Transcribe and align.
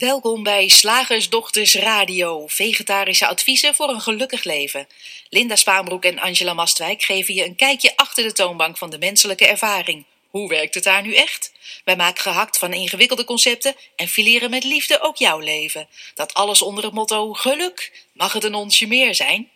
Welkom 0.00 0.42
bij 0.42 0.68
Slagersdochters 0.68 1.74
Radio, 1.74 2.46
vegetarische 2.46 3.26
adviezen 3.26 3.74
voor 3.74 3.88
een 3.88 4.00
gelukkig 4.00 4.44
leven. 4.44 4.86
Linda 5.28 5.56
Spaanbroek 5.56 6.04
en 6.04 6.18
Angela 6.18 6.54
Mastwijk 6.54 7.02
geven 7.02 7.34
je 7.34 7.44
een 7.44 7.56
kijkje 7.56 7.96
achter 7.96 8.24
de 8.24 8.32
toonbank 8.32 8.78
van 8.78 8.90
de 8.90 8.98
menselijke 8.98 9.46
ervaring. 9.46 10.04
Hoe 10.30 10.48
werkt 10.48 10.74
het 10.74 10.84
daar 10.84 11.02
nu 11.02 11.14
echt? 11.14 11.52
Wij 11.84 11.96
maken 11.96 12.22
gehakt 12.22 12.58
van 12.58 12.72
ingewikkelde 12.72 13.24
concepten 13.24 13.74
en 13.96 14.08
fileren 14.08 14.50
met 14.50 14.64
liefde 14.64 15.00
ook 15.00 15.16
jouw 15.16 15.38
leven. 15.38 15.88
Dat 16.14 16.34
alles 16.34 16.62
onder 16.62 16.84
het 16.84 16.92
motto 16.92 17.32
geluk. 17.32 18.06
Mag 18.12 18.32
het 18.32 18.44
een 18.44 18.54
onsje 18.54 18.86
meer 18.86 19.14
zijn? 19.14 19.48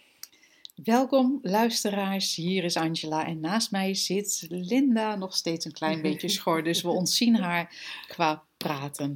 Welkom 0.84 1.38
luisteraars, 1.42 2.34
hier 2.34 2.64
is 2.64 2.76
Angela 2.76 3.26
en 3.26 3.40
naast 3.40 3.70
mij 3.70 3.94
zit 3.94 4.46
Linda, 4.48 5.16
nog 5.16 5.36
steeds 5.36 5.64
een 5.64 5.72
klein 5.72 6.02
beetje 6.02 6.28
schor, 6.28 6.64
dus 6.64 6.82
we 6.82 6.88
ontzien 6.88 7.36
haar 7.36 7.74
qua 8.08 8.42
praten. 8.64 9.14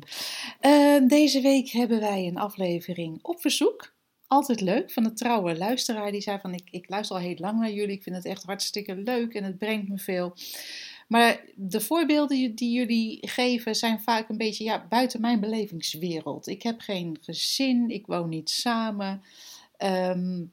Uh, 0.61 1.09
deze 1.09 1.41
week 1.41 1.69
hebben 1.69 2.01
wij 2.01 2.27
een 2.27 2.39
aflevering 2.39 3.19
op 3.23 3.41
verzoek. 3.41 3.97
Altijd 4.27 4.61
leuk, 4.61 4.91
van 4.91 5.05
een 5.05 5.15
trouwe 5.15 5.57
luisteraar 5.57 6.13
die 6.13 6.21
zei 6.21 6.39
van 6.39 6.55
ik, 6.55 6.69
ik 6.71 6.89
luister 6.89 7.17
al 7.17 7.23
heel 7.23 7.37
lang 7.39 7.61
naar 7.61 7.73
jullie, 7.73 7.97
ik 7.97 8.03
vind 8.03 8.17
het 8.17 8.25
echt 8.25 8.43
hartstikke 8.43 8.97
leuk 8.97 9.35
en 9.35 9.45
het 9.45 9.59
brengt 9.59 9.89
me 9.89 9.99
veel. 9.99 10.35
Maar 11.09 11.45
de 11.55 11.81
voorbeelden 11.81 12.55
die 12.55 12.73
jullie 12.73 13.29
geven 13.29 13.75
zijn 13.75 14.01
vaak 14.01 14.29
een 14.29 14.37
beetje 14.37 14.65
ja, 14.65 14.87
buiten 14.89 15.21
mijn 15.21 15.41
belevingswereld. 15.41 16.47
Ik 16.47 16.63
heb 16.63 16.81
geen 16.81 17.19
gezin, 17.21 17.89
ik 17.89 18.07
woon 18.07 18.29
niet 18.29 18.51
samen. 18.51 19.23
Um, 19.79 20.53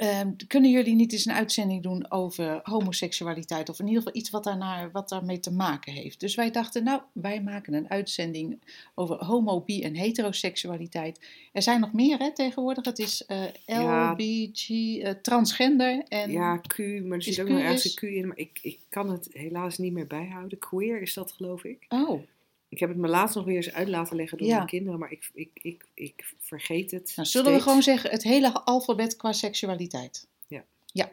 Ehm, 0.00 0.30
kunnen 0.46 0.70
jullie 0.70 0.94
niet 0.94 1.12
eens 1.12 1.26
een 1.26 1.32
uitzending 1.32 1.82
doen 1.82 2.10
over 2.10 2.60
homoseksualiteit? 2.62 3.68
Of 3.68 3.78
in 3.78 3.86
ieder 3.86 4.02
geval 4.02 4.20
iets 4.20 4.30
wat, 4.30 4.44
daarnaar, 4.44 4.90
wat 4.90 5.08
daarmee 5.08 5.40
te 5.40 5.52
maken 5.52 5.92
heeft. 5.92 6.20
Dus 6.20 6.34
wij 6.34 6.50
dachten, 6.50 6.84
nou, 6.84 7.00
wij 7.12 7.42
maken 7.42 7.74
een 7.74 7.90
uitzending 7.90 8.60
over 8.94 9.24
homo, 9.24 9.60
bi 9.60 9.82
en 9.82 9.94
heteroseksualiteit. 9.94 11.20
Er 11.52 11.62
zijn 11.62 11.80
nog 11.80 11.92
meer 11.92 12.18
hè, 12.18 12.32
tegenwoordig. 12.32 12.84
Het 12.84 12.98
is 12.98 13.24
uh, 13.28 13.44
eh, 13.64 14.10
LBG, 14.10 14.68
uh, 14.68 15.08
eh, 15.08 15.16
transgender. 15.22 16.02
En 16.08 16.30
ja, 16.30 16.56
Q, 16.56 16.78
maar 16.78 17.16
er 17.16 17.22
zit 17.22 17.40
ook 17.40 17.48
nog 17.48 17.60
ergens 17.60 17.84
een 17.84 17.94
Q 17.94 18.02
in. 18.02 18.26
Maar 18.26 18.38
ik, 18.38 18.58
ik 18.62 18.78
kan 18.88 19.10
het 19.10 19.28
helaas 19.32 19.78
niet 19.78 19.92
meer 19.92 20.06
bijhouden. 20.06 20.58
Queer 20.58 21.02
is 21.02 21.14
dat, 21.14 21.32
geloof 21.32 21.64
ik. 21.64 21.86
Oh. 21.88 22.22
Ik 22.70 22.78
heb 22.78 22.88
het 22.88 22.98
me 22.98 23.08
laatst 23.08 23.34
nog 23.36 23.44
weer 23.44 23.56
eens 23.56 23.72
uit 23.72 23.88
laten 23.88 24.16
leggen 24.16 24.38
door 24.38 24.48
mijn 24.48 24.66
kinderen, 24.66 24.98
maar 24.98 25.10
ik, 25.10 25.30
ik, 25.34 25.50
ik, 25.62 25.86
ik 25.94 26.34
vergeet 26.38 26.90
het. 26.90 27.12
Nou, 27.16 27.28
zullen 27.28 27.52
we 27.52 27.60
gewoon 27.60 27.82
zeggen 27.82 28.10
het 28.10 28.22
hele 28.22 28.52
alfabet 28.52 29.16
qua 29.16 29.32
seksualiteit? 29.32 30.26
Ja. 30.46 30.64
Ja. 30.86 31.10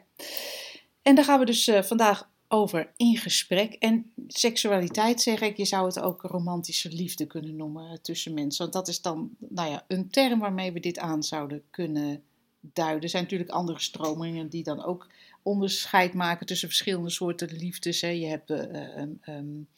En 1.02 1.14
daar 1.14 1.24
gaan 1.24 1.38
we 1.38 1.44
dus 1.44 1.68
uh, 1.68 1.82
vandaag 1.82 2.28
over 2.48 2.92
in 2.96 3.16
gesprek. 3.16 3.72
En 3.72 4.12
seksualiteit 4.26 5.20
zeg 5.20 5.40
ik, 5.40 5.56
je 5.56 5.64
zou 5.64 5.86
het 5.86 6.00
ook 6.00 6.22
romantische 6.22 6.88
liefde 6.88 7.26
kunnen 7.26 7.56
noemen 7.56 8.02
tussen 8.02 8.34
mensen. 8.34 8.62
Want 8.62 8.72
dat 8.72 8.88
is 8.88 9.00
dan 9.00 9.30
nou 9.38 9.70
ja, 9.70 9.84
een 9.88 10.10
term 10.10 10.38
waarmee 10.38 10.72
we 10.72 10.80
dit 10.80 10.98
aan 10.98 11.22
zouden 11.22 11.62
kunnen 11.70 12.22
duiden. 12.60 13.02
Er 13.02 13.08
zijn 13.08 13.22
natuurlijk 13.22 13.50
andere 13.50 13.80
stromingen 13.80 14.48
die 14.48 14.62
dan 14.62 14.84
ook 14.84 15.06
onderscheid 15.42 16.14
maken 16.14 16.46
tussen 16.46 16.68
verschillende 16.68 17.10
soorten 17.10 17.56
liefdes. 17.56 18.00
Hè. 18.00 18.08
Je 18.08 18.26
hebt 18.26 18.50
uh, 18.50 18.98
um, 18.98 19.20
Um, 19.28 19.68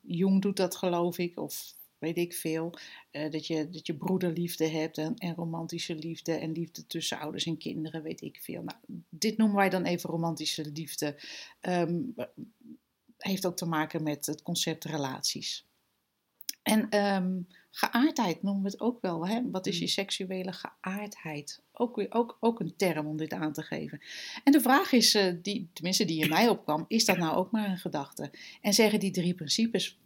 Jung 0.00 0.42
doet 0.42 0.56
dat 0.56 0.76
geloof 0.76 1.18
ik, 1.18 1.38
of 1.38 1.74
weet 1.98 2.16
ik 2.16 2.34
veel. 2.34 2.74
Uh, 3.12 3.30
dat, 3.30 3.46
je, 3.46 3.70
dat 3.70 3.86
je 3.86 3.96
broederliefde 3.96 4.68
hebt 4.68 4.98
en, 4.98 5.14
en, 5.14 5.34
romantische 5.34 5.94
liefde 5.94 6.32
en 6.32 6.52
liefde 6.52 6.86
tussen 6.86 7.18
ouders 7.18 7.46
en 7.46 7.58
kinderen, 7.58 8.02
weet 8.02 8.20
ik 8.20 8.38
veel. 8.42 8.62
Nou, 8.62 8.78
dit 9.08 9.36
noemen 9.36 9.56
wij 9.56 9.68
dan 9.68 9.84
even 9.84 10.10
romantische 10.10 10.70
liefde. 10.72 11.20
Um, 11.60 12.14
heeft 13.16 13.46
ook 13.46 13.56
te 13.56 13.66
maken 13.66 14.02
met 14.02 14.26
het 14.26 14.42
concept 14.42 14.84
relaties. 14.84 15.68
En 16.62 17.04
um, 17.04 17.46
geaardheid 17.70 18.42
noemen 18.42 18.62
we 18.62 18.68
het 18.68 18.80
ook 18.80 19.00
wel. 19.00 19.26
Hè? 19.26 19.50
Wat 19.50 19.66
is 19.66 19.76
je 19.76 19.84
mm. 19.84 19.88
seksuele 19.88 20.52
geaardheid? 20.52 21.62
Ook, 21.72 21.96
weer, 21.96 22.06
ook, 22.10 22.36
ook 22.40 22.60
een 22.60 22.76
term 22.76 23.06
om 23.06 23.16
dit 23.16 23.32
aan 23.32 23.52
te 23.52 23.62
geven. 23.62 24.00
En 24.44 24.52
de 24.52 24.60
vraag 24.60 24.92
is, 24.92 25.14
uh, 25.14 25.34
die, 25.42 25.70
tenminste 25.72 26.04
die 26.04 26.22
in 26.22 26.28
mij 26.28 26.48
opkwam, 26.48 26.84
is 26.88 27.04
dat 27.04 27.18
nou 27.18 27.36
ook 27.36 27.50
maar 27.50 27.68
een 27.68 27.78
gedachte? 27.78 28.30
En 28.60 28.72
zeggen 28.72 29.00
die 29.00 29.10
drie 29.10 29.34
principes 29.34 29.98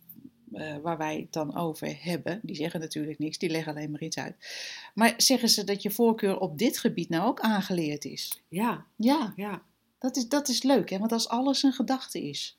uh, 0.52 0.76
waar 0.82 0.98
wij 0.98 1.16
het 1.16 1.32
dan 1.32 1.56
over 1.56 1.96
hebben, 2.00 2.40
die 2.42 2.56
zeggen 2.56 2.80
natuurlijk 2.80 3.18
niks, 3.18 3.38
die 3.38 3.50
leggen 3.50 3.74
alleen 3.74 3.90
maar 3.90 4.02
iets 4.02 4.18
uit. 4.18 4.36
Maar 4.94 5.14
zeggen 5.16 5.48
ze 5.48 5.64
dat 5.64 5.82
je 5.82 5.90
voorkeur 5.90 6.38
op 6.38 6.58
dit 6.58 6.78
gebied 6.78 7.08
nou 7.08 7.26
ook 7.26 7.40
aangeleerd 7.40 8.04
is? 8.04 8.42
Ja. 8.48 8.86
Ja. 8.96 9.32
ja. 9.36 9.62
Dat, 9.98 10.16
is, 10.16 10.28
dat 10.28 10.48
is 10.48 10.62
leuk, 10.62 10.90
hè? 10.90 10.98
want 10.98 11.12
als 11.12 11.28
alles 11.28 11.62
een 11.62 11.72
gedachte 11.72 12.22
is 12.28 12.58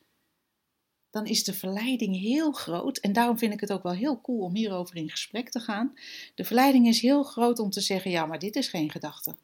dan 1.16 1.26
is 1.26 1.44
de 1.44 1.54
verleiding 1.54 2.20
heel 2.20 2.52
groot. 2.52 2.98
En 2.98 3.14
daarom 3.14 3.38
vind 3.38 3.54
ik 3.54 3.60
het 3.60 3.72
ook 3.72 3.84
wel 3.84 3.94
heel 3.94 4.22
cool 4.22 4.40
om 4.40 4.56
hierover 4.56 4.96
in 4.96 5.10
gesprek 5.10 5.50
te 5.50 5.60
gaan. 5.60 5.94
De 6.36 6.44
verleiding 6.44 6.88
is 6.88 7.02
heel 7.02 7.24
groot 7.24 7.60
om 7.60 7.70
te 7.70 7.82
zeggen: 7.82 8.12
ja, 8.12 8.26
maar 8.26 8.40
dit 8.40 8.56
is 8.56 8.68
geen 8.68 8.92
gedachte. 8.92 9.36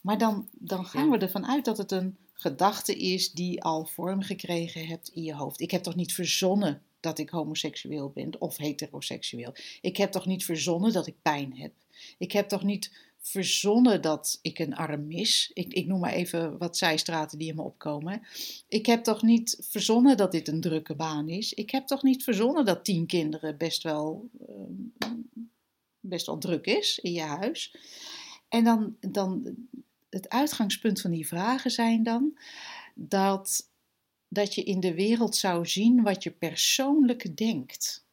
Maar 0.00 0.18
dan, 0.18 0.48
dan 0.52 0.84
gaan 0.84 1.10
we 1.10 1.18
ervan 1.18 1.46
uit 1.46 1.64
dat 1.64 1.78
het 1.78 1.92
een 1.92 2.16
gedachte 2.32 2.96
is 2.96 3.32
die 3.32 3.62
al 3.62 3.84
vorm 3.84 4.22
gekregen 4.22 4.86
hebt 4.86 5.08
in 5.08 5.22
je 5.22 5.34
hoofd. 5.34 5.60
Ik 5.60 5.70
heb 5.70 5.82
toch 5.82 5.94
niet 5.94 6.14
verzonnen 6.14 6.82
dat 7.00 7.18
ik 7.18 7.30
homoseksueel 7.30 8.10
ben 8.10 8.40
of 8.40 8.56
heteroseksueel? 8.56 9.54
Ik 9.80 9.96
heb 9.96 10.10
toch 10.10 10.26
niet 10.26 10.44
verzonnen 10.44 10.92
dat 10.92 11.06
ik 11.06 11.22
pijn 11.22 11.56
heb? 11.56 11.72
Ik 12.18 12.32
heb 12.32 12.48
toch 12.48 12.62
niet 12.62 12.92
verzonnen 13.26 14.02
dat 14.02 14.38
ik 14.42 14.58
een 14.58 14.74
arm 14.74 15.06
mis. 15.06 15.50
Ik, 15.54 15.72
ik 15.72 15.86
noem 15.86 16.00
maar 16.00 16.12
even 16.12 16.58
wat 16.58 16.76
zijstraten 16.76 17.38
die 17.38 17.48
in 17.48 17.54
me 17.54 17.62
opkomen. 17.62 18.22
Ik 18.68 18.86
heb 18.86 19.04
toch 19.04 19.22
niet 19.22 19.56
verzonnen 19.60 20.16
dat 20.16 20.32
dit 20.32 20.48
een 20.48 20.60
drukke 20.60 20.94
baan 20.94 21.28
is. 21.28 21.54
Ik 21.54 21.70
heb 21.70 21.86
toch 21.86 22.02
niet 22.02 22.24
verzonnen 22.24 22.64
dat 22.64 22.84
tien 22.84 23.06
kinderen 23.06 23.56
best 23.56 23.82
wel, 23.82 24.28
uh, 24.48 25.10
best 26.00 26.26
wel 26.26 26.38
druk 26.38 26.66
is 26.66 26.98
in 26.98 27.12
je 27.12 27.20
huis. 27.20 27.76
En 28.48 28.64
dan, 28.64 28.96
dan 29.00 29.56
het 30.10 30.28
uitgangspunt 30.28 31.00
van 31.00 31.10
die 31.10 31.26
vragen 31.26 31.70
zijn 31.70 32.02
dan 32.02 32.38
dat, 32.94 33.70
dat 34.28 34.54
je 34.54 34.62
in 34.64 34.80
de 34.80 34.94
wereld 34.94 35.36
zou 35.36 35.66
zien 35.66 36.02
wat 36.02 36.22
je 36.22 36.30
persoonlijk 36.30 37.36
denkt. 37.36 38.06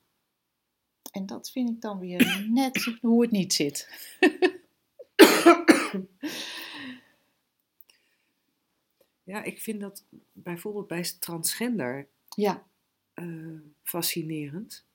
En 1.12 1.26
dat 1.26 1.52
vind 1.52 1.70
ik 1.70 1.82
dan 1.82 2.00
weer 2.00 2.46
net 2.50 2.98
hoe 3.02 3.22
het 3.22 3.32
niet 3.32 3.54
zit. 3.54 3.90
Ja, 9.24 9.44
ik 9.44 9.62
vind 9.62 9.80
dat 9.80 10.06
bijvoorbeeld 10.32 10.88
bij 10.88 11.04
transgender 11.20 12.08
ja. 12.36 12.68
Uh, 13.16 13.60
fascinerend. 13.84 14.86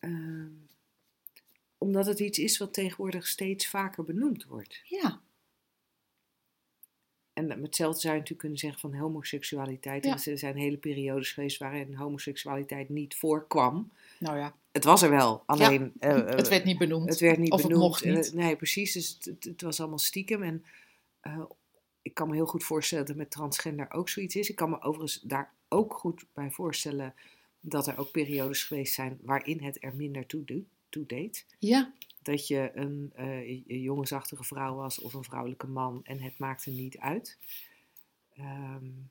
Uh, 0.00 0.46
omdat 1.78 2.06
het 2.06 2.20
iets 2.20 2.38
is 2.38 2.58
wat 2.58 2.74
tegenwoordig 2.74 3.26
steeds 3.26 3.66
vaker 3.66 4.04
benoemd 4.04 4.44
wordt. 4.44 4.82
Ja. 4.84 5.22
En 7.34 7.62
hetzelfde 7.62 8.00
zou 8.00 8.12
je 8.12 8.18
natuurlijk 8.18 8.40
kunnen 8.40 8.58
zeggen 8.58 8.80
van 8.80 8.94
homoseksualiteit. 8.94 10.04
Ja. 10.04 10.18
Er 10.24 10.38
zijn 10.38 10.56
hele 10.56 10.76
periodes 10.76 11.32
geweest 11.32 11.58
waarin 11.58 11.94
homoseksualiteit 11.94 12.88
niet 12.88 13.14
voorkwam. 13.14 13.92
Nou 14.18 14.38
ja. 14.38 14.54
Het 14.72 14.84
was 14.84 15.02
er 15.02 15.10
wel, 15.10 15.42
alleen... 15.46 15.92
Ja, 16.00 16.16
uh, 16.16 16.28
het 16.36 16.48
werd 16.48 16.64
niet 16.64 16.78
benoemd. 16.78 17.08
Het 17.08 17.20
werd 17.20 17.38
niet 17.38 17.52
of 17.52 17.62
benoemd. 17.62 17.82
het 17.82 17.90
mocht 17.90 18.04
niet. 18.04 18.34
Uh, 18.34 18.44
nee, 18.44 18.56
precies. 18.56 18.92
Dus 18.92 19.18
het, 19.20 19.44
het, 19.44 19.62
was 19.62 19.80
allemaal 19.80 19.98
stiekem. 19.98 20.42
En 20.42 20.64
uh, 21.22 21.44
ik 22.02 22.14
kan 22.14 22.28
me 22.28 22.34
heel 22.34 22.46
goed 22.46 22.64
voorstellen 22.64 23.06
dat 23.06 23.16
met 23.16 23.30
transgender 23.30 23.92
ook 23.92 24.08
zoiets 24.08 24.36
is. 24.36 24.50
Ik 24.50 24.56
kan 24.56 24.70
me 24.70 24.82
overigens 24.82 25.20
daar 25.20 25.52
ook 25.68 25.94
goed 25.94 26.24
bij 26.32 26.50
voorstellen 26.50 27.14
dat 27.60 27.86
er 27.86 27.98
ook 27.98 28.10
periodes 28.10 28.64
geweest 28.64 28.94
zijn 28.94 29.18
waarin 29.22 29.62
het 29.62 29.76
er 29.80 29.94
minder 29.94 30.26
toe, 30.26 30.44
doet, 30.44 30.64
toe 30.88 31.06
deed. 31.06 31.46
Ja. 31.58 31.92
Dat 32.24 32.46
je 32.46 32.70
een, 32.74 33.12
een 33.14 33.80
jongensachtige 33.80 34.44
vrouw 34.44 34.74
was 34.74 35.00
of 35.00 35.14
een 35.14 35.24
vrouwelijke 35.24 35.66
man 35.66 36.00
en 36.04 36.20
het 36.20 36.38
maakte 36.38 36.70
niet 36.70 36.98
uit. 36.98 37.38
Um, 38.38 39.10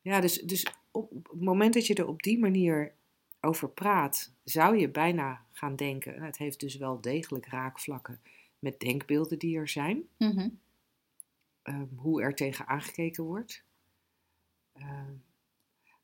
ja, 0.00 0.20
dus, 0.20 0.40
dus 0.40 0.66
op 0.90 1.10
het 1.10 1.40
moment 1.40 1.74
dat 1.74 1.86
je 1.86 1.94
er 1.94 2.06
op 2.06 2.22
die 2.22 2.38
manier 2.38 2.94
over 3.40 3.68
praat, 3.68 4.32
zou 4.44 4.78
je 4.78 4.88
bijna 4.88 5.46
gaan 5.52 5.76
denken, 5.76 6.22
het 6.22 6.38
heeft 6.38 6.60
dus 6.60 6.76
wel 6.76 7.00
degelijk 7.00 7.46
raakvlakken 7.46 8.20
met 8.58 8.80
denkbeelden 8.80 9.38
die 9.38 9.56
er 9.56 9.68
zijn, 9.68 10.08
mm 10.18 10.62
hoe 11.96 12.22
er 12.22 12.34
tegen 12.34 12.66
aangekeken 12.66 13.24
wordt. 13.24 13.64
Uh, 14.76 14.84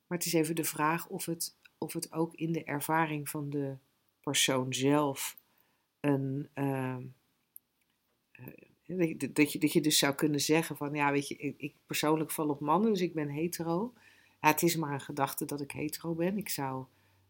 maar 0.07 0.19
het 0.19 0.27
is 0.27 0.33
even 0.33 0.55
de 0.55 0.65
vraag 0.65 1.09
of 1.09 1.25
het, 1.25 1.57
of 1.81 1.93
het 1.93 2.13
ook 2.13 2.35
in 2.35 2.53
de 2.53 2.65
ervaring 2.65 3.29
van 3.29 3.51
de 3.51 3.77
persoon 4.21 4.75
zelf 4.75 5.37
een. 6.01 6.49
Uh, 6.55 6.97
dat, 9.31 9.53
je, 9.53 9.59
dat 9.59 9.73
je 9.73 9.81
dus 9.81 9.99
zou 9.99 10.15
kunnen 10.15 10.41
zeggen 10.41 10.77
van, 10.77 10.95
ja, 10.95 11.13
weet 11.13 11.29
je, 11.29 11.37
ik, 11.37 11.55
ik 11.59 11.75
persoonlijk 11.87 12.31
val 12.31 12.49
op 12.49 12.61
mannen, 12.61 12.91
dus 12.91 13.01
ik 13.01 13.15
ben 13.15 13.29
hetero. 13.29 13.93
Ja, 14.41 14.49
het 14.49 14.63
is 14.63 14.77
maar 14.77 14.93
een 14.93 15.01
gedachte 15.01 15.45
dat 15.45 15.61
ik 15.61 15.71
hetero 15.71 16.15
ben. 16.15 16.39
Ik 16.39 16.49
zou 16.49 16.85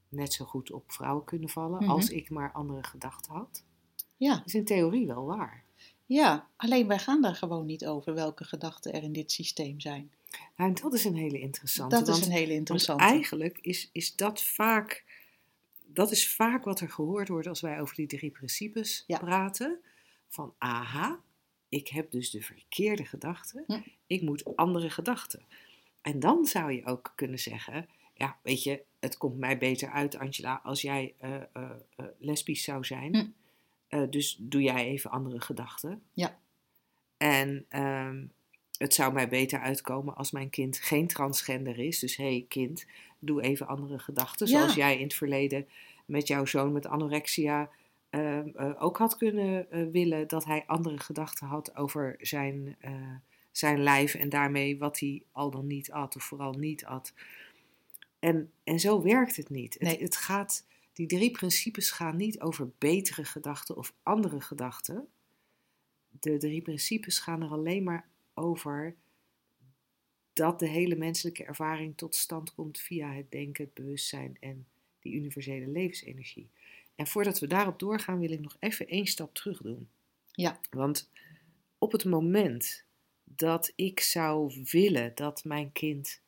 net 0.09 0.33
zo 0.33 0.45
goed 0.45 0.71
op 0.71 0.93
vrouwen 0.93 1.25
kunnen 1.25 1.49
vallen 1.49 1.89
als 1.89 2.09
mhm. 2.09 2.19
ik 2.19 2.31
maar 2.31 2.53
andere 2.53 2.83
gedachten 2.83 3.33
had. 3.33 3.65
Ja. 4.17 4.37
Dat 4.37 4.47
is 4.47 4.55
in 4.55 4.65
theorie 4.65 5.07
wel 5.07 5.25
waar. 5.25 5.65
Ja, 6.07 6.49
alleen 6.57 6.87
wij 6.87 6.99
gaan 6.99 7.23
daar 7.23 7.35
gewoon 7.35 7.67
niet 7.67 7.87
over 7.87 8.15
welke 8.15 8.45
gedachten 8.45 8.93
er 8.93 9.03
in 9.03 9.13
dit 9.13 9.33
systeem 9.33 9.81
zijn. 9.81 10.13
Nou, 10.57 10.73
dat 10.73 10.93
is 10.95 11.05
een 11.05 11.17
hele 11.17 11.41
interessante. 11.41 11.97
Dat 11.97 12.09
is 12.09 12.15
want- 12.15 12.27
een 12.27 12.33
hele 12.33 12.53
interessante. 12.53 13.05
eigenlijk 13.05 13.59
is, 13.61 13.89
is 13.93 14.17
dat 14.17 14.43
vaak, 14.43 15.05
dat 15.87 16.11
is 16.11 16.35
vaak 16.35 16.65
wat 16.65 16.81
er 16.81 16.91
gehoord 16.91 17.29
wordt 17.29 17.47
als 17.47 17.61
wij 17.61 17.81
over 17.81 17.95
die 17.95 18.07
drie 18.07 18.31
principes 18.31 19.05
Ja. 19.07 19.19
praten. 19.19 19.81
Van 20.29 20.55
aha, 20.59 21.21
ik 21.69 21.89
heb 21.89 22.11
dus 22.11 22.31
de 22.31 22.43
verkeerde 22.43 23.05
gedachten. 23.05 23.65
Hm. 23.67 23.81
Ik 24.07 24.23
moet 24.23 24.57
andere 24.57 24.91
gedachten. 24.91 25.43
En 26.03 26.21
dan 26.21 26.47
zou 26.47 26.73
je 26.73 26.85
ook 26.87 27.13
kunnen 27.15 27.39
zeggen, 27.39 27.89
ja, 28.15 28.39
weet 28.43 28.63
je, 28.63 28.83
het 29.01 29.17
komt 29.17 29.39
mij 29.39 29.59
beter 29.59 29.91
uit, 29.91 30.17
Angela, 30.17 30.61
als 30.65 30.81
jij 30.83 31.15
eh, 31.19 31.35
eh, 31.35 31.71
eh, 31.97 32.07
lesbisch 32.19 32.63
zou 32.65 32.85
zijn. 32.85 33.15
Hm. 33.89 34.11
Dus 34.11 34.37
doe 34.41 34.63
jij 34.63 34.87
even 34.87 35.11
andere 35.11 35.41
gedachten. 35.41 36.03
Ja. 36.13 36.39
En 37.17 37.67
ehm, 37.69 38.27
het 38.81 38.95
zou 38.95 39.13
mij 39.13 39.29
beter 39.29 39.61
uitkomen 39.61 40.17
als 40.17 40.31
mijn 40.31 40.51
kind 40.51 40.79
geen 40.79 41.07
transgender 41.07 41.79
is. 41.79 41.99
Dus 41.99 42.17
hé 42.17 42.25
hey, 42.25 42.45
kind, 42.49 42.87
doe 43.19 43.43
even 43.43 43.67
andere 43.67 43.99
gedachten. 43.99 44.47
Ja. 44.47 44.59
Zoals 44.59 44.75
jij 44.75 44.97
in 44.97 45.03
het 45.03 45.15
verleden 45.15 45.69
met 46.05 46.27
jouw 46.27 46.45
zoon 46.45 46.73
met 46.73 46.87
anorexia 46.87 47.71
ehm, 48.11 48.49
eh, 48.55 48.83
ook 48.83 48.99
had 48.99 49.17
kunnen 49.17 49.71
eh, 49.71 49.87
willen 49.93 50.29
dat 50.29 50.45
hij 50.45 50.65
andere 50.67 50.99
gedachten 50.99 51.47
had 51.47 51.77
over 51.77 52.17
zijn, 52.21 52.77
eh, 52.81 52.93
zijn 53.51 53.83
lijf 53.83 54.15
en 54.15 54.29
daarmee 54.29 54.79
wat 54.79 54.99
hij 54.99 55.23
al 55.33 55.51
dan 55.51 55.67
niet 55.67 55.93
at 55.93 56.17
of 56.17 56.23
vooral 56.23 56.53
niet 56.53 56.85
at. 56.85 57.13
En, 58.19 58.53
en 58.65 58.81
zo 58.81 59.03
werkt 59.03 59.37
het 59.37 59.51
niet. 59.51 59.75
Het, 59.75 59.83
Nee. 59.83 60.03
het 60.03 60.17
gaat, 60.17 60.67
die 60.93 61.07
drie 61.07 61.31
principes 61.31 61.91
gaan 61.91 62.17
niet 62.17 62.41
over 62.41 62.71
betere 62.79 63.25
gedachten 63.25 63.77
of 63.77 63.93
andere 64.03 64.41
gedachten. 64.41 65.09
De 66.21 66.37
drie 66.37 66.63
principes 66.63 67.19
gaan 67.19 67.43
er 67.43 67.51
alleen 67.51 67.83
maar 67.83 68.09
over 68.35 68.97
dat 70.33 70.59
de 70.59 70.69
hele 70.69 70.97
menselijke 70.97 71.45
ervaring 71.45 71.97
tot 71.97 72.15
stand 72.15 72.55
komt 72.55 72.79
via 72.81 73.13
het 73.13 73.31
denken, 73.31 73.65
het 73.65 73.75
bewustzijn 73.75 74.37
en 74.41 74.67
die 75.01 75.15
universele 75.15 75.67
levensenergie. 75.67 76.49
En 76.95 77.07
voordat 77.07 77.39
we 77.39 77.47
daarop 77.47 77.79
doorgaan, 77.79 78.19
wil 78.19 78.31
ik 78.31 78.41
nog 78.41 78.57
even 78.59 78.89
één 78.89 79.07
stap 79.07 79.35
terug 79.35 79.63
doen. 79.63 79.89
Ja. 80.33 80.61
Want 80.71 81.11
op 81.79 81.93
het 81.93 82.05
moment 82.05 82.85
dat 83.25 83.73
ik 83.77 84.01
zou 84.01 84.63
willen 84.71 85.15
dat 85.15 85.45
mijn 85.45 85.73
kind 85.73 86.21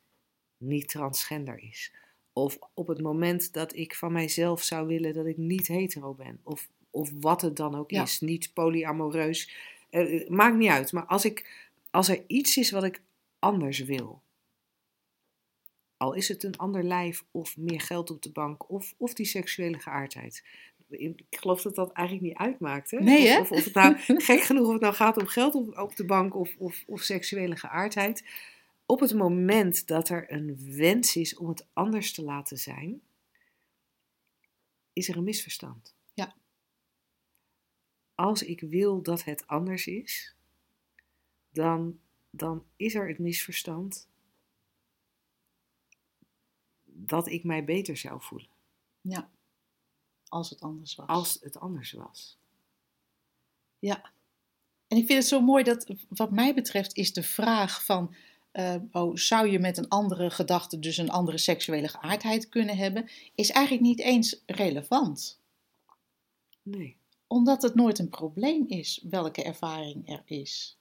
niet 0.57 0.87
transgender 0.87 1.63
is, 1.63 1.93
of 2.33 2.57
op 2.73 2.87
het 2.87 3.01
moment 3.01 3.53
dat 3.53 3.75
ik 3.75 3.95
van 3.95 4.11
mijzelf 4.11 4.63
zou 4.63 4.87
willen 4.87 5.13
dat 5.13 5.25
ik 5.25 5.37
niet 5.37 5.67
hetero 5.67 6.13
ben, 6.13 6.39
of, 6.43 6.69
of 6.89 7.11
wat 7.19 7.41
het 7.41 7.55
dan 7.55 7.75
ook 7.75 7.91
Ja. 7.91 8.01
is, 8.01 8.19
niet 8.19 8.53
polyamoreus, 8.53 9.51
eh, 9.89 10.21
eh, 10.21 10.29
maakt 10.29 10.57
niet 10.57 10.69
uit. 10.69 10.91
Maar 10.91 11.05
als, 11.05 11.25
ik, 11.25 11.62
als 11.93 12.09
er 12.09 12.23
iets 12.27 12.57
is 12.57 12.71
wat 12.71 12.83
ik 12.83 13.01
anders 13.39 13.79
wil, 13.79 14.21
al 15.97 16.13
is 16.13 16.27
het 16.27 16.43
een 16.43 16.57
ander 16.57 16.83
lijf 16.83 17.25
of 17.31 17.57
meer 17.57 17.81
geld 17.81 18.09
op 18.09 18.21
de 18.21 18.31
bank 18.31 18.69
of, 18.69 18.93
of 18.97 19.13
die 19.13 19.25
seksuele 19.25 19.79
geaardheid. 19.79 20.43
Ik 20.87 21.25
geloof 21.29 21.61
dat 21.61 21.75
dat 21.75 21.91
eigenlijk 21.91 22.27
niet 22.27 22.37
uitmaakt. 22.37 22.91
Hè? 22.91 22.99
Nee, 22.99 23.27
hè? 23.27 23.39
Of, 23.39 23.51
of, 23.51 23.57
of 23.57 23.63
het 23.63 23.73
nou, 23.73 23.95
gek 24.29 24.41
genoeg 24.41 24.65
of 24.65 24.71
het 24.71 24.81
nou 24.81 24.93
gaat 24.93 25.17
om 25.17 25.27
geld 25.27 25.55
op, 25.55 25.77
op 25.77 25.95
de 25.95 26.05
bank 26.05 26.35
of, 26.35 26.55
of, 26.57 26.83
of 26.87 27.01
seksuele 27.01 27.55
geaardheid. 27.55 28.25
Op 28.85 28.99
het 28.99 29.13
moment 29.13 29.87
dat 29.87 30.09
er 30.09 30.31
een 30.31 30.75
wens 30.75 31.15
is 31.15 31.35
om 31.35 31.49
het 31.49 31.67
anders 31.73 32.13
te 32.13 32.23
laten 32.23 32.57
zijn, 32.57 33.01
is 34.93 35.09
er 35.09 35.17
een 35.17 35.23
misverstand. 35.23 35.95
Ja. 36.13 36.35
Als 38.15 38.43
ik 38.43 38.61
wil 38.61 39.01
dat 39.01 39.23
het 39.23 39.47
anders 39.47 39.87
is, 39.87 40.35
dan, 41.53 41.99
dan 42.29 42.65
is 42.75 42.95
er 42.95 43.07
het 43.07 43.19
misverstand 43.19 44.07
dat 46.83 47.27
ik 47.27 47.43
mij 47.43 47.63
beter 47.63 47.97
zou 47.97 48.21
voelen 48.21 48.49
Ja, 49.01 49.29
als 50.27 50.49
het 50.49 50.61
anders 50.61 50.95
was. 50.95 51.07
als 51.07 51.37
het 51.41 51.59
anders 51.59 51.91
was. 51.91 52.37
Ja. 53.79 54.11
En 54.87 54.97
ik 54.97 55.05
vind 55.05 55.19
het 55.19 55.27
zo 55.27 55.41
mooi 55.41 55.63
dat, 55.63 55.93
wat 56.09 56.31
mij 56.31 56.53
betreft, 56.53 56.95
is 56.95 57.13
de 57.13 57.23
vraag 57.23 57.85
van, 57.85 58.15
oh, 58.91 59.15
zou 59.15 59.47
je 59.47 59.59
met 59.59 59.77
een 59.77 59.87
andere 59.87 60.29
gedachte, 60.29 60.79
dus 60.79 60.97
een 60.97 61.09
andere 61.09 61.37
seksuele 61.37 61.87
geaardheid 61.87 62.49
kunnen 62.49 62.77
hebben, 62.77 63.09
is 63.35 63.49
eigenlijk 63.49 63.85
niet 63.85 63.99
eens 63.99 64.41
relevant. 64.45 65.39
Nee. 66.61 66.97
Omdat 67.27 67.61
het 67.61 67.75
nooit 67.75 67.99
een 67.99 68.09
probleem 68.09 68.67
is 68.67 69.05
welke 69.09 69.43
ervaring 69.43 70.09
er 70.09 70.21
is. 70.25 70.77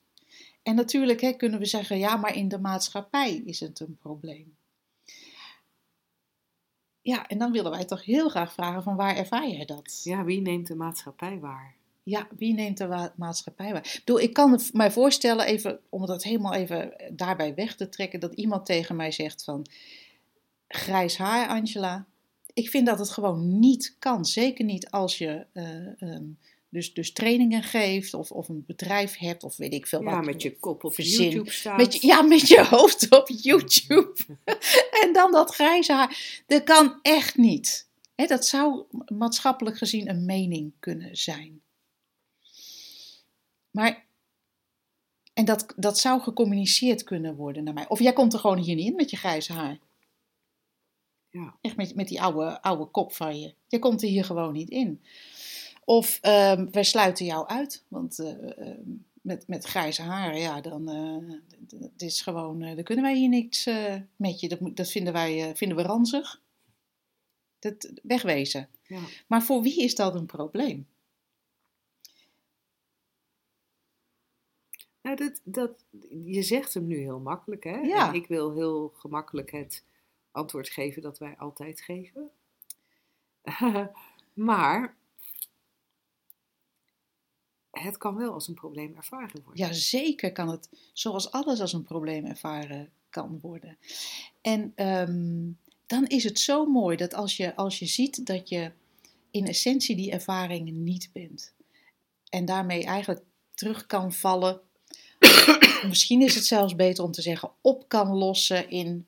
En 0.62 0.75
natuurlijk 0.75 1.20
hè, 1.20 1.32
kunnen 1.32 1.59
we 1.59 1.67
zeggen, 1.67 1.99
ja, 1.99 2.17
maar 2.17 2.37
in 2.37 2.49
de 2.49 2.59
maatschappij 2.59 3.43
is 3.44 3.61
het 3.61 3.81
een 3.81 3.97
probleem. 4.00 4.56
Ja, 7.00 7.26
en 7.26 7.38
dan 7.38 7.53
willen 7.53 7.70
wij 7.70 7.85
toch 7.85 8.05
heel 8.05 8.29
graag 8.29 8.53
vragen 8.53 8.82
van 8.82 8.97
waar 8.97 9.17
ervaar 9.17 9.49
jij 9.49 9.64
dat? 9.64 10.00
Ja, 10.05 10.25
wie 10.25 10.41
neemt 10.41 10.67
de 10.67 10.75
maatschappij 10.75 11.38
waar? 11.38 11.75
Ja, 12.03 12.29
wie 12.37 12.55
neemt 12.55 12.79
de 12.79 13.11
maatschappij 13.17 13.73
waar? 13.73 13.85
Ik 13.85 14.03
bedoel, 14.05 14.20
ik 14.20 14.32
kan 14.32 14.61
mij 14.73 14.91
voorstellen, 14.91 15.47
even, 15.47 15.81
om 15.88 16.06
dat 16.06 16.23
helemaal 16.23 16.55
even 16.55 16.93
daarbij 17.12 17.55
weg 17.55 17.76
te 17.76 17.88
trekken, 17.88 18.20
dat 18.20 18.35
iemand 18.35 18.67
tegen 18.67 18.97
mij 18.97 19.11
zegt 19.11 19.44
van, 19.44 19.67
grijs 20.69 21.17
haar 21.17 21.49
Angela, 21.49 22.06
ik 22.55 22.70
vind 22.70 22.87
dat 22.87 22.99
het 22.99 23.11
gewoon 23.11 23.58
niet 23.58 23.97
kan. 23.99 24.25
Zeker 24.25 24.65
niet 24.65 24.91
als 24.91 25.19
je 25.19 25.47
eh, 25.53 26.03
ehm, 26.03 26.25
dus, 26.72 26.94
dus 26.94 27.12
trainingen 27.12 27.62
geeft 27.62 28.14
of, 28.14 28.30
of 28.30 28.48
een 28.48 28.64
bedrijf 28.66 29.16
hebt 29.16 29.42
of 29.42 29.56
weet 29.56 29.72
ik 29.72 29.86
veel 29.86 30.02
Ja, 30.02 30.16
wat. 30.16 30.24
met 30.24 30.42
je 30.42 30.58
kop 30.58 30.84
op 30.84 30.94
verzin. 30.94 31.24
YouTube 31.24 31.50
staat. 31.50 31.76
Met 31.76 31.94
je, 31.94 32.06
ja, 32.06 32.22
met 32.22 32.48
je 32.48 32.64
hoofd 32.64 33.10
op 33.10 33.28
YouTube. 33.28 34.14
en 35.02 35.12
dan 35.12 35.32
dat 35.32 35.54
grijze 35.54 35.92
haar. 35.92 36.42
Dat 36.46 36.62
kan 36.62 36.98
echt 37.02 37.36
niet. 37.36 37.88
Hè, 38.14 38.26
dat 38.26 38.46
zou 38.46 38.84
maatschappelijk 39.06 39.78
gezien 39.78 40.08
een 40.08 40.24
mening 40.24 40.72
kunnen 40.78 41.16
zijn. 41.16 41.62
Maar, 43.70 44.04
en 45.32 45.44
dat, 45.44 45.72
dat 45.76 45.98
zou 45.98 46.20
gecommuniceerd 46.20 47.04
kunnen 47.04 47.36
worden 47.36 47.64
naar 47.64 47.74
mij. 47.74 47.88
Of 47.88 47.98
jij 47.98 48.12
komt 48.12 48.32
er 48.32 48.38
gewoon 48.38 48.58
hier 48.58 48.74
niet 48.74 48.86
in 48.86 48.94
met 48.94 49.10
je 49.10 49.16
grijze 49.16 49.52
haar. 49.52 49.78
Ja. 51.30 51.56
Echt 51.60 51.76
met, 51.76 51.94
met 51.94 52.08
die 52.08 52.22
oude, 52.22 52.62
oude 52.62 52.84
kop 52.84 53.12
van 53.12 53.40
je. 53.40 53.54
Je 53.69 53.78
komt 53.78 54.02
er 54.02 54.08
hier 54.08 54.24
gewoon 54.24 54.52
niet 54.52 54.70
in. 54.70 55.02
Of 55.84 56.19
ehm, 56.20 56.70
wij 56.70 56.84
sluiten 56.84 57.25
jou 57.25 57.46
uit. 57.46 57.84
Want 57.88 58.19
eh, 58.19 58.58
ehm, 58.58 58.91
met, 59.22 59.48
met 59.48 59.65
grijze 59.65 60.03
haren, 60.03 60.41
ja, 60.41 60.60
dan 60.60 60.89
eh, 60.89 61.81
het 61.81 62.03
is 62.03 62.20
gewoon, 62.20 62.62
eh, 62.62 62.74
dan 62.74 62.84
kunnen 62.84 63.05
wij 63.05 63.17
hier 63.17 63.29
niks 63.29 63.69
met 64.17 64.41
je. 64.41 64.48
Dat, 64.48 64.77
dat 64.77 64.91
vinden 64.91 65.12
wij 65.12 65.56
vinden 65.56 65.77
we 65.77 65.82
ranzig. 65.82 66.41
Dat, 67.58 67.93
wegwezen. 68.03 68.69
Ja. 68.82 69.01
Maar 69.27 69.43
voor 69.43 69.62
wie 69.62 69.82
is 69.82 69.94
dat 69.94 70.15
een 70.15 70.27
probleem? 70.27 70.86
Nou, 75.03 75.17
dat, 75.17 75.41
dat, 75.44 75.84
je 76.24 76.43
zegt 76.43 76.74
hem 76.74 76.86
nu 76.86 76.96
heel 76.96 77.20
makkelijk, 77.20 77.65
hè? 77.65 77.77
Ja. 77.77 78.08
En 78.08 78.15
ik 78.15 78.27
wil 78.27 78.55
heel 78.55 78.93
gemakkelijk 78.96 79.51
het 79.51 79.84
antwoord 80.31 80.69
geven 80.69 81.03
dat 81.03 81.19
wij 81.19 81.36
altijd 81.36 81.81
geven. 81.81 82.31
maar 84.32 84.96
het 87.82 87.96
kan 87.96 88.17
wel 88.17 88.32
als 88.32 88.48
een 88.48 88.55
probleem 88.55 88.96
ervaren 88.96 89.43
worden. 89.44 89.67
Ja, 89.67 89.72
zeker 89.72 90.32
kan 90.32 90.48
het, 90.48 90.69
zoals 90.93 91.31
alles 91.31 91.60
als 91.60 91.72
een 91.72 91.82
probleem 91.82 92.24
ervaren 92.24 92.91
kan 93.10 93.39
worden. 93.41 93.79
En 94.41 94.72
ehm, 94.74 95.51
dan 95.86 96.06
is 96.06 96.24
het 96.24 96.41
zo 96.41 96.67
mooi 96.67 96.96
dat 96.96 97.15
als 97.15 97.36
je, 97.36 97.56
als 97.56 97.79
je 97.79 97.86
ziet 97.86 98.27
dat 98.27 98.48
je 98.48 98.72
in 99.31 99.46
essentie 99.46 99.96
die 99.96 100.12
ervaring 100.12 100.70
niet 100.70 101.10
bent. 101.12 101.55
En 102.29 102.44
daarmee 102.44 102.84
eigenlijk 102.84 103.24
terug 103.55 103.86
kan 103.86 104.12
vallen. 104.12 104.60
Misschien 105.89 106.22
is 106.22 106.34
het 106.34 106.44
zelfs 106.44 106.77
beter 106.77 107.05
om 107.05 107.12
te 107.12 107.22
zeggen 107.22 107.51
op 107.60 107.89
kan 107.89 108.08
lossen 108.08 108.70
in, 108.70 109.06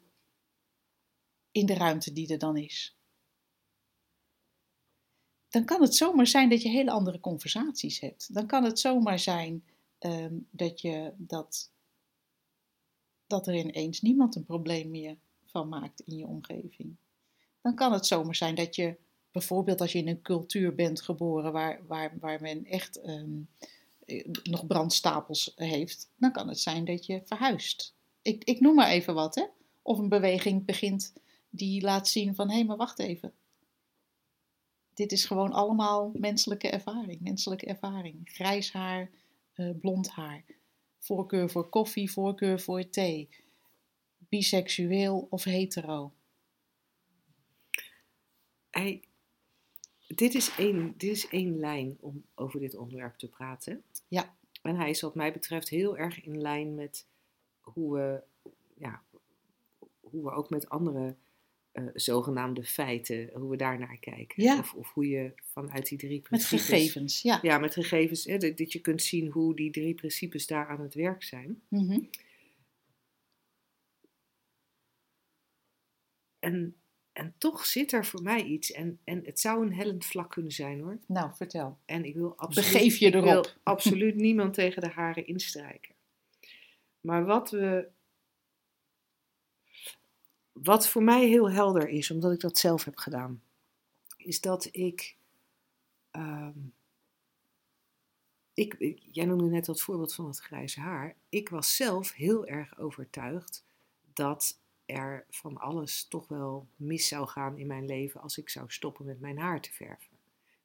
in 1.53 1.67
de 1.67 1.75
ruimte 1.75 2.13
die 2.13 2.33
er 2.33 2.39
dan 2.39 2.57
is. 2.57 2.94
Dan 5.55 5.65
kan 5.65 5.83
het 5.83 5.95
zomaar 5.95 6.27
zijn 6.27 6.49
dat 6.49 6.63
je 6.63 6.69
hele 6.69 6.91
andere 6.91 7.21
conversaties 7.21 8.01
hebt. 8.01 8.35
Dan 8.35 8.47
kan 8.47 8.65
het 8.65 8.81
zomaar 8.81 9.19
zijn 9.19 9.65
ehm, 9.99 10.35
dat, 10.51 10.81
je, 10.81 11.13
dat, 11.17 11.71
dat 13.27 13.47
er 13.47 13.55
ineens 13.55 14.01
niemand 14.01 14.37
een 14.37 14.45
probleem 14.45 14.91
meer 14.91 15.17
van 15.45 15.69
maakt 15.69 16.01
in 16.01 16.17
je 16.17 16.27
omgeving. 16.27 16.97
Dan 17.63 17.75
kan 17.75 17.93
het 17.93 18.07
zomaar 18.07 18.35
zijn 18.35 18.55
dat 18.55 18.77
je, 18.77 18.97
bijvoorbeeld 19.31 19.81
als 19.81 19.93
je 19.93 19.99
in 19.99 20.09
een 20.09 20.23
cultuur 20.23 20.75
bent 20.75 21.03
geboren 21.03 21.53
waar, 21.53 21.81
waar, 21.87 22.19
waar 22.21 22.41
men 22.41 22.65
echt 22.65 23.01
ehm, 23.01 23.41
eh, 24.05 24.25
nog 24.43 24.67
brandstapels 24.67 25.53
heeft, 25.57 26.11
dan 26.17 26.33
kan 26.33 26.49
het 26.49 26.61
zijn 26.61 26.85
dat 26.85 27.07
je 27.07 27.21
verhuist. 27.25 27.95
Ik, 28.23 28.45
ik 28.45 28.61
noem 28.61 28.75
maar 28.75 28.91
even 28.91 29.15
wat, 29.15 29.35
hè? 29.35 29.45
Of 29.83 29.99
een 29.99 30.09
beweging 30.09 30.65
begint 30.65 31.13
die 31.51 31.83
laat 31.83 32.09
zien 32.09 32.35
van 32.35 32.49
hé, 32.49 32.55
hey, 32.55 32.65
maar 32.65 32.77
wacht 32.77 32.99
even. 32.99 33.33
Dit 34.95 35.13
is 35.13 35.25
gewoon 35.25 35.53
allemaal 35.53 36.11
menselijke 36.15 36.69
ervaring, 36.69 37.21
menselijke 37.21 37.67
ervaring. 37.67 38.21
Grijs 38.25 38.73
haar, 38.73 39.11
eh, 39.53 39.71
blond 39.81 40.09
haar, 40.09 40.45
voorkeur 40.99 41.51
voor 41.51 41.69
koffie, 41.69 42.11
voorkeur 42.11 42.61
voor 42.61 42.91
thee. 42.91 43.29
biseksueel 44.29 45.27
of 45.31 45.45
hetero? 45.45 46.13
Hij, 48.71 49.03
dit, 50.07 50.35
is 50.35 50.57
één, 50.57 50.95
dit 50.97 51.11
is 51.11 51.29
één 51.29 51.59
lijn 51.59 51.97
om 52.01 52.25
over 52.35 52.61
dit 52.61 52.77
onderwerp 52.77 53.17
te 53.17 53.29
praten. 53.29 53.83
Ja. 54.09 54.37
En 54.63 54.77
hij 54.77 54.91
is 54.91 55.01
wat 55.01 55.15
mij 55.15 55.33
betreft 55.33 55.69
heel 55.69 55.97
erg 55.99 56.23
in 56.23 56.41
lijn 56.41 56.75
met 56.75 57.07
hoe 57.61 57.95
we, 57.95 58.23
ja, 58.75 59.03
hoe 60.01 60.25
we 60.25 60.31
ook 60.31 60.51
met 60.51 60.69
andere 60.69 61.17
eh, 61.75 61.85
zogenaamde 61.95 62.65
feiten, 62.65 63.31
hoe 63.33 63.51
we 63.51 63.57
daar 63.57 63.79
naar 63.79 63.99
kijken. 63.99 64.43
Ja. 64.43 64.59
Of, 64.59 64.75
of 64.75 64.93
hoe 64.93 65.09
je 65.09 65.33
vanuit 65.53 65.89
die 65.89 65.99
drie 65.99 66.19
Met 66.19 66.23
principes... 66.23 66.67
gegevens, 66.67 67.23
ja. 67.23 67.39
Ja, 67.43 67.59
met 67.59 67.73
gegevens, 67.73 68.25
hè, 68.25 68.39
dat 68.39 68.57
dat 68.57 68.73
je 68.73 68.81
kunt 68.81 69.03
zien 69.03 69.31
hoe 69.31 69.57
die 69.57 69.71
drie 69.71 69.95
principes 69.95 70.47
daar 70.47 70.69
aan 70.69 70.81
het 70.81 70.95
werk 70.95 71.23
zijn. 71.23 71.63
Mhm. 71.69 72.01
En, 76.39 76.77
en 77.13 77.35
toch 77.39 77.67
zit 77.67 77.93
er 77.93 78.07
voor 78.07 78.23
mij 78.23 78.43
iets, 78.43 78.73
en, 78.73 78.99
en 79.05 79.23
het 79.25 79.41
zou 79.41 79.67
een 79.67 79.75
hellend 79.75 80.05
vlak 80.05 80.31
kunnen 80.31 80.53
zijn 80.53 80.81
hoor. 80.81 80.99
Nou, 81.07 81.31
vertel. 81.35 81.79
En 81.85 82.05
ik 82.05 82.15
wil 82.15 82.37
absoluut, 82.37 82.73
Begeef 82.73 82.97
je 82.97 83.07
ik 83.07 83.13
wil 83.13 83.27
erop. 83.27 83.57
absoluut 83.63 84.15
niemand 84.15 84.55
tegen 84.55 84.83
de 84.83 84.89
haren 84.89 85.27
instrijken. 85.27 85.95
Maar 87.01 87.25
wat 87.25 87.51
we. 87.51 87.89
Wat 90.63 90.89
voor 90.89 91.03
mij 91.03 91.27
heel 91.27 91.51
helder 91.51 91.89
is, 91.89 92.11
omdat 92.11 92.33
ik 92.33 92.41
dat 92.41 92.59
zelf 92.59 92.85
heb 92.85 92.97
gedaan, 92.97 93.43
is 94.17 94.41
dat 94.41 94.69
ik. 94.73 95.17
ehm, 96.11 96.59
ik, 98.55 98.99
jij 99.13 99.25
noemde 99.25 99.49
net 99.49 99.65
dat 99.65 99.81
voorbeeld 99.81 100.15
van 100.15 100.27
het 100.27 100.39
grijze 100.39 100.81
haar. 100.81 101.15
Ik 101.29 101.49
was 101.49 101.77
zelf 101.77 102.13
heel 102.13 102.47
erg 102.47 102.79
overtuigd 102.79 103.65
dat 104.13 104.59
er 104.87 105.25
van 105.31 105.57
alles 105.57 106.07
toch 106.09 106.29
wel 106.29 106.67
mis 106.77 107.09
zou 107.09 107.27
gaan 107.27 107.59
in 107.59 107.67
mijn 107.67 107.87
leven 107.87 108.21
als 108.21 108.39
ik 108.39 108.49
zou 108.49 108.65
stoppen 108.69 109.05
met 109.05 109.21
mijn 109.21 109.39
haar 109.39 109.61
te 109.61 109.73
verven. 109.73 110.17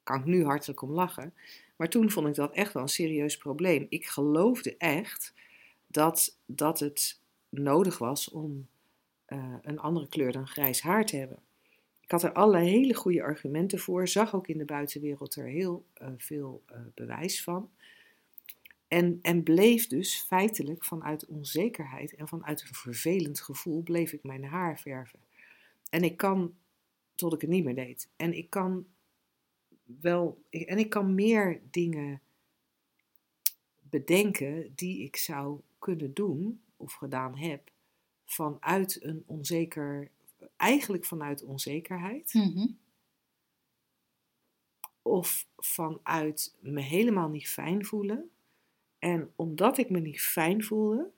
Kan 0.02 0.18
ik 0.18 0.24
nu 0.24 0.44
hartelijk 0.44 0.82
om 0.82 0.90
lachen. 0.90 1.34
Maar 1.76 1.88
toen 1.88 2.10
vond 2.10 2.26
ik 2.26 2.34
dat 2.34 2.52
echt 2.52 2.72
wel 2.72 2.82
een 2.82 2.88
serieus 2.88 3.36
probleem. 3.36 3.86
Ik 3.88 4.06
geloofde 4.06 4.76
echt 4.76 5.34
dat, 5.86 6.36
dat 6.46 6.80
het 6.80 7.20
nodig 7.48 7.98
was 7.98 8.30
om 8.30 8.68
eh, 9.30 9.54
een 9.62 9.78
andere 9.78 10.08
kleur 10.08 10.32
dan 10.32 10.46
grijs 10.46 10.80
haar 10.80 11.06
te 11.06 11.16
hebben. 11.16 11.38
Ik 12.00 12.10
had 12.10 12.22
er 12.22 12.32
allerlei 12.32 12.68
hele 12.68 12.94
goede 12.94 13.22
argumenten 13.22 13.78
voor. 13.78 14.08
Zag 14.08 14.34
ook 14.34 14.48
in 14.48 14.58
de 14.58 14.64
buitenwereld 14.64 15.34
er 15.34 15.46
heel 15.46 15.86
eh, 15.92 16.08
veel 16.16 16.62
eh, 16.66 16.80
bewijs 16.94 17.42
van. 17.42 17.70
En, 18.88 19.18
en 19.22 19.42
bleef 19.42 19.86
dus 19.86 20.20
feitelijk 20.20 20.84
vanuit 20.84 21.26
onzekerheid 21.26 22.14
en 22.14 22.28
vanuit 22.28 22.60
een 22.60 22.74
vervelend 22.74 23.40
gevoel 23.40 23.82
bleef 23.82 24.12
ik 24.12 24.22
mijn 24.22 24.44
haar 24.44 24.78
verven. 24.78 25.18
En 25.90 26.02
ik 26.02 26.16
kan, 26.16 26.54
tot 27.14 27.32
ik 27.32 27.40
het 27.40 27.50
niet 27.50 27.64
meer 27.64 27.74
deed. 27.74 28.08
En 28.16 28.36
ik 28.36 28.50
kan 28.50 28.86
wel, 29.84 30.42
en 30.50 30.78
ik 30.78 30.90
kan 30.90 31.14
meer 31.14 31.60
dingen 31.70 32.20
bedenken 33.80 34.72
die 34.74 35.02
ik 35.02 35.16
zou 35.16 35.60
kunnen 35.78 36.14
doen 36.14 36.60
of 36.76 36.92
gedaan 36.92 37.36
heb 37.36 37.70
vanuit 38.32 39.02
een 39.04 39.22
onzeker, 39.26 40.10
eigenlijk 40.56 41.04
vanuit 41.04 41.42
onzekerheid 41.42 42.34
Mhm. 42.34 42.66
of 45.02 45.46
vanuit 45.56 46.54
me 46.60 46.80
helemaal 46.80 47.28
niet 47.28 47.48
fijn 47.48 47.84
voelen. 47.84 48.30
En 48.98 49.32
omdat 49.36 49.78
ik 49.78 49.90
me 49.90 50.00
niet 50.00 50.20
fijn 50.22 50.64
voelde, 50.64 51.10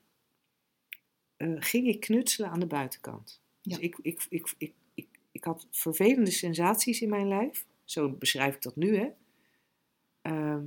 eh, 1.37 1.55
ging 1.57 1.87
ik 1.87 1.99
knutselen 1.99 2.49
aan 2.49 2.59
de 2.59 2.65
buitenkant. 2.67 3.41
Ja. 3.61 3.75
Dus 3.75 3.83
ik, 3.83 3.97
ik, 4.01 4.25
ik, 4.29 4.53
ik, 4.57 4.73
ik, 4.93 5.07
ik 5.31 5.43
had 5.43 5.67
vervelende 5.71 6.31
sensaties 6.31 7.01
in 7.01 7.09
mijn 7.09 7.27
lijf. 7.27 7.65
Zo 7.83 8.09
beschrijf 8.09 8.55
ik 8.55 8.61
dat 8.61 8.75
nu, 8.75 8.97
hè. 8.97 9.09
Ehm, 10.21 10.65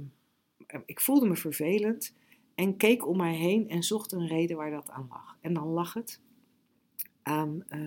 ik 0.86 1.00
voelde 1.00 1.26
me 1.28 1.36
vervelend 1.36 2.14
en 2.54 2.76
keek 2.76 3.06
om 3.06 3.16
mij 3.16 3.34
heen 3.34 3.68
en 3.68 3.82
zocht 3.82 4.12
een 4.12 4.26
reden 4.26 4.56
waar 4.56 4.70
dat 4.70 4.90
aan 4.90 5.06
lag. 5.08 5.36
En 5.40 5.54
dan 5.54 5.66
lag 5.66 5.92
het 5.94 6.20
aan, 7.26 7.64
eh, 7.68 7.78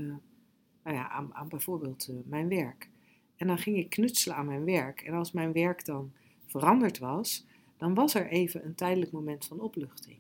nou 0.84 0.96
ja, 0.96 1.10
aan, 1.10 1.36
aan 1.36 1.48
bijvoorbeeld 1.48 2.08
eh, 2.08 2.16
mijn 2.26 2.48
werk. 2.48 2.90
En 3.36 3.48
dan 3.48 3.58
ging 3.58 3.78
ik 3.78 3.90
knutselen 3.90 4.38
aan 4.38 4.46
mijn 4.46 4.64
werk. 4.64 5.02
En 5.02 5.14
als 5.14 5.32
mijn 5.32 5.52
werk 5.52 5.86
dan 5.86 6.14
veranderd 6.46 6.98
was, 6.98 7.46
dan 7.78 7.94
was 7.94 8.14
er 8.14 8.28
even 8.28 8.66
een 8.66 8.76
tijdelijk 8.76 9.12
moment 9.12 9.46
van 9.46 9.60
opluchting. 9.60 10.20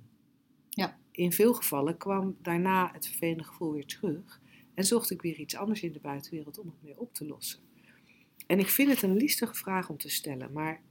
Ja. 0.70 0.98
In 1.12 1.32
veel 1.32 1.54
gevallen 1.54 1.98
kwam 1.98 2.38
daarna 2.42 2.92
het 2.94 3.08
vervelende 3.08 3.44
gevoel 3.44 3.72
weer 3.72 3.86
terug. 3.86 4.42
En 4.74 4.84
zocht 4.84 5.12
ik 5.12 5.22
weer 5.22 5.40
iets 5.40 5.56
anders 5.56 5.82
in 5.82 5.92
de 5.92 6.00
buitenwereld 6.00 6.60
om 6.60 6.68
het 6.68 6.84
mee 6.84 7.00
op 7.00 7.14
te 7.14 7.26
lossen. 7.26 7.60
En 8.48 8.60
ik 8.60 8.68
vind 8.70 8.90
het 8.90 9.02
een 9.02 9.16
listige 9.16 9.56
vraag 9.56 9.90
om 9.90 9.98
te 9.98 10.10
stellen, 10.10 10.52
maar 10.52 10.82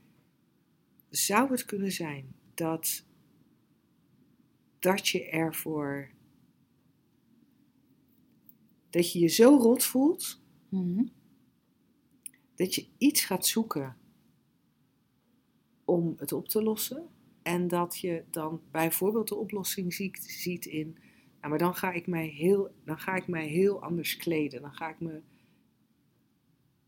zou 1.09 1.51
het 1.51 1.65
kunnen 1.65 1.91
zijn 1.91 2.35
dat, 2.53 3.05
dat 4.79 5.07
je 5.07 5.29
ervoor. 5.29 6.09
Dat 8.89 9.11
je 9.11 9.19
je 9.19 9.27
zo 9.27 9.57
rot 9.57 9.83
voelt 9.83 10.41
Mhm. 10.69 11.03
dat 12.55 12.75
je 12.75 12.87
iets 12.97 13.25
gaat 13.25 13.45
zoeken 13.47 13.97
om 15.85 16.13
het 16.17 16.31
op 16.31 16.47
te 16.47 16.63
lossen. 16.63 17.07
En 17.41 17.67
dat 17.67 17.97
je 17.99 18.23
dan 18.29 18.61
bijvoorbeeld 18.71 19.27
de 19.27 19.35
oplossing 19.35 19.93
ziet, 19.93 20.17
ziet 20.17 20.65
in. 20.65 20.97
Nou, 21.37 21.49
maar 21.49 21.57
dan 21.57 21.75
ga, 21.75 21.91
ik 21.91 22.07
mij 22.07 22.27
heel, 22.27 22.71
dan 22.83 22.99
ga 22.99 23.15
ik 23.15 23.27
mij 23.27 23.47
heel 23.47 23.81
anders 23.81 24.17
kleden. 24.17 24.61
Dan 24.61 24.73
ga 24.73 24.89
ik 24.89 24.99
me 24.99 25.21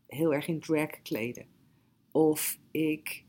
heel 0.06 0.34
erg 0.34 0.46
in 0.48 0.60
drag 0.60 1.02
kleden. 1.02 1.46
Of 2.10 2.58
ik, 2.70 3.24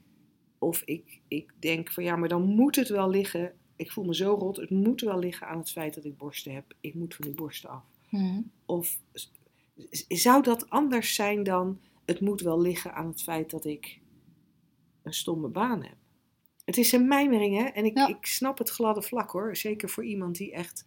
of 0.57 0.81
ik, 0.85 1.21
ik 1.27 1.53
denk 1.59 1.91
van 1.91 2.03
ja, 2.03 2.15
maar 2.15 2.29
dan 2.29 2.43
moet 2.43 2.75
het 2.75 2.89
wel 2.89 3.09
liggen. 3.09 3.53
Ik 3.75 3.91
voel 3.91 4.05
me 4.05 4.15
zo 4.15 4.33
rot. 4.33 4.55
Het 4.57 4.69
moet 4.69 5.01
wel 5.01 5.19
liggen 5.19 5.47
aan 5.47 5.57
het 5.57 5.71
feit 5.71 5.93
dat 5.93 6.05
ik 6.05 6.17
borsten 6.17 6.53
heb. 6.53 6.73
Ik 6.79 6.93
moet 6.93 7.15
van 7.15 7.25
die 7.25 7.35
borsten 7.35 7.69
af. 7.69 7.83
Mhm. 8.13 8.41
Of 8.65 8.99
zou 10.07 10.43
dat 10.43 10.69
anders 10.69 11.15
zijn 11.15 11.43
dan 11.43 11.79
het 12.05 12.19
moet 12.19 12.41
wel 12.41 12.61
liggen 12.61 12.93
aan 12.93 13.07
het 13.07 13.21
feit 13.21 13.49
dat 13.49 13.65
ik 13.65 13.99
een 15.03 15.13
stomme 15.13 15.47
baan 15.47 15.83
heb? 15.83 15.95
Het 16.65 16.77
is 16.77 16.91
een 16.91 17.07
mijmering, 17.07 17.57
hè? 17.57 17.63
En 17.63 17.85
ik, 17.85 17.97
Ja. 17.97 18.07
ik 18.07 18.25
snap 18.25 18.57
het 18.57 18.69
gladde 18.69 19.01
vlak, 19.01 19.31
hoor. 19.31 19.55
Zeker 19.55 19.89
voor 19.89 20.05
iemand 20.05 20.35
die 20.37 20.51
echt 20.51 20.85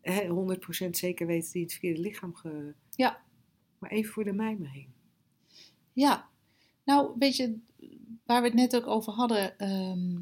hè, 0.00 0.28
100% 0.28 0.96
zeker 0.96 1.26
weet 1.26 1.52
hij 1.52 1.62
het 1.62 1.70
verkeerde 1.72 2.00
lichaam... 2.00 2.34
Ge... 2.34 2.74
Ja. 2.90 3.22
Maar 3.78 3.90
even 3.90 4.12
voor 4.12 4.24
de 4.24 4.32
mijmering. 4.32 4.88
Ja, 5.92 6.28
nou 6.84 7.12
weet 7.18 7.36
je, 7.36 7.58
waar 8.24 8.40
we 8.40 8.46
het 8.46 8.56
net 8.56 8.76
ook 8.76 8.86
over 8.86 9.12
hadden, 9.12 9.58
ehm, 9.58 10.16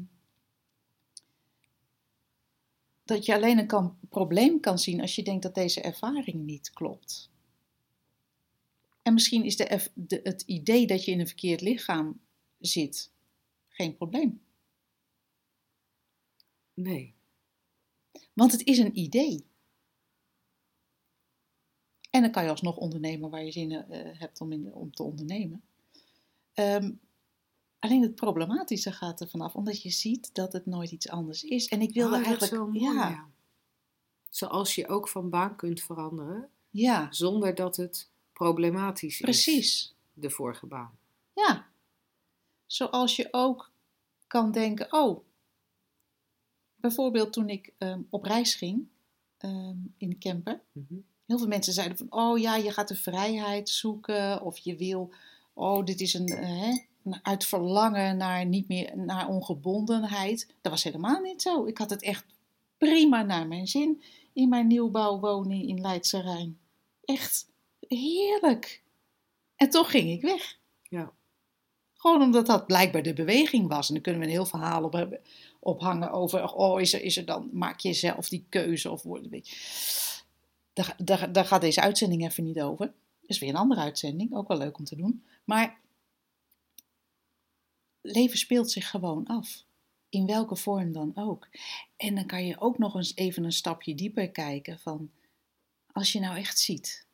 dat 3.05 3.25
je 3.25 3.33
alleen 3.33 3.57
een 3.57 3.67
kan, 3.67 3.97
probleem 4.09 4.59
kan 4.59 4.79
zien 4.79 5.01
als 5.01 5.15
je 5.15 5.23
denkt 5.23 5.43
dat 5.43 5.55
deze 5.55 5.81
ervaring 5.81 6.45
niet 6.45 6.71
klopt. 6.73 7.29
En 9.01 9.13
misschien 9.13 9.43
is 9.43 9.55
de, 9.55 10.19
het 10.23 10.41
idee 10.41 10.87
dat 10.87 11.05
je 11.05 11.11
in 11.11 11.19
een 11.19 11.27
verkeerd 11.27 11.61
lichaam 11.61 12.19
zit 12.59 13.11
geen 13.69 13.95
probleem. 13.95 14.41
Nee. 16.73 17.13
Want 18.33 18.51
het 18.51 18.63
is 18.63 18.77
een 18.77 18.97
idee. 18.97 19.45
En 22.09 22.21
dan 22.21 22.31
kan 22.31 22.43
je 22.43 22.49
alsnog 22.49 22.77
ondernemen 22.77 23.29
waar 23.29 23.43
je 23.43 23.51
zin 23.51 23.71
in 23.71 23.91
eh, 23.91 24.19
hebt 24.19 24.41
om, 24.41 24.51
in, 24.51 24.73
om 24.73 24.91
te 24.91 25.03
ondernemen. 25.03 25.63
Ehm, 26.53 26.91
alleen 27.79 28.01
het 28.01 28.15
problematische 28.15 28.91
gaat 28.91 29.21
er 29.21 29.29
vanaf, 29.29 29.55
omdat 29.55 29.81
je 29.81 29.89
ziet 29.89 30.29
dat 30.33 30.53
het 30.53 30.65
nooit 30.65 30.91
iets 30.91 31.09
anders 31.09 31.43
is. 31.43 31.67
En 31.67 31.81
ik 31.81 31.93
wilde 31.93 32.15
Oh, 32.15 32.25
eigenlijk. 32.25 32.63
mooi, 32.63 32.79
ja, 32.79 33.09
ja. 33.09 33.29
Zoals 34.29 34.75
je 34.75 34.87
ook 34.87 35.07
van 35.07 35.29
baan 35.29 35.55
kunt 35.55 35.81
veranderen, 35.81 36.49
ja, 36.69 37.07
zonder 37.11 37.55
dat 37.55 37.75
het 37.75 38.09
problematisch 38.33 39.13
is. 39.13 39.19
precies. 39.21 39.93
De 40.13 40.29
vorige 40.29 40.65
baan. 40.65 40.97
Ja. 41.33 41.67
Zoals 42.65 43.15
je 43.15 43.27
ook 43.31 43.71
kan 44.27 44.51
denken, 44.51 44.93
oh, 44.93 45.23
bijvoorbeeld 46.75 47.33
toen 47.33 47.49
ik 47.49 47.73
ehm, 47.77 48.01
op 48.09 48.23
reis 48.23 48.55
ging 48.55 48.87
ehm, 49.37 49.75
in 49.97 50.09
de 50.09 50.17
camper. 50.17 50.61
Mhm. 50.71 50.93
Heel 51.25 51.37
veel 51.37 51.47
mensen 51.47 51.73
zeiden 51.73 51.97
van, 51.97 52.07
oh 52.11 52.39
ja, 52.39 52.55
je 52.55 52.71
gaat 52.71 52.87
de 52.87 52.95
vrijheid 52.95 53.69
zoeken 53.69 54.41
of 54.41 54.57
je 54.57 54.75
wil, 54.75 55.13
oh, 55.53 55.85
dit 55.85 56.01
is 56.01 56.13
een, 56.13 56.27
eh, 56.27 56.61
hè, 56.61 56.77
uit 57.21 57.45
verlangen 57.45 58.17
naar 58.17 58.45
niet 58.45 58.67
meer, 58.67 58.97
naar 58.97 59.27
ongebondenheid. 59.27 60.53
Dat 60.61 60.71
was 60.71 60.83
helemaal 60.83 61.21
niet 61.21 61.41
zo. 61.41 61.65
Ik 61.65 61.77
had 61.77 61.89
het 61.89 62.01
echt 62.01 62.25
prima 62.77 63.23
naar 63.23 63.47
mijn 63.47 63.67
zin 63.67 64.03
in 64.33 64.49
mijn 64.49 64.67
nieuwbouwwoning 64.67 65.67
in 65.67 65.81
Leidse 65.81 66.21
Rijn. 66.21 66.59
Echt 67.03 67.47
heerlijk. 67.79 68.83
En 69.55 69.69
toch 69.69 69.91
ging 69.91 70.09
ik 70.09 70.21
weg. 70.21 70.57
Ja. 70.83 71.11
Gewoon 71.93 72.21
omdat 72.21 72.45
dat 72.45 72.65
blijkbaar 72.65 73.03
de 73.03 73.13
beweging 73.13 73.67
was. 73.67 73.87
En 73.87 73.93
dan 73.93 74.03
kunnen 74.03 74.21
we 74.21 74.27
een 74.27 74.33
heel 74.33 74.45
verhaal 74.45 74.83
op 74.83 74.93
hebben, 74.93 75.19
ophangen 75.59 76.11
over, 76.11 76.53
oh, 76.53 76.81
is 76.81 76.93
er, 76.93 77.01
is 77.01 77.17
er 77.17 77.25
dan, 77.25 77.49
maak 77.51 77.79
je 77.79 77.93
zelf 77.93 78.29
die 78.29 78.45
keuze 78.49 78.91
of 78.91 79.03
wordt 79.03 79.29
weet 79.29 79.49
je. 79.49 79.55
daar, 80.73 80.95
daar, 80.97 81.31
daar 81.31 81.45
gaat 81.45 81.61
deze 81.61 81.81
uitzending 81.81 82.23
even 82.25 82.43
niet 82.43 82.61
over. 82.61 82.85
Dat 82.85 83.29
is 83.29 83.39
weer 83.39 83.49
een 83.49 83.55
andere 83.55 83.81
uitzending, 83.81 84.35
ook 84.35 84.47
wel 84.47 84.57
leuk 84.57 84.77
om 84.77 84.85
te 84.85 84.95
doen. 84.95 85.23
Maar 85.43 85.77
leven 88.05 88.37
speelt 88.37 88.71
zich 88.71 88.89
gewoon 88.89 89.25
af. 89.25 89.63
In 90.09 90.25
welke 90.25 90.55
vorm 90.55 90.91
dan 90.91 91.11
ook. 91.15 91.47
En 91.97 92.15
dan 92.15 92.25
kan 92.25 92.45
je 92.45 92.59
ook 92.59 92.77
nog 92.77 92.95
eens 92.95 93.15
even 93.15 93.43
een 93.43 93.51
stapje 93.51 93.95
dieper 93.95 94.31
kijken 94.31 94.79
van, 94.79 95.11
als 95.91 96.11
je 96.11 96.19
nou 96.19 96.37
echt 96.37 96.59
ziet, 96.59 97.07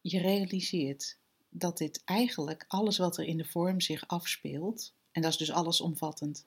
je 0.00 0.18
realiseert 0.18 1.18
dat 1.48 1.78
dit 1.78 2.02
eigenlijk 2.04 2.64
alles 2.68 2.98
wat 2.98 3.18
er 3.18 3.24
in 3.24 3.36
de 3.36 3.44
vorm 3.44 3.80
zich 3.80 4.08
afspeelt, 4.08 4.94
en 5.12 5.22
dat 5.22 5.30
is 5.30 5.36
dus 5.36 5.50
allesomvattend, 5.52 6.44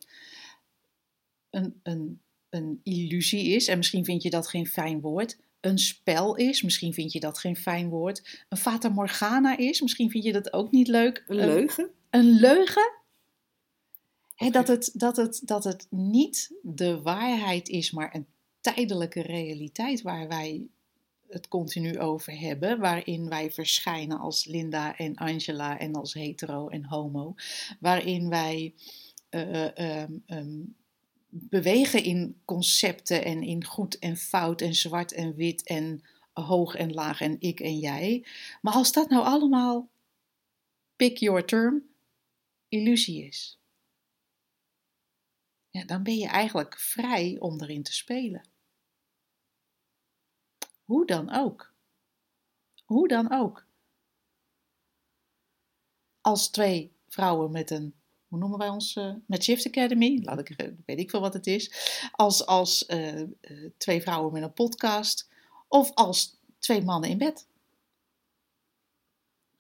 een, 1.50 1.80
een, 1.84 2.22
een 2.50 2.80
illusie 2.84 3.48
is. 3.48 3.68
En 3.68 3.78
misschien 3.78 4.06
vind 4.06 4.24
je 4.24 4.30
dat 4.30 4.48
geen 4.48 4.68
fijn 4.68 5.02
woord. 5.02 5.38
Een 5.60 5.78
spel 5.78 6.36
is, 6.36 6.62
misschien 6.62 6.94
vind 6.94 7.12
je 7.12 7.20
dat 7.20 7.38
geen 7.38 7.56
fijn 7.56 7.90
woord. 7.90 8.46
Een 8.50 8.58
fata 8.58 8.90
morgana 8.90 9.58
is, 9.58 9.82
misschien 9.82 10.10
vind 10.10 10.24
je 10.24 10.32
dat 10.32 10.54
ook 10.54 10.72
niet 10.72 10.88
leuk. 10.88 11.24
Een 11.28 11.36
leugen? 11.36 11.92
Een 12.10 12.40
leugen? 12.40 12.96
Dat, 14.52 14.68
het, 14.68 14.92
dat, 14.94 15.18
het, 15.18 15.42
dat 15.44 15.64
het 15.64 15.88
niet 15.90 16.52
de 16.62 17.02
waarheid 17.02 17.70
is, 17.70 17.92
maar 17.92 18.16
een 18.16 18.28
tijdelijke 18.62 19.22
realiteit 19.22 20.02
waar 20.02 20.28
wij 20.28 20.68
het 21.28 21.48
continu 21.48 22.00
over 22.00 22.40
hebben, 22.40 22.80
waarin 22.80 23.30
wij 23.30 23.52
verschijnen 23.52 24.20
als 24.20 24.46
Linda 24.46 24.98
en 24.98 25.16
Angela 25.16 25.80
en 25.80 25.96
als 25.96 26.14
hetero 26.14 26.68
en 26.68 26.86
homo, 26.86 27.36
waarin 27.80 28.30
wij 28.30 28.74
uh, 29.30 30.02
um, 30.02 30.24
um, 30.28 30.76
bewegen 31.30 32.04
in 32.04 32.42
concepten 32.46 33.26
en 33.26 33.44
in 33.44 33.66
goed 33.66 34.00
en 34.00 34.18
fout 34.18 34.62
en 34.62 34.76
zwart 34.76 35.14
en 35.14 35.36
wit 35.36 35.64
en 35.64 36.02
hoog 36.34 36.76
en 36.76 36.94
laag 36.94 37.22
en 37.22 37.36
ik 37.40 37.60
en 37.60 37.80
jij. 37.80 38.26
Maar 38.62 38.74
als 38.74 38.92
dat 38.92 39.10
nou 39.10 39.26
allemaal, 39.26 39.90
pick 40.96 41.18
your 41.18 41.46
term, 41.46 41.84
illusie 42.68 43.26
is, 43.26 43.60
ja, 45.70 45.86
dan 45.86 46.04
ben 46.04 46.18
je 46.18 46.28
eigenlijk 46.28 46.80
vrij 46.80 47.36
om 47.40 47.62
erin 47.62 47.84
te 47.84 47.94
spelen. 47.94 48.50
Hoe 50.84 51.06
dan 51.06 51.32
ook. 51.32 51.74
Hoe 52.86 53.08
dan 53.08 53.32
ook. 53.32 53.66
Als 56.22 56.50
twee 56.50 56.96
vrouwen 57.08 57.52
met 57.52 57.72
een, 57.72 57.96
hoe 58.28 58.40
noemen 58.40 58.58
wij 58.60 58.70
ons, 58.70 58.96
uh, 58.96 59.16
met 59.26 59.44
Shift 59.44 59.68
Academy, 59.68 60.20
laat 60.24 60.40
ik, 60.40 60.74
weet 60.86 61.00
ik 61.00 61.10
veel 61.10 61.20
wat 61.20 61.34
het 61.34 61.48
is. 61.48 61.72
Als, 62.12 62.46
als 62.46 62.90
uh, 62.90 63.24
twee 63.78 64.02
vrouwen 64.02 64.34
met 64.34 64.44
een 64.44 64.54
podcast. 64.54 65.30
Of 65.68 65.94
als 65.94 66.40
twee 66.60 66.84
mannen 66.84 67.10
in 67.10 67.18
bed. 67.18 67.48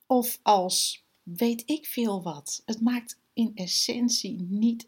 Of 0.05 0.39
als 0.41 1.06
weet 1.35 1.63
ik 1.65 1.85
veel 1.85 2.23
wat. 2.23 2.61
Het 2.65 2.81
maakt 2.81 3.19
in 3.33 3.51
essentie 3.55 4.41
niet 4.41 4.87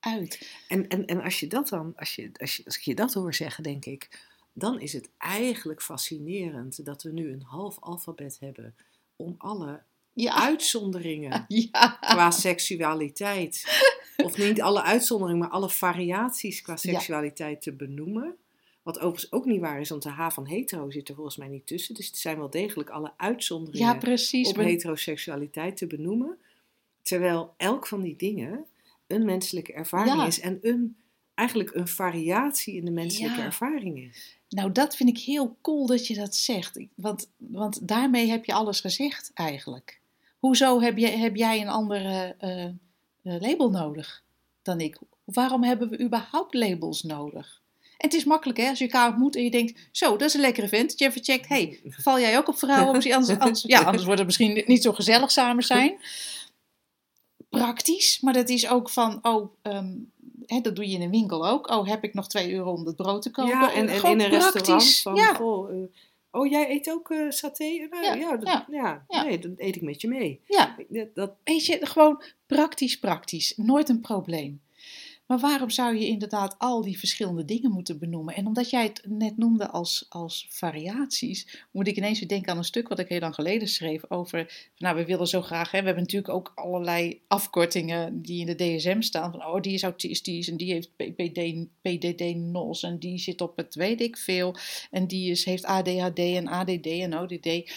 uit. 0.00 0.48
En, 0.68 0.88
en, 0.88 1.06
en 1.06 1.22
als 1.22 1.40
je 1.40 1.46
dat 1.46 1.68
dan, 1.68 1.92
als 1.96 2.14
je, 2.14 2.30
als 2.36 2.56
je, 2.56 2.64
als 2.64 2.76
ik 2.76 2.82
je 2.82 2.94
dat 2.94 3.14
hoor 3.14 3.34
zeggen, 3.34 3.62
denk 3.62 3.84
ik 3.84 4.30
dan 4.52 4.80
is 4.80 4.92
het 4.92 5.10
eigenlijk 5.18 5.82
fascinerend 5.82 6.84
dat 6.84 7.02
we 7.02 7.12
nu 7.12 7.32
een 7.32 7.42
half 7.42 7.76
alfabet 7.80 8.36
hebben 8.40 8.74
om 9.16 9.34
alle 9.38 9.82
ja. 10.12 10.34
uitzonderingen 10.34 11.44
ja. 11.72 11.96
qua 12.00 12.30
seksualiteit, 12.30 13.66
of 14.16 14.36
niet 14.36 14.62
alle 14.62 14.82
uitzonderingen, 14.82 15.42
maar 15.42 15.52
alle 15.52 15.70
variaties 15.70 16.62
qua 16.62 16.76
seksualiteit 16.76 17.62
te 17.62 17.72
benoemen. 17.72 18.36
Wat 18.82 18.98
overigens 18.98 19.32
ook 19.32 19.44
niet 19.44 19.60
waar 19.60 19.80
is, 19.80 19.88
want 19.88 20.02
de 20.02 20.08
H 20.08 20.30
van 20.30 20.46
hetero 20.46 20.90
zit 20.90 21.08
er 21.08 21.14
volgens 21.14 21.36
mij 21.36 21.48
niet 21.48 21.66
tussen. 21.66 21.94
Dus 21.94 22.06
het 22.06 22.16
zijn 22.16 22.38
wel 22.38 22.50
degelijk 22.50 22.90
alle 22.90 23.12
uitzonderingen 23.16 23.92
ja, 23.92 23.98
precies, 23.98 24.48
op 24.48 24.56
heteroseksualiteit 24.56 25.76
te 25.76 25.86
benoemen. 25.86 26.38
Terwijl 27.02 27.54
elk 27.56 27.86
van 27.86 28.02
die 28.02 28.16
dingen 28.16 28.64
een 29.06 29.24
menselijke 29.24 29.72
ervaring 29.72 30.26
is 30.26 30.40
en 30.40 30.58
een, 30.62 30.96
eigenlijk 31.34 31.74
een 31.74 31.88
variatie 31.88 32.74
in 32.74 32.84
de 32.84 32.90
menselijke 32.90 33.40
ervaring 33.40 33.98
is. 33.98 34.38
Nou, 34.48 34.72
dat 34.72 34.96
vind 34.96 35.08
ik 35.08 35.18
heel 35.18 35.56
cool 35.60 35.86
dat 35.86 36.06
je 36.06 36.14
dat 36.14 36.34
zegt. 36.34 36.80
Want, 36.94 37.30
want 37.36 37.88
daarmee 37.88 38.28
heb 38.28 38.44
je 38.44 38.52
alles 38.52 38.80
gezegd 38.80 39.30
eigenlijk. 39.34 40.00
Hoezo 40.38 40.80
heb, 40.80 40.98
je, 40.98 41.06
heb 41.06 41.36
jij 41.36 41.60
een 41.60 41.68
andere 41.68 42.36
uh, 43.22 43.40
label 43.40 43.70
nodig 43.70 44.24
dan 44.62 44.80
ik? 44.80 44.98
Waarom 45.24 45.64
hebben 45.64 45.88
we 45.88 46.00
überhaupt 46.00 46.54
labels 46.54 47.02
nodig? 47.02 47.61
En 47.98 48.08
het 48.08 48.14
is 48.14 48.24
makkelijk 48.24 48.58
hè, 48.58 48.68
als 48.68 48.78
je 48.78 48.84
elkaar 48.84 49.08
ontmoet 49.08 49.36
en 49.36 49.44
je 49.44 49.50
denkt, 49.50 49.88
zo, 49.92 50.10
dat 50.10 50.28
is 50.28 50.34
een 50.34 50.40
lekkere 50.40 50.68
vent. 50.68 50.90
Dat 50.90 50.98
je 50.98 51.06
even 51.06 51.24
checkt, 51.24 51.48
hey, 51.48 51.80
val 52.04 52.20
jij 52.20 52.38
ook 52.38 52.48
op 52.48 52.58
vrouwen? 52.58 52.94
Anders, 52.94 53.38
anders, 53.38 53.62
ja, 53.76 53.80
anders 53.80 54.04
wordt 54.04 54.18
het 54.18 54.26
misschien 54.26 54.62
niet 54.66 54.82
zo 54.82 54.92
gezellig 54.92 55.30
samen 55.30 55.62
zijn. 55.62 55.98
Praktisch, 57.48 58.20
maar 58.20 58.32
dat 58.32 58.48
is 58.48 58.68
ook 58.68 58.90
van, 58.90 59.18
oh, 59.22 59.54
um, 59.62 60.12
hè, 60.46 60.60
dat 60.60 60.76
doe 60.76 60.88
je 60.88 60.94
in 60.94 61.02
een 61.02 61.10
winkel 61.10 61.48
ook. 61.48 61.70
Oh, 61.70 61.86
heb 61.86 62.04
ik 62.04 62.14
nog 62.14 62.28
2 62.28 62.52
euro 62.52 62.72
om 62.72 62.86
het 62.86 62.96
brood 62.96 63.22
te 63.22 63.30
kopen? 63.30 63.50
Ja, 63.50 63.72
en, 63.72 63.88
en 63.88 64.04
in 64.04 64.20
een 64.20 64.28
restaurant 64.28 64.98
van, 64.98 65.14
ja. 65.14 65.34
goh, 65.34 65.74
uh, 65.74 65.84
oh, 66.30 66.50
jij 66.50 66.70
eet 66.70 66.90
ook 66.90 67.10
uh, 67.10 67.30
saté? 67.30 67.86
Nou, 67.90 68.04
ja, 68.04 68.14
ja, 68.14 68.36
dat, 68.36 68.64
ja. 68.70 69.04
ja, 69.08 69.22
nee, 69.22 69.38
dan 69.38 69.54
eet 69.56 69.76
ik 69.76 69.82
met 69.82 70.00
je 70.00 70.08
mee. 70.08 70.40
Ja, 70.46 70.76
dat... 71.14 71.32
weet 71.44 71.66
je, 71.66 71.78
gewoon 71.86 72.22
praktisch, 72.46 72.98
praktisch. 72.98 73.52
Nooit 73.56 73.88
een 73.88 74.00
probleem. 74.00 74.60
Maar 75.26 75.38
waarom 75.38 75.70
zou 75.70 75.96
je 75.98 76.06
inderdaad 76.06 76.54
al 76.58 76.82
die 76.82 76.98
verschillende 76.98 77.44
dingen 77.44 77.70
moeten 77.70 77.98
benoemen? 77.98 78.34
En 78.34 78.46
omdat 78.46 78.70
jij 78.70 78.82
het 78.82 79.02
net 79.08 79.36
noemde 79.36 79.70
als, 79.70 80.06
als 80.08 80.46
variaties, 80.50 81.66
moet 81.70 81.86
ik 81.86 81.96
ineens 81.96 82.18
weer 82.18 82.28
denken 82.28 82.52
aan 82.52 82.58
een 82.58 82.64
stuk 82.64 82.88
wat 82.88 82.98
ik 82.98 83.08
heel 83.08 83.20
lang 83.20 83.34
geleden 83.34 83.68
schreef 83.68 84.02
over, 84.08 84.70
nou 84.76 84.96
we 84.96 85.04
willen 85.04 85.26
zo 85.26 85.42
graag, 85.42 85.70
hè, 85.70 85.78
we 85.78 85.86
hebben 85.86 86.02
natuurlijk 86.02 86.34
ook 86.34 86.52
allerlei 86.54 87.20
afkortingen 87.28 88.22
die 88.22 88.46
in 88.46 88.56
de 88.56 88.76
DSM 88.76 89.00
staan, 89.00 89.30
van 89.30 89.46
oh 89.46 89.60
die 89.60 89.72
is 89.72 89.82
autistisch 89.82 90.48
en 90.48 90.56
die 90.56 90.72
heeft 90.72 90.96
PPD, 90.96 91.66
PDD-NOS 91.82 92.82
en 92.82 92.98
die 92.98 93.18
zit 93.18 93.40
op 93.40 93.56
het 93.56 93.74
weet 93.74 94.00
ik 94.00 94.16
veel 94.16 94.54
en 94.90 95.06
die 95.06 95.30
is, 95.30 95.44
heeft 95.44 95.64
ADHD 95.64 96.18
en 96.18 96.48
ADD 96.48 96.86
en 96.86 97.18
ODD 97.18 97.70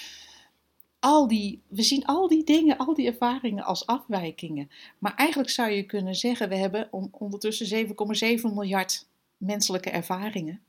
al 1.06 1.28
die, 1.28 1.62
we 1.68 1.82
zien 1.82 2.06
al 2.06 2.28
die 2.28 2.44
dingen, 2.44 2.78
al 2.78 2.94
die 2.94 3.08
ervaringen 3.08 3.64
als 3.64 3.86
afwijkingen. 3.86 4.70
Maar 5.00 5.16
eigenlijk 5.16 5.50
zou 5.50 5.70
je 5.70 5.84
kunnen 5.84 6.16
zeggen, 6.16 6.50
we 6.50 6.56
hebben 6.56 6.88
ondertussen 7.12 7.88
7,7 7.88 7.94
miljard 8.42 9.08
menselijke 9.38 9.90
ervaringen. 9.90 10.62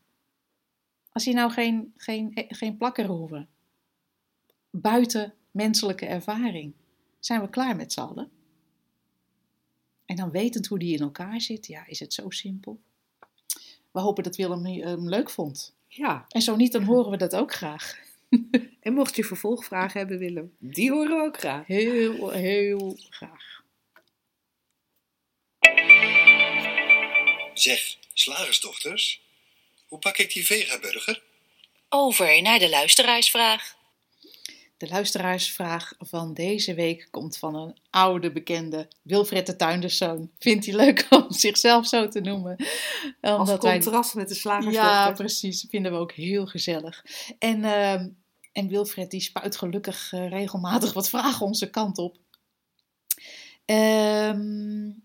Als 1.13 1.25
je 1.25 1.33
nou 1.33 1.51
geen, 1.51 1.93
geen, 1.97 2.31
geen 2.49 2.77
plakker 2.77 3.07
hoeven, 3.07 3.49
buiten 4.71 5.35
menselijke 5.51 6.07
ervaring, 6.07 6.73
zijn 7.21 7.41
we 7.41 7.51
klaar 7.51 7.77
met 7.77 7.93
z'n 7.93 8.01
allen. 8.01 8.31
En 10.05 10.17
dan 10.17 10.31
wetend 10.31 10.67
hoe 10.67 10.79
die 10.79 10.95
in 10.95 11.03
elkaar 11.03 11.41
zit, 11.41 11.67
ja, 11.67 11.87
is 11.87 12.01
het 12.01 12.15
zo 12.15 12.31
simpel. 12.31 12.81
We 13.91 14.01
hopen 14.01 14.25
dat 14.25 14.37
Willem 14.37 14.65
hem 14.65 15.09
leuk 15.09 15.31
vond. 15.31 15.75
Ja. 15.89 16.25
En 16.29 16.43
zo 16.43 16.57
niet, 16.57 16.73
dan 16.73 16.83
horen 16.83 17.11
we 17.11 17.17
dat 17.17 17.37
ook 17.37 17.53
graag. 17.53 18.06
En 18.81 18.93
mocht 18.93 19.17
je 19.17 19.25
vervolgvragen 19.25 19.99
hebben, 19.99 20.19
Willem, 20.19 20.57
die 20.59 20.91
horen 20.91 21.17
we 21.17 21.23
ook 21.23 21.39
graag. 21.39 21.67
Heel, 21.67 22.31
heel 22.31 22.99
graag. 23.11 23.63
Zeg, 27.55 27.97
slagersdochters, 28.13 29.21
hoe 29.87 29.99
pak 29.99 30.19
ik 30.19 30.33
die 30.33 30.47
vegaburger? 30.47 31.23
Over 31.89 32.43
naar 32.43 32.59
de 32.59 32.69
luisteraarsvraag. 32.69 33.76
De 34.77 34.89
luisteraarsvraag 34.89 35.95
van 35.99 36.35
deze 36.35 36.75
week 36.75 37.09
komt 37.11 37.39
van 37.39 37.55
een 37.55 37.77
oude 37.91 38.33
bekende, 38.33 38.89
Wilfred 39.03 39.47
de 39.47 39.57
Tuinderszoon. 39.57 40.31
Vindt 40.39 40.67
hij 40.67 40.75
leuk 40.75 41.07
om 41.19 41.33
zichzelf 41.33 41.87
zo 41.87 42.09
te 42.09 42.21
noemen? 42.21 42.57
Omdat 43.21 43.49
Als 43.49 43.61
contrast 43.61 44.15
met 44.15 44.29
de 44.29 44.35
slagersdochter. 44.35 44.93
Ja, 44.93 45.13
precies. 45.13 45.67
Vinden 45.69 45.93
we 45.93 45.99
ook 45.99 46.13
heel 46.13 46.47
gezellig. 46.47 47.05
En... 47.39 47.59
Uh, 47.59 48.05
en 48.57 48.69
Wilfred 48.69 49.11
die 49.11 49.21
spuit 49.21 49.57
gelukkig 49.57 50.13
uh, 50.13 50.29
regelmatig 50.29 50.93
wat 50.93 51.09
vragen 51.09 51.47
onze 51.47 51.71
kant 51.71 51.99
op. 51.99 52.17
Um, 53.67 55.05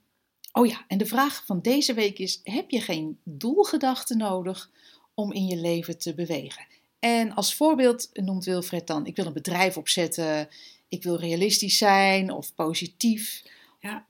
oh 0.51 0.67
ja, 0.67 0.85
en 0.87 0.97
de 0.97 1.05
vraag 1.05 1.43
van 1.45 1.61
deze 1.61 1.93
week 1.93 2.19
is: 2.19 2.39
heb 2.43 2.69
je 2.69 2.81
geen 2.81 3.19
doelgedachten 3.23 4.17
nodig 4.17 4.71
om 5.13 5.31
in 5.31 5.45
je 5.45 5.55
leven 5.55 5.97
te 5.97 6.13
bewegen? 6.13 6.65
En 7.01 7.33
als 7.33 7.55
voorbeeld 7.55 8.09
noemt 8.13 8.45
Wilfred 8.45 8.87
dan: 8.87 9.05
ik 9.05 9.15
wil 9.15 9.25
een 9.25 9.33
bedrijf 9.33 9.77
opzetten, 9.77 10.49
ik 10.87 11.03
wil 11.03 11.19
realistisch 11.19 11.77
zijn 11.77 12.31
of 12.31 12.55
positief. 12.55 13.43
Ja, 13.79 14.05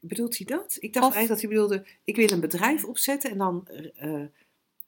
bedoelt 0.00 0.36
hij 0.38 0.46
dat? 0.46 0.76
Ik 0.80 0.92
dacht 0.92 1.14
eigenlijk 1.14 1.28
dat 1.28 1.40
hij 1.40 1.48
bedoelde: 1.48 1.86
ik 2.04 2.16
wil 2.16 2.30
een 2.30 2.40
bedrijf 2.40 2.84
opzetten 2.84 3.30
en 3.30 3.38
dan, 3.38 3.68
uh, 4.02 4.24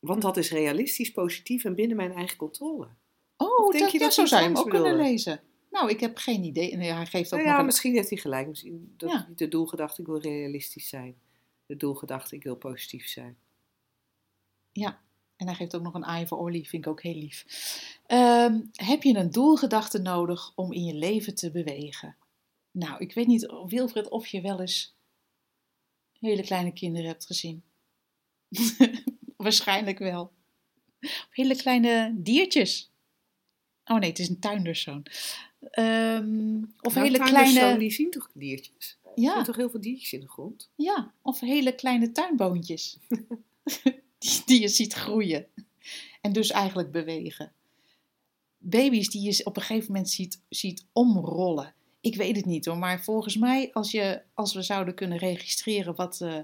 want 0.01 0.23
dat 0.23 0.37
is 0.37 0.51
realistisch, 0.51 1.13
positief 1.13 1.65
en 1.65 1.75
binnen 1.75 1.97
mijn 1.97 2.13
eigen 2.13 2.37
controle. 2.37 2.89
Oh, 3.37 3.71
denk 3.71 3.83
dat, 3.83 3.93
je 3.93 3.99
dat, 3.99 4.15
zo 4.15 4.27
zou 4.27 4.43
je 4.43 4.49
hem 4.49 4.57
ook 4.57 4.71
kunnen 4.71 4.97
lezen. 4.97 5.41
Nou, 5.71 5.91
ik 5.91 6.01
heb 6.01 6.17
geen 6.17 6.45
idee. 6.45 6.77
Nee, 6.77 6.93
hij 6.93 7.07
geeft 7.07 7.33
ook 7.33 7.41
nou 7.41 7.51
ja, 7.51 7.63
misschien 7.63 7.95
heeft 7.95 8.11
hij 8.11 8.19
gelijk. 8.19 8.49
Misschien 8.49 8.95
dat 8.97 9.11
ja. 9.11 9.29
de 9.37 9.49
doelgedachte, 9.49 10.01
ik 10.01 10.07
wil 10.07 10.21
realistisch 10.21 10.89
zijn. 10.89 11.17
De 11.67 11.77
doelgedachte, 11.77 12.37
ik 12.37 12.43
wil 12.43 12.57
positief 12.57 13.07
zijn. 13.07 13.37
Ja, 14.73 15.01
En 15.45 15.51
hij 15.51 15.59
geeft 15.59 15.77
ook 15.77 15.83
nog 15.83 15.95
een 15.95 16.05
aai 16.05 16.27
voor 16.27 16.39
Olly, 16.39 16.65
vind 16.65 16.85
ik 16.85 16.91
ook 16.91 17.03
heel 17.03 17.15
lief. 17.15 17.45
Ehm, 18.07 18.61
heb 18.73 19.03
je 19.03 19.15
een 19.17 19.31
doelgedachte 19.31 19.99
nodig 19.99 20.53
om 20.55 20.73
in 20.73 20.85
je 20.85 20.95
leven 20.95 21.35
te 21.35 21.51
bewegen? 21.51 22.17
Nou, 22.71 23.01
ik 23.01 23.15
weet 23.15 23.27
niet, 23.27 23.53
Wilfred, 23.67 24.09
of 24.09 24.27
je 24.27 24.41
wel 24.41 24.61
eens 24.61 24.95
hele 26.21 26.43
kleine 26.43 26.73
kinderen 26.73 27.09
hebt 27.09 27.27
gezien. 27.27 27.63
Waarschijnlijk 29.37 29.99
wel. 29.99 30.33
Of 31.01 31.29
hele 31.31 31.57
kleine 31.57 32.15
diertjes. 32.17 32.91
Oh 33.85 33.99
nee, 33.99 34.09
het 34.09 34.19
is 34.19 34.29
een 34.29 34.41
tuinderszoon. 34.41 35.07
Ehm, 35.71 36.63
of 36.81 36.95
Nou, 36.95 37.07
hele 37.07 37.19
kleine... 37.19 37.79
die 37.79 37.91
zien 37.91 38.11
toch 38.11 38.31
diertjes? 38.35 38.99
Er 39.03 39.11
Ja, 39.15 39.33
zijn 39.33 39.45
toch 39.45 39.57
heel 39.57 39.71
veel 39.71 39.81
diertjes 39.81 40.13
in 40.13 40.21
de 40.21 40.29
grond? 40.29 40.71
ja, 40.75 41.13
of 41.23 41.41
hele 41.41 41.75
kleine 41.75 42.13
tuinboontjes. 42.13 42.99
die, 44.47 44.61
je 44.61 44.69
ziet 44.69 44.93
groeien. 44.93 45.47
En 46.21 46.33
dus 46.33 46.51
eigenlijk 46.51 46.93
bewegen. 46.93 47.53
Baby's 48.59 49.09
die 49.09 49.23
je 49.23 49.45
op 49.45 49.57
een 49.57 49.63
gegeven 49.63 49.93
moment 49.93 50.11
ziet, 50.11 50.41
ziet 50.49 50.85
omrollen. 50.93 51.75
Ik 52.01 52.17
weet 52.17 52.37
het 52.37 52.45
niet 52.45 52.65
hoor, 52.65 52.79
maar 52.79 53.03
volgens 53.03 53.37
mij 53.37 53.71
als, 53.73 53.91
je, 53.91 54.23
als 54.35 54.55
we 54.55 54.63
zouden 54.63 54.95
kunnen 54.95 55.19
registreren 55.19 55.95
wat, 55.95 56.21
eh, 56.21 56.39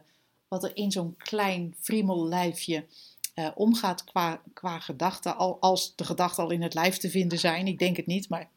wat 0.48 0.64
er 0.64 0.76
in 0.76 0.90
zo'n 0.90 1.16
klein 1.16 1.74
friemellijfje 1.80 2.86
eh, 3.34 3.50
omgaat 3.54 4.04
qua, 4.04 4.42
qua 4.54 4.78
gedachten, 4.78 5.36
al, 5.36 5.60
als 5.60 5.96
de 5.96 6.04
gedachten 6.04 6.44
al 6.44 6.50
in 6.50 6.62
het 6.62 6.74
lijf 6.74 6.96
te 6.96 7.10
vinden 7.10 7.38
zijn. 7.38 7.66
Ik 7.66 7.78
denk 7.78 7.96
het 7.96 8.06
niet, 8.06 8.28
maar 8.28 8.50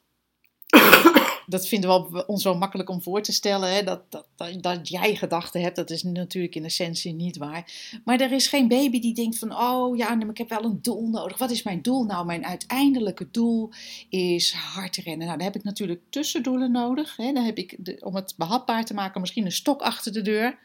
dat 1.53 1.67
vinden 1.67 2.11
we 2.11 2.25
ons 2.25 2.43
wel 2.43 2.57
makkelijk 2.57 2.89
om 2.89 3.01
voor 3.01 3.21
te 3.21 3.31
stellen. 3.31 3.73
Hè? 3.73 3.83
Dat, 3.83 4.01
dat, 4.09 4.27
dat, 4.61 4.89
jij 4.89 5.15
gedachten 5.15 5.61
hebt, 5.61 5.75
dat 5.75 5.89
is 5.89 6.03
natuurlijk 6.03 6.55
in 6.55 6.65
essentie 6.65 7.13
niet 7.13 7.37
waar. 7.37 7.71
Maar 8.05 8.19
er 8.19 8.31
is 8.31 8.47
geen 8.47 8.67
baby 8.67 8.99
die 8.99 9.13
denkt 9.13 9.37
van, 9.37 9.57
oh 9.57 9.97
ja, 9.97 10.19
ik 10.29 10.37
heb 10.37 10.49
wel 10.49 10.63
een 10.63 10.81
doel 10.81 11.09
nodig. 11.09 11.37
Wat 11.37 11.51
is 11.51 11.63
mijn 11.63 11.81
doel? 11.81 12.03
Nou, 12.03 12.25
mijn 12.25 12.45
uiteindelijke 12.45 13.27
doel 13.31 13.71
is 14.09 14.53
hard 14.53 14.95
rennen. 14.95 15.25
Nou, 15.25 15.37
dan 15.37 15.47
heb 15.47 15.55
ik 15.55 15.63
natuurlijk 15.63 16.01
tussendoelen 16.09 16.71
nodig. 16.71 17.15
Hè? 17.15 17.31
Dan 17.31 17.43
heb 17.43 17.57
ik, 17.57 17.97
om 17.99 18.15
het 18.15 18.33
behapbaar 18.37 18.85
te 18.85 18.93
maken, 18.93 19.21
misschien 19.21 19.45
een 19.45 19.51
stok 19.51 19.81
achter 19.81 20.13
de 20.13 20.21
deur. 20.21 20.59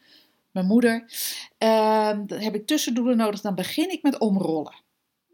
Mijn 0.51 0.65
moeder. 0.65 1.11
Ehm, 1.57 2.25
dan 2.25 2.39
heb 2.39 2.55
ik 2.55 2.67
tussendoelen 2.67 3.17
nodig. 3.17 3.41
Dan 3.41 3.55
begin 3.55 3.91
ik 3.91 4.03
met 4.03 4.19
omrollen. 4.19 4.75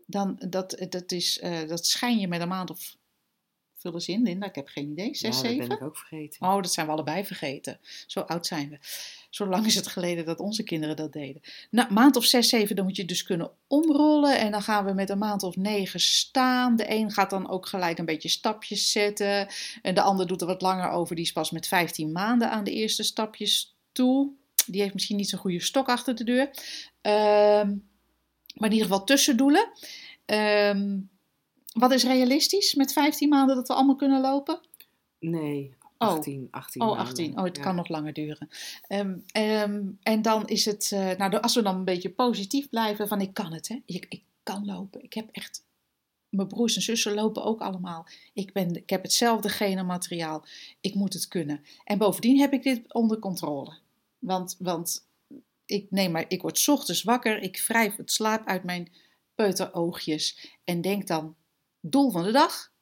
Dan, 0.08 0.36
dat, 0.50 0.86
dat, 0.90 1.12
is, 1.12 1.40
eh, 1.40 1.68
dat 1.68 1.86
schijn 1.86 2.20
je 2.20 2.28
met 2.28 2.42
een 2.42 2.48
maand 2.48 2.70
of... 2.70 2.98
Vul 3.86 3.94
eens 3.94 4.08
in, 4.08 4.24
Linda. 4.24 4.46
Ik 4.46 4.56
heb 4.56 4.68
geen 4.68 4.92
idee. 4.92 5.16
Zes, 5.16 5.22
ja, 5.22 5.30
dat 5.30 5.52
zeven? 5.52 5.68
ben 5.68 5.78
ik 5.78 5.84
ook 5.84 5.98
vergeten. 5.98 6.48
Oh, 6.48 6.56
dat 6.56 6.74
zijn 6.74 6.86
we 6.86 6.92
allebei 6.92 7.26
vergeten. 7.26 7.80
Zo 8.08 8.20
oud 8.20 8.46
zijn 8.46 8.70
we. 8.70 8.78
Zo 9.30 9.46
lang 9.48 9.66
is 9.66 9.76
het 9.76 9.88
geleden 9.88 10.26
dat 10.26 10.40
onze 10.40 10.64
kinderen 10.64 10.96
dat 10.96 11.14
deden. 11.14 11.42
Nou, 11.70 11.94
maand 11.94 12.16
of 12.16 12.26
zes, 12.26 12.50
zeven, 12.50 12.76
dan 12.76 12.86
moet 12.86 12.96
je 12.96 13.06
dus 13.06 13.24
kunnen 13.24 13.52
omrollen. 13.68 14.40
En 14.40 14.52
dan 14.52 14.62
gaan 14.62 14.86
we 14.86 14.94
met 14.94 15.10
een 15.10 15.18
maand 15.18 15.44
of 15.44 15.56
negen 15.56 16.00
staan. 16.00 16.76
De 16.76 16.92
een 16.92 17.12
gaat 17.12 17.30
dan 17.30 17.50
ook 17.50 17.66
gelijk 17.68 17.98
een 17.98 18.06
beetje 18.06 18.30
stapjes 18.30 18.92
zetten. 18.92 19.48
En 19.82 19.96
de 19.96 20.02
ander 20.02 20.28
doet 20.28 20.42
er 20.42 20.48
wat 20.48 20.62
langer 20.62 20.90
over. 20.90 21.16
Die 21.16 21.26
is 21.26 21.32
pas 21.32 21.52
met 21.52 21.68
15 21.68 22.12
maanden 22.12 22.52
aan 22.52 22.64
de 22.64 22.74
eerste 22.74 23.04
stapjes 23.04 23.76
toe. 23.92 24.32
Die 24.66 24.82
heeft 24.82 24.94
misschien 24.94 25.18
niet 25.18 25.30
zo'n 25.30 25.40
goede 25.40 25.62
stok 25.62 25.90
achter 25.90 26.16
de 26.16 26.24
deur. 26.24 26.50
Ehm, 27.02 27.76
maar 28.56 28.70
in 28.70 28.76
ieder 28.76 28.88
geval 28.88 29.04
tussendoelen. 29.04 29.70
Ehm, 30.26 30.98
wat 31.80 31.92
is 31.92 32.04
realistisch 32.04 32.74
met 32.74 32.94
15 32.94 33.30
maanden 33.30 33.56
dat 33.56 33.68
we 33.68 33.74
allemaal 33.74 33.96
kunnen 33.96 34.22
lopen? 34.22 34.60
Nee, 35.20 35.76
Oh. 35.98 36.08
18, 36.08 36.48
18 36.52 36.82
Oh, 36.82 36.88
maanden. 36.88 37.06
18. 37.06 37.38
Oh, 37.38 37.44
het 37.44 37.58
Ja. 37.58 37.64
kan 37.64 37.76
nog 37.76 37.88
langer 37.88 38.14
duren. 38.14 38.48
Ehm, 38.88 39.18
ehm, 39.32 39.84
en 40.02 40.22
dan 40.22 40.48
is 40.48 40.66
het, 40.66 40.92
eh, 40.94 41.12
nou, 41.18 41.40
als 41.42 41.56
we 41.56 41.62
dan 41.62 41.76
een 41.76 41.86
beetje 41.86 42.10
positief 42.10 42.70
blijven, 42.70 43.08
van 43.08 43.22
ik 43.22 43.34
kan 43.34 43.54
het, 43.54 43.68
hè. 43.68 43.80
Ik, 43.86 44.06
ik 44.10 44.24
kan 44.44 44.66
lopen. 44.66 45.04
Ik 45.04 45.14
heb 45.14 45.30
echt, 45.32 45.64
mijn 46.30 46.48
broers 46.48 46.76
en 46.76 46.82
zussen 46.82 47.14
lopen 47.14 47.44
ook 47.44 47.62
allemaal. 47.62 48.08
Ik, 48.34 48.54
ben, 48.54 48.76
ik 48.76 48.90
heb 48.90 49.04
hetzelfde 49.04 49.50
genenmateriaal. 49.50 50.46
Ik 50.82 50.94
moet 50.96 51.14
het 51.14 51.28
kunnen. 51.28 51.64
En 51.84 51.98
bovendien 51.98 52.40
heb 52.40 52.54
ik 52.54 52.64
dit 52.64 52.94
onder 52.94 53.20
controle. 53.20 53.74
Want, 54.20 54.56
want 54.60 55.08
ik, 55.66 55.92
neem 55.92 56.12
maar, 56.12 56.26
ik 56.28 56.42
word 56.42 56.60
's 56.60 56.68
ochtends 56.68 57.04
wakker, 57.04 57.42
ik 57.42 57.64
wrijf 57.68 57.96
het 57.96 58.12
slaap 58.12 58.48
uit 58.48 58.64
mijn 58.64 58.92
peuteroogjes 59.36 60.58
en 60.64 60.82
denk 60.82 61.08
dan, 61.08 61.36
doel 61.90 62.12
van 62.12 62.24
de 62.24 62.32
dag, 62.32 62.74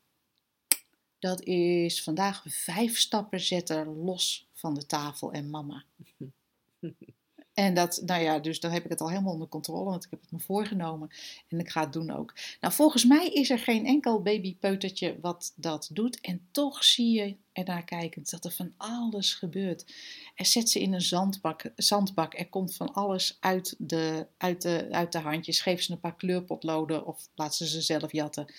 dat 1.20 1.42
is 1.42 2.04
vandaag 2.04 2.44
vijf 2.48 2.98
stappen 2.98 3.40
zetten 3.40 3.88
los 3.88 4.48
van 4.54 4.74
de 4.74 4.86
tafel 4.86 5.32
en 5.32 5.50
mama. 5.50 5.86
En 7.54 7.74
dat, 7.74 8.02
nou 8.06 8.24
ja, 8.24 8.40
dus 8.40 8.60
dan 8.60 8.72
heb 8.72 8.84
ik 8.84 8.90
het 8.90 9.02
al 9.02 9.10
helemaal 9.10 9.34
onder 9.34 9.48
controle, 9.48 9.90
want 9.90 10.04
ik 10.04 10.10
heb 10.10 10.22
het 10.22 10.32
me 10.32 10.40
voorgenomen 10.40 11.10
en 11.48 11.60
ik 11.60 11.70
ga 11.70 11.82
het 11.82 11.94
doen 11.94 12.12
ook. 12.12 12.34
Nou, 12.62 12.74
volgens 12.74 13.06
mij 13.06 13.28
is 13.28 13.50
er 13.50 13.60
geen 13.60 13.86
enkel 13.86 14.22
babypeutertje 14.22 15.18
wat 15.22 15.54
dat 15.56 15.90
doet. 15.94 16.20
En 16.22 16.48
toch 16.52 16.84
zie 16.84 17.12
je 17.12 17.36
ernaar 17.52 17.84
kijkend 17.84 18.30
dat 18.30 18.46
er 18.46 18.52
van 18.52 18.74
alles 18.78 19.34
gebeurt. 19.34 19.94
Er 20.36 20.46
zet 20.46 20.70
ze 20.70 20.82
in 20.82 20.94
een 20.94 21.02
zandbak, 21.02 21.72
zandbak, 21.76 22.40
er 22.40 22.50
komt 22.50 22.76
van 22.76 22.94
alles 22.94 23.38
uit 23.40 23.76
de, 23.78 24.28
uit, 24.38 24.62
de, 24.62 24.88
uit 24.92 25.12
de 25.12 25.20
handjes. 25.20 25.62
Geef 25.62 25.82
ze 25.82 25.92
een 25.92 26.00
paar 26.00 26.16
kleurpotloden 26.16 27.06
of 27.06 27.28
laat 27.36 27.56
ze 27.56 27.68
ze 27.68 27.82
zelf 27.82 28.12
jatten. 28.12 28.54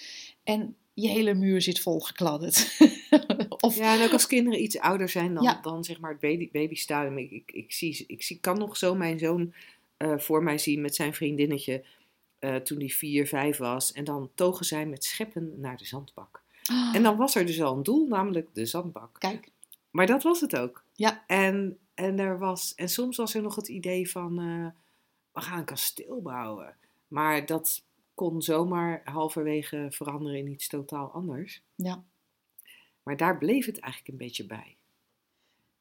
En 0.45 0.77
je 0.95 1.09
hele 1.09 1.35
muur 1.35 1.63
zit 1.63 1.81
vol 1.81 2.01
gekladderd. 2.01 2.77
of, 3.65 3.77
Ja, 3.77 3.99
en 3.99 4.05
ook 4.05 4.13
als 4.13 4.27
kinderen 4.27 4.63
iets 4.63 4.79
ouder 4.79 5.09
zijn 5.09 5.35
dan, 5.35 5.43
Ja. 5.43 5.59
dan 5.63 5.85
zeg 5.85 6.01
maar 6.01 6.11
het 6.11 6.21
baby, 6.21 6.51
babystadium. 6.53 7.19
Ik, 7.19 7.31
ik, 7.31 7.53
ik, 7.53 7.73
zie, 7.73 8.05
ik 8.07 8.23
zie, 8.23 8.39
kan 8.41 8.59
nog 8.59 8.77
zo 8.77 8.95
mijn 8.95 9.19
zoon 9.19 9.53
eh, 9.97 10.19
voor 10.19 10.43
mij 10.43 10.59
zien 10.59 10.81
met 10.81 10.95
zijn 10.95 11.15
vriendinnetje 11.15 11.85
eh, 12.39 12.57
toen 12.57 12.79
hij 12.79 12.89
vier, 12.89 13.27
vijf 13.27 13.57
was. 13.57 13.93
En 13.93 14.05
dan 14.05 14.31
togen 14.35 14.65
zij 14.65 14.87
met 14.87 15.05
scheppen 15.05 15.61
naar 15.61 15.77
de 15.77 15.85
zandbak. 15.85 16.43
En 16.93 17.03
dan 17.03 17.17
was 17.17 17.35
er 17.35 17.47
dus 17.47 17.63
al 17.63 17.77
een 17.77 17.83
doel, 17.83 18.07
namelijk 18.07 18.49
de 18.53 18.67
zandbak. 18.67 19.17
Kijk, 19.19 19.49
Maar 19.91 20.07
dat 20.07 20.23
was 20.23 20.41
het 20.41 20.57
ook. 20.57 20.85
Ja. 20.93 21.25
En, 21.27 21.79
en, 21.95 22.19
er 22.19 22.39
was, 22.39 22.75
en 22.75 22.89
soms 22.89 23.17
was 23.17 23.35
er 23.35 23.43
nog 23.43 23.55
het 23.57 23.69
idee 23.69 24.11
van, 24.11 24.39
eh, 24.39 24.67
we 25.33 25.41
gaan 25.41 25.59
een 25.59 25.65
kasteel 25.65 26.23
bouwen. 26.23 26.77
Maar 27.09 27.47
dat 27.47 27.85
kon 28.15 28.43
zomaar 28.43 29.01
halverwege 29.05 29.87
veranderen 29.91 30.39
in 30.39 30.49
iets 30.51 30.69
totaal 30.69 31.11
anders. 31.11 31.63
ja. 31.75 32.05
Maar 33.05 33.17
daar 33.17 33.39
bleef 33.39 33.67
het 33.67 33.79
eigenlijk 33.79 34.13
een 34.13 34.27
beetje 34.27 34.47
bij. 34.47 34.77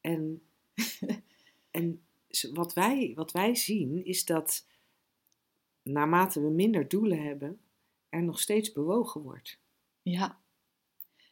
En, 0.00 0.42
en 1.70 2.02
wat, 2.52 2.72
wij, 2.72 3.12
wat 3.14 3.32
wij 3.32 3.54
zien 3.54 4.04
is 4.04 4.24
dat 4.24 4.66
naarmate 5.82 6.40
we 6.40 6.50
minder 6.50 6.88
doelen 6.88 7.22
hebben, 7.22 7.60
er 8.08 8.22
nog 8.22 8.40
steeds 8.40 8.72
bewogen 8.72 9.20
wordt. 9.20 9.58
Ja. 10.02 10.38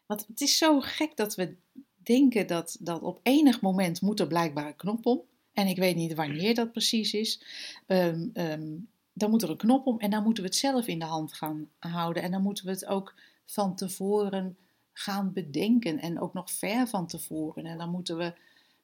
Want 0.06 0.26
het 0.26 0.40
is 0.40 0.58
zo 0.58 0.80
gek 0.80 1.16
dat 1.16 1.34
we 1.34 1.56
denken 1.96 2.46
dat, 2.46 2.76
dat 2.80 3.02
op 3.02 3.20
enig 3.22 3.60
moment 3.60 4.00
moet 4.00 4.20
er 4.20 4.26
blijkbaar 4.26 4.66
een 4.66 4.76
knop 4.76 5.06
om. 5.06 5.22
En 5.52 5.66
ik 5.66 5.76
weet 5.76 5.96
niet 5.96 6.14
wanneer 6.14 6.54
dat 6.54 6.72
precies 6.72 7.14
is. 7.14 7.42
Ehm, 7.86 8.28
ehm, 8.32 8.76
dan 9.12 9.30
moet 9.30 9.42
er 9.42 9.50
een 9.50 9.56
knop 9.56 9.86
om 9.86 9.98
en 9.98 10.10
dan 10.10 10.22
moeten 10.22 10.42
we 10.42 10.48
het 10.48 10.58
zelf 10.58 10.86
in 10.86 10.98
de 10.98 11.04
hand 11.04 11.32
gaan 11.32 11.70
houden. 11.78 12.22
En 12.22 12.30
dan 12.30 12.42
moeten 12.42 12.64
we 12.64 12.70
het 12.70 12.86
ook 12.86 13.14
van 13.44 13.76
tevoren 13.76 14.56
gaan 14.92 15.32
bedenken. 15.32 15.98
En 15.98 16.20
ook 16.20 16.32
nog 16.32 16.50
ver 16.50 16.88
van 16.88 17.06
tevoren. 17.06 17.66
En 17.66 17.78
dan 17.78 17.90
moeten 17.90 18.16
we, 18.16 18.32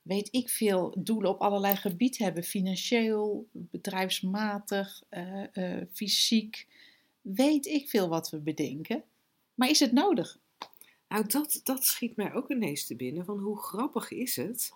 weet 0.03 0.29
ik 0.31 0.49
veel, 0.49 0.94
doelen 0.99 1.31
op 1.31 1.40
allerlei 1.40 1.77
gebieden 1.77 2.25
hebben. 2.25 2.42
Financieel, 2.44 3.47
bedrijfsmatig, 3.53 5.03
eh, 5.09 5.57
eh, 5.57 5.87
fysiek. 5.92 6.66
Weet 7.21 7.66
ik 7.66 7.88
veel 7.88 8.09
wat 8.09 8.31
we 8.31 8.38
bedenken. 8.38 9.03
Maar 9.55 9.68
is 9.68 9.81
het 9.81 9.92
nodig? 9.92 10.38
Nou, 11.09 11.27
dat, 11.27 11.61
dat 11.64 11.85
schiet 11.85 12.16
mij 12.16 12.35
ook 12.35 12.51
ineens 12.51 12.87
te 12.87 12.97
binnen. 12.97 13.25
Van 13.25 13.38
hoe 13.38 13.59
grappig 13.59 14.11
is 14.11 14.37
het 14.37 14.73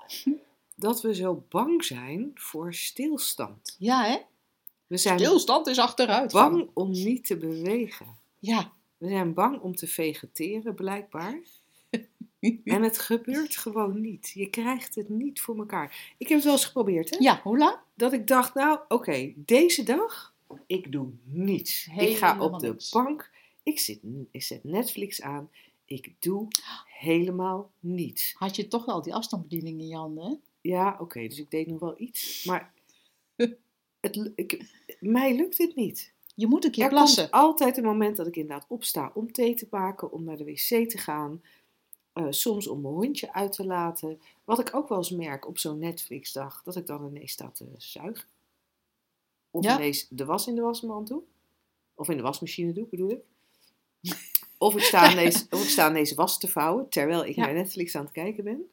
dat 0.75 1.03
we 1.03 1.15
zo 1.15 1.45
bang 1.49 1.85
zijn 1.85 2.31
voor 2.35 2.75
stilstand. 2.75 3.77
Ja, 3.79 4.05
hè? 4.05 4.19
We 4.87 4.97
zijn 4.97 5.19
Stilstand 5.19 5.67
is 5.67 5.79
achteruit. 5.79 6.33
bang 6.33 6.71
om 6.75 6.91
niet 6.91 7.27
te 7.27 7.37
bewegen. 7.37 8.07
Ja. 8.39 8.73
We 9.03 9.09
zijn 9.09 9.35
bang 9.35 9.61
om 9.61 9.75
te 9.75 9.87
vegeteren, 9.87 10.75
blijkbaar. 10.75 11.41
En 12.65 12.83
het 12.83 12.99
gebeurt 12.99 13.57
gewoon 13.57 14.01
niet. 14.01 14.31
Je 14.35 14.51
krijgt 14.51 14.95
het 14.95 15.09
niet 15.09 15.41
voor 15.41 15.59
elkaar. 15.59 16.15
Ik 16.19 16.27
heb 16.29 16.37
het 16.37 16.45
wel 16.45 16.53
eens 16.53 16.65
geprobeerd, 16.65 17.11
hè? 17.11 17.17
Ja, 17.19 17.41
hoe 17.43 17.59
lang? 17.59 17.77
Dat 17.95 18.13
ik 18.13 18.27
dacht, 18.27 18.55
nou, 18.55 18.81
oké, 18.89 19.33
deze 19.37 19.83
dag, 19.83 20.35
ik 20.67 20.93
doe 20.93 21.11
niets. 21.25 21.89
ik 21.97 22.17
ga 22.17 22.41
op 22.41 22.59
de 22.59 22.89
bank, 22.91 23.31
ik, 23.63 23.79
zit, 23.79 24.01
ik 24.31 24.43
zet 24.43 24.65
Netflix 24.65 25.23
aan, 25.23 25.51
ik 25.85 26.15
doe 26.19 26.49
helemaal 26.87 27.71
niets. 27.81 28.35
Had 28.39 28.57
je 28.57 28.69
toch 28.69 28.85
wel 28.85 29.03
die 29.03 29.15
afstandsbediening 29.15 29.81
in 29.81 29.89
je 29.89 29.97
handen, 29.97 30.25
hè? 30.25 30.35
Ja, 30.61 30.97
oké, 31.01 31.29
dus 31.29 31.39
ik 31.39 31.51
deed 31.51 31.67
nog 31.67 31.81
wel 31.81 31.95
iets, 32.01 32.45
maar 32.45 32.73
het, 34.01 34.33
ik, 34.35 34.65
mij 35.01 35.37
lukt 35.37 35.59
het 35.59 35.77
niet. 35.77 36.13
Je 36.35 36.47
moet 36.47 36.65
een 36.65 36.71
keer 36.71 36.85
Er 36.85 36.91
plassen. 36.91 37.31
komt 37.31 37.43
altijd 37.43 37.77
een 37.77 37.85
moment 37.85 38.17
dat 38.17 38.27
ik 38.27 38.37
inderdaad 38.37 38.67
opsta 38.69 39.11
om 39.15 39.33
thee 39.33 39.55
te 39.55 39.67
maken, 39.71 40.13
om 40.13 40.25
naar 40.25 40.37
de 40.37 40.45
wc 40.45 40.89
te 40.91 40.99
gaan. 40.99 41.43
eh, 42.13 42.27
soms 42.31 42.67
om 42.67 42.81
mijn 42.81 42.95
hondje 42.95 43.33
uit 43.33 43.53
te 43.53 43.67
laten. 43.67 44.21
Wat 44.45 44.59
ik 44.59 44.75
ook 44.75 44.89
wel 44.89 44.99
eens 44.99 45.11
merk 45.11 45.47
op 45.47 45.59
zo'n 45.59 45.79
Netflix-dag, 45.79 46.63
dat 46.63 46.77
ik 46.77 46.87
dan 46.87 47.07
ineens 47.07 47.33
sta 47.33 47.49
te 47.51 47.67
zuigen. 47.77 48.29
Of 49.51 49.65
Ja. 49.65 49.75
ineens 49.77 50.07
de 50.09 50.25
was 50.25 50.47
in 50.47 50.55
de 50.55 50.61
wasmand 50.61 51.09
doe. 51.09 51.23
Of 51.95 52.09
in 52.09 52.17
de 52.17 52.23
wasmachine 52.23 52.73
doe, 52.73 52.87
bedoel 52.91 53.11
ik. 53.11 53.21
Of 54.59 54.75
ik 54.77 54.83
sta 54.83 55.01
aan 55.11 55.17
deze, 55.17 55.47
of 55.51 55.63
ik 55.63 55.69
sta 55.69 55.91
deze 55.91 56.15
was 56.15 56.39
te 56.39 56.49
vouwen, 56.49 56.89
terwijl 56.89 57.25
ik 57.25 57.35
Ja. 57.37 57.45
naar 57.45 57.55
Netflix 57.55 57.95
aan 57.97 58.05
het 58.05 58.13
kijken 58.13 58.45
ben. 58.45 58.71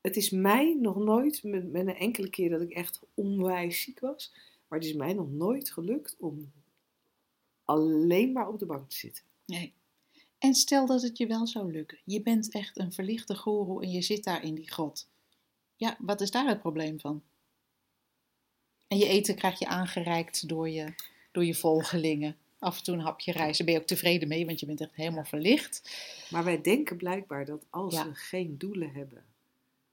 Het 0.00 0.16
is 0.16 0.30
mij 0.30 0.76
nog 0.80 0.96
nooit, 0.96 1.42
met, 1.42 1.70
met 1.72 1.86
een 1.86 1.96
enkele 1.96 2.30
keer 2.30 2.50
dat 2.50 2.60
ik 2.60 2.70
echt 2.72 3.00
onwijs 3.14 3.80
ziek 3.82 4.00
was, 4.00 4.32
maar 4.68 4.78
het 4.78 4.88
is 4.88 4.94
mij 4.94 5.12
nog 5.12 5.30
nooit 5.30 5.70
gelukt 5.70 6.16
om 6.18 6.52
alleen 7.70 8.32
maar 8.32 8.48
op 8.48 8.58
de 8.58 8.66
bank 8.66 8.90
te 8.90 8.96
zitten. 8.96 9.24
Nee. 9.46 9.72
En 10.38 10.54
stel 10.54 10.86
dat 10.86 11.02
het 11.02 11.18
je 11.18 11.26
wel 11.26 11.46
zou 11.46 11.72
lukken. 11.72 11.98
Je 12.04 12.22
bent 12.22 12.52
echt 12.52 12.78
een 12.78 12.92
verlichte 12.92 13.36
goeroe 13.36 13.82
en 13.82 13.90
je 13.90 14.02
zit 14.02 14.24
daar 14.24 14.44
in 14.44 14.54
die 14.54 14.70
grot. 14.70 15.08
Ja, 15.76 15.96
wat 15.98 16.20
is 16.20 16.30
daar 16.30 16.48
het 16.48 16.60
probleem 16.60 17.00
van? 17.00 17.22
En 18.88 18.98
je 18.98 19.06
eten 19.06 19.34
krijg 19.34 19.58
je 19.58 19.66
aangereikt 19.66 20.48
door 20.48 20.68
je, 20.68 20.94
door 21.32 21.44
je 21.44 21.54
volgelingen. 21.54 22.36
Af 22.58 22.78
en 22.78 22.84
toe 22.84 22.94
een 22.94 23.00
hapje. 23.00 23.32
Daar 23.32 23.56
ben 23.64 23.72
je 23.74 23.80
ook 23.80 23.86
tevreden 23.86 24.28
mee, 24.28 24.46
want 24.46 24.60
je 24.60 24.66
bent 24.66 24.80
echt 24.80 24.94
helemaal 24.94 25.24
verlicht. 25.24 25.90
Maar 26.30 26.44
wij 26.44 26.60
denken 26.60 26.96
blijkbaar 26.96 27.44
dat 27.44 27.66
als 27.70 27.94
Ja. 27.94 28.04
we 28.08 28.14
geen 28.14 28.58
doelen 28.58 28.92
hebben, 28.92 29.24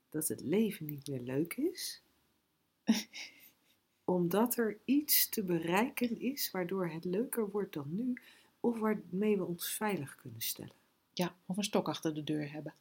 dat 0.10 0.28
het 0.28 0.42
leven 0.42 0.86
niet 0.86 1.08
meer 1.08 1.22
leuk 1.22 1.54
is. 1.54 2.02
Omdat 4.08 4.56
er 4.58 4.78
iets 4.86 5.30
te 5.30 5.44
bereiken 5.44 6.20
is 6.20 6.52
waardoor 6.52 6.88
het 6.88 7.06
leuker 7.06 7.50
wordt 7.50 7.74
dan 7.74 7.96
nu, 7.96 8.22
of 8.60 8.80
waarmee 8.80 9.38
we 9.38 9.44
ons 9.46 9.72
veilig 9.74 10.16
kunnen 10.16 10.42
stellen. 10.42 10.76
Ja, 11.14 11.36
of 11.46 11.58
een 11.58 11.64
stok 11.64 11.88
achter 11.88 12.14
de 12.14 12.24
deur 12.24 12.52
hebben. 12.52 12.74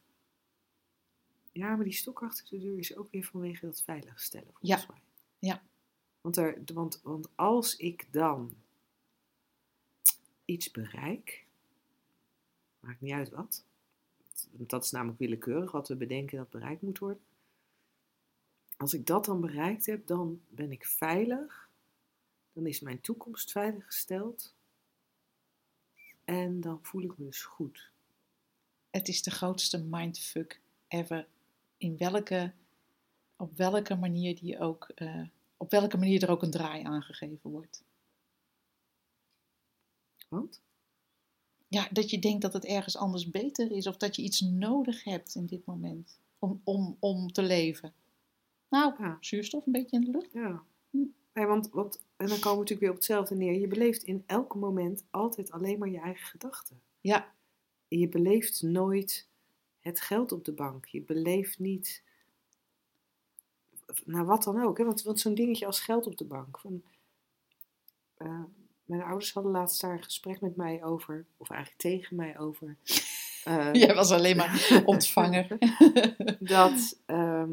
Ja, 1.51 1.75
maar 1.75 1.83
die 1.83 1.93
stok 1.93 2.21
achter 2.23 2.45
de 2.49 2.59
deur 2.59 2.77
is 2.77 2.95
ook 2.95 3.11
weer 3.11 3.23
vanwege 3.23 3.65
dat 3.65 3.81
veilig 3.81 4.19
stellen, 4.21 4.47
volgens 4.53 4.81
Ja. 4.81 4.85
mij. 4.89 5.01
Ja. 5.39 5.63
Want, 6.21 6.37
er, 6.37 6.61
want, 6.73 6.99
want 7.03 7.29
als 7.35 7.75
ik 7.75 8.07
dan 8.11 8.51
iets 10.45 10.71
bereik, 10.71 11.45
maakt 12.79 13.01
niet 13.01 13.13
uit 13.13 13.29
wat, 13.29 13.63
want 14.51 14.69
dat 14.69 14.83
is 14.83 14.91
namelijk 14.91 15.19
willekeurig 15.19 15.71
wat 15.71 15.87
we 15.87 15.95
bedenken 15.95 16.37
dat 16.37 16.49
bereikt 16.49 16.81
moet 16.81 16.99
worden. 16.99 17.21
Als 18.77 18.93
ik 18.93 19.05
dat 19.05 19.25
dan 19.25 19.41
bereikt 19.41 19.85
heb, 19.85 20.07
dan 20.07 20.41
ben 20.47 20.71
ik 20.71 20.85
veilig, 20.85 21.69
dan 22.53 22.67
is 22.67 22.79
mijn 22.79 23.01
toekomst 23.01 23.51
veiliggesteld 23.51 24.55
en 26.27 26.61
dan 26.61 26.79
voel 26.81 27.01
ik 27.01 27.17
me 27.17 27.25
dus 27.25 27.43
goed. 27.43 27.91
Het 28.89 29.07
is 29.07 29.23
de 29.23 29.31
grootste 29.31 29.83
mindfuck 29.83 30.61
ever. 30.87 31.27
In 31.77 31.97
welke, 31.97 32.53
op 33.35 33.57
welke 33.57 33.95
manier 33.95 34.35
die 34.35 34.59
ook, 34.59 34.91
eh, 34.95 35.23
op 35.57 35.71
welke 35.71 35.97
manier 35.97 36.23
er 36.23 36.29
ook 36.29 36.41
een 36.41 36.51
draai 36.51 36.83
aangegeven 36.83 37.51
wordt. 37.51 37.83
Want? 40.27 40.61
Ja, 41.67 41.87
dat 41.91 42.09
je 42.09 42.19
denkt 42.19 42.41
dat 42.41 42.53
het 42.53 42.65
ergens 42.65 42.97
anders 42.97 43.29
beter 43.29 43.71
is 43.71 43.87
of 43.87 43.97
dat 43.97 44.15
je 44.15 44.21
iets 44.21 44.39
nodig 44.39 45.03
hebt 45.03 45.35
in 45.35 45.45
dit 45.45 45.65
moment 45.65 46.19
om, 46.39 46.61
om, 46.63 46.97
om 46.99 47.31
te 47.31 47.41
leven. 47.41 47.93
Nou, 48.69 48.93
Ja. 48.99 49.17
zuurstof 49.19 49.65
een 49.65 49.71
beetje 49.71 49.97
in 49.97 50.03
de 50.05 50.11
lucht. 50.11 50.33
Ja. 50.33 50.63
Hm. 50.89 50.97
Nee, 51.33 51.45
want, 51.45 51.69
want, 51.69 51.95
en 52.15 52.27
dan 52.27 52.39
komen 52.39 52.51
we 52.51 52.57
natuurlijk 52.57 52.79
weer 52.79 52.89
op 52.89 52.95
hetzelfde 52.95 53.35
neer. 53.35 53.59
Je 53.59 53.67
beleeft 53.67 54.03
in 54.03 54.23
elk 54.25 54.55
moment 54.55 55.03
altijd 55.11 55.51
alleen 55.51 55.79
maar 55.79 55.89
je 55.89 55.99
eigen 55.99 56.25
gedachten. 56.27 56.81
Ja, 57.01 57.31
Je 57.87 58.07
beleeft 58.09 58.61
nooit 58.61 59.27
het 59.79 60.01
geld 60.01 60.31
op 60.31 60.45
de 60.45 60.51
bank. 60.51 60.85
Je 60.85 61.01
beleeft 61.01 61.59
niet, 61.59 62.03
nou 64.05 64.25
wat 64.25 64.43
dan 64.43 64.61
ook. 64.61 64.77
Hè? 64.77 64.83
Want, 64.85 65.03
want 65.03 65.19
zo'n 65.19 65.35
dingetje 65.35 65.65
als 65.65 65.79
geld 65.79 66.07
op 66.07 66.17
de 66.17 66.25
bank. 66.25 66.59
Van, 66.59 66.83
eh, 68.17 68.43
mijn 68.85 69.01
ouders 69.01 69.33
hadden 69.33 69.51
laatst 69.51 69.81
daar 69.81 69.91
een 69.93 70.03
gesprek 70.03 70.41
met 70.41 70.55
mij 70.55 70.83
over, 70.83 71.25
of 71.37 71.49
eigenlijk 71.49 71.81
tegen 71.81 72.15
mij 72.15 72.39
over. 72.39 72.77
eh, 73.43 73.73
jij 73.73 73.95
was 73.95 74.11
alleen 74.11 74.37
maar 74.37 74.81
ontvanger. 74.85 75.47
dat, 76.39 76.99
ehm, 77.05 77.51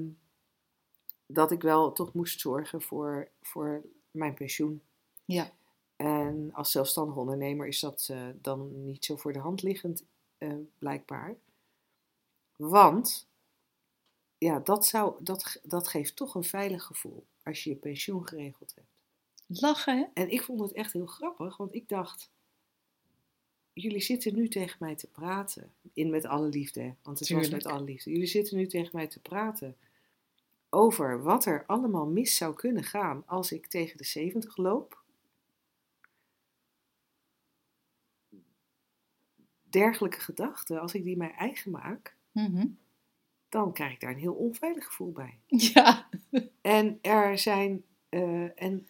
dat 1.26 1.50
ik 1.50 1.62
wel 1.62 1.92
toch 1.92 2.12
moest 2.12 2.40
zorgen 2.40 2.82
voor, 2.82 3.28
voor 3.42 3.82
mijn 4.10 4.34
pensioen. 4.34 4.82
ja, 5.24 5.52
En 5.96 6.50
als 6.52 6.70
zelfstandig 6.70 7.16
ondernemer 7.16 7.66
is 7.66 7.80
dat 7.80 8.08
eh, 8.10 8.28
dan 8.34 8.84
niet 8.84 9.04
zo 9.04 9.16
voor 9.16 9.32
de 9.32 9.38
hand 9.38 9.62
liggend, 9.62 10.04
eh, 10.38 10.54
blijkbaar. 10.78 11.36
Want, 12.56 13.28
ja, 14.38 14.58
dat, 14.58 14.86
zou, 14.86 15.14
dat, 15.24 15.60
dat 15.62 15.88
geeft 15.88 16.16
toch 16.16 16.34
een 16.34 16.44
veilig 16.44 16.84
gevoel 16.84 17.24
als 17.42 17.64
je 17.64 17.70
je 17.70 17.76
pensioen 17.76 18.28
geregeld 18.28 18.74
hebt. 18.74 19.60
lachen 19.60 19.98
hè? 19.98 20.04
En 20.14 20.30
ik 20.30 20.42
vond 20.42 20.60
het 20.60 20.72
echt 20.72 20.92
heel 20.92 21.06
grappig, 21.06 21.56
want 21.56 21.74
ik 21.74 21.88
dacht, 21.88 22.30
jullie 23.72 24.00
zitten 24.00 24.34
nu 24.34 24.48
tegen 24.48 24.76
mij 24.80 24.94
te 24.94 25.06
praten. 25.06 25.72
In 25.92 26.10
met 26.10 26.24
alle 26.24 26.48
liefde, 26.48 26.80
hè, 26.80 26.94
want 27.02 27.18
het 27.18 27.28
was 27.28 27.48
met 27.48 27.66
alle 27.66 27.84
liefde. 27.84 28.10
Jullie 28.10 28.26
zitten 28.26 28.56
nu 28.56 28.66
tegen 28.66 28.90
mij 28.92 29.06
te 29.06 29.20
praten 29.20 29.76
over 30.74 31.22
wat 31.22 31.44
er 31.44 31.64
allemaal 31.66 32.06
mis 32.06 32.36
zou 32.36 32.54
kunnen 32.54 32.84
gaan 32.84 33.22
als 33.26 33.52
ik 33.52 33.66
tegen 33.66 33.96
de 33.96 34.04
70 34.04 34.56
loop. 34.56 35.02
Dergelijke 39.62 40.20
gedachten, 40.20 40.80
als 40.80 40.94
ik 40.94 41.02
die 41.04 41.16
mij 41.16 41.32
eigen 41.32 41.70
maak, 41.70 42.16
Mhm. 42.32 42.66
dan 43.48 43.72
krijg 43.72 43.92
ik 43.92 44.00
daar 44.00 44.10
een 44.10 44.18
heel 44.18 44.34
onveilig 44.34 44.86
gevoel 44.86 45.12
bij. 45.12 45.38
Ja, 45.72 46.08
En 46.60 46.98
er 47.02 47.38
zijn. 47.38 47.84
eh, 48.08 48.62
en 48.62 48.86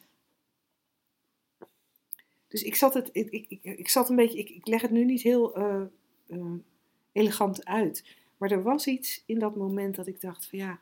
dus 2.48 2.62
ik 2.62 2.74
zat 2.74 2.94
het. 2.94 3.08
Ik, 3.12 3.30
ik, 3.30 3.62
ik, 3.62 3.88
zat 3.88 4.08
een 4.08 4.16
beetje. 4.16 4.38
Ik, 4.38 4.48
ik 4.48 4.66
leg 4.66 4.80
het 4.82 4.90
nu 4.90 5.04
niet 5.04 5.22
heel 5.22 5.54
eh, 5.54 5.82
eh, 6.26 6.52
elegant 7.12 7.64
uit. 7.64 8.16
Maar 8.36 8.50
er 8.50 8.62
was 8.62 8.86
iets 8.86 9.22
in 9.26 9.38
dat 9.38 9.56
moment 9.56 9.94
dat 9.96 10.06
ik 10.06 10.20
dacht: 10.20 10.46
van 10.46 10.58
ja. 10.58 10.78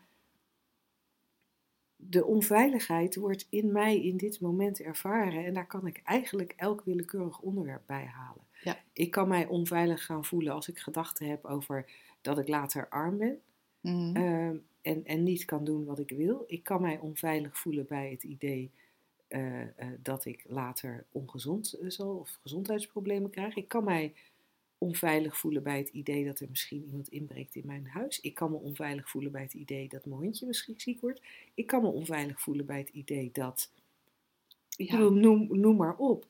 De 2.09 2.25
onveiligheid 2.25 3.15
wordt 3.15 3.47
in 3.51 3.73
mij 3.73 4.03
in 4.03 4.17
dit 4.17 4.41
moment 4.41 4.81
ervaren. 4.81 5.45
En 5.45 5.55
daar 5.55 5.67
kan 5.67 5.87
ik 5.87 6.01
eigenlijk 6.05 6.55
elk 6.57 6.83
willekeurig 6.85 7.41
onderwerp 7.41 7.83
bij 7.87 8.05
halen. 8.05 8.45
Ja. 8.63 8.79
Ik 8.93 9.11
kan 9.11 9.29
mij 9.29 9.47
onveilig 9.47 10.05
gaan 10.05 10.25
voelen 10.25 10.53
als 10.53 10.69
ik 10.69 10.79
gedachten 10.79 11.27
heb 11.27 11.45
over 11.45 11.91
dat 12.21 12.39
ik 12.39 12.49
later 12.49 12.89
arm 12.89 13.19
ben. 13.19 13.41
Mhm. 13.81 14.17
Ehm, 14.17 14.57
en, 14.83 15.05
en 15.05 15.23
niet 15.23 15.45
kan 15.45 15.65
doen 15.65 15.85
wat 15.85 15.99
ik 15.99 16.11
wil. 16.11 16.45
Ik 16.47 16.65
kan 16.65 16.83
mij 16.83 16.99
onveilig 16.99 17.59
voelen 17.59 17.87
bij 17.87 18.11
het 18.11 18.23
idee 18.23 18.71
eh, 19.29 19.61
eh, 19.61 19.69
dat 20.03 20.25
ik 20.25 20.45
later 20.47 21.05
ongezond 21.13 21.73
eh, 21.73 21.89
zal 21.89 22.17
of 22.17 22.39
gezondheidsproblemen 22.43 23.31
krijg. 23.31 23.57
Ik 23.57 23.69
kan 23.69 23.85
mij 23.85 24.15
onveilig 24.83 25.39
voelen 25.39 25.63
bij 25.63 25.79
het 25.79 25.89
idee 25.89 26.25
dat 26.25 26.41
er 26.41 26.49
misschien 26.49 26.85
iemand 26.85 27.09
inbreekt 27.09 27.55
in 27.55 27.67
mijn 27.67 27.87
huis. 27.87 28.21
Ik 28.21 28.35
kan 28.35 28.51
me 28.51 28.57
onveilig 28.57 29.11
voelen 29.11 29.33
bij 29.33 29.43
het 29.43 29.55
idee 29.55 29.89
dat 29.89 30.07
mijn 30.07 30.21
hondje 30.21 30.47
misschien 30.47 30.81
ziek 30.81 31.01
wordt. 31.01 31.23
Ik 31.55 31.67
kan 31.67 31.83
me 31.83 31.89
onveilig 31.89 32.41
voelen 32.41 32.67
bij 32.67 32.79
het 32.79 32.89
idee 32.89 33.31
dat. 33.33 33.71
Ja. 34.69 34.99
noem, 34.99 35.61
noem 35.61 35.77
maar 35.77 35.97
op. 35.97 36.27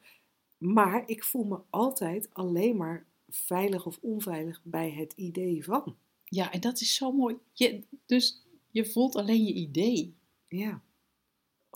Maar 0.58 1.02
ik 1.06 1.24
voel 1.24 1.44
me 1.44 1.58
altijd 1.70 2.28
alleen 2.32 2.76
maar 2.76 3.06
veilig 3.28 3.86
of 3.86 3.98
onveilig 4.00 4.60
bij 4.64 4.90
het 4.90 5.12
idee 5.16 5.64
van. 5.64 5.96
ja, 6.24 6.52
en 6.52 6.60
dat 6.60 6.80
is 6.80 6.94
zo 6.94 7.12
mooi. 7.12 7.36
Je, 7.52 7.82
dus 8.06 8.42
je 8.70 8.86
voelt 8.86 9.16
alleen 9.16 9.44
je 9.44 9.54
idee. 9.54 10.14
Ja. 10.48 10.82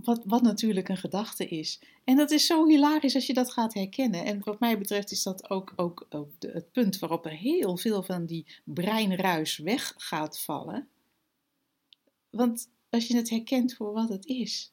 Wat, 0.04 0.22
wat 0.24 0.42
natuurlijk 0.42 0.88
een 0.88 0.96
gedachte 0.96 1.48
is. 1.48 1.80
En 2.04 2.16
dat 2.16 2.30
is 2.30 2.46
zo 2.46 2.66
hilarisch 2.66 3.14
als 3.14 3.26
je 3.26 3.34
dat 3.34 3.52
gaat 3.52 3.74
herkennen. 3.74 4.24
En 4.24 4.40
wat 4.44 4.60
mij 4.60 4.78
betreft 4.78 5.10
is 5.10 5.22
dat 5.22 5.50
ook, 5.50 5.72
ook, 5.76 6.06
ook 6.10 6.30
het 6.40 6.72
punt 6.72 6.98
waarop 6.98 7.24
er 7.24 7.36
heel 7.36 7.76
veel 7.76 8.02
van 8.02 8.26
die 8.26 8.46
breinruis 8.64 9.58
weg 9.58 9.94
gaat 9.96 10.40
vallen. 10.40 10.88
Want 12.30 12.68
als 12.90 13.06
je 13.06 13.16
het 13.16 13.30
herkent 13.30 13.74
voor 13.74 13.92
wat 13.92 14.08
het 14.08 14.26
is, 14.26 14.72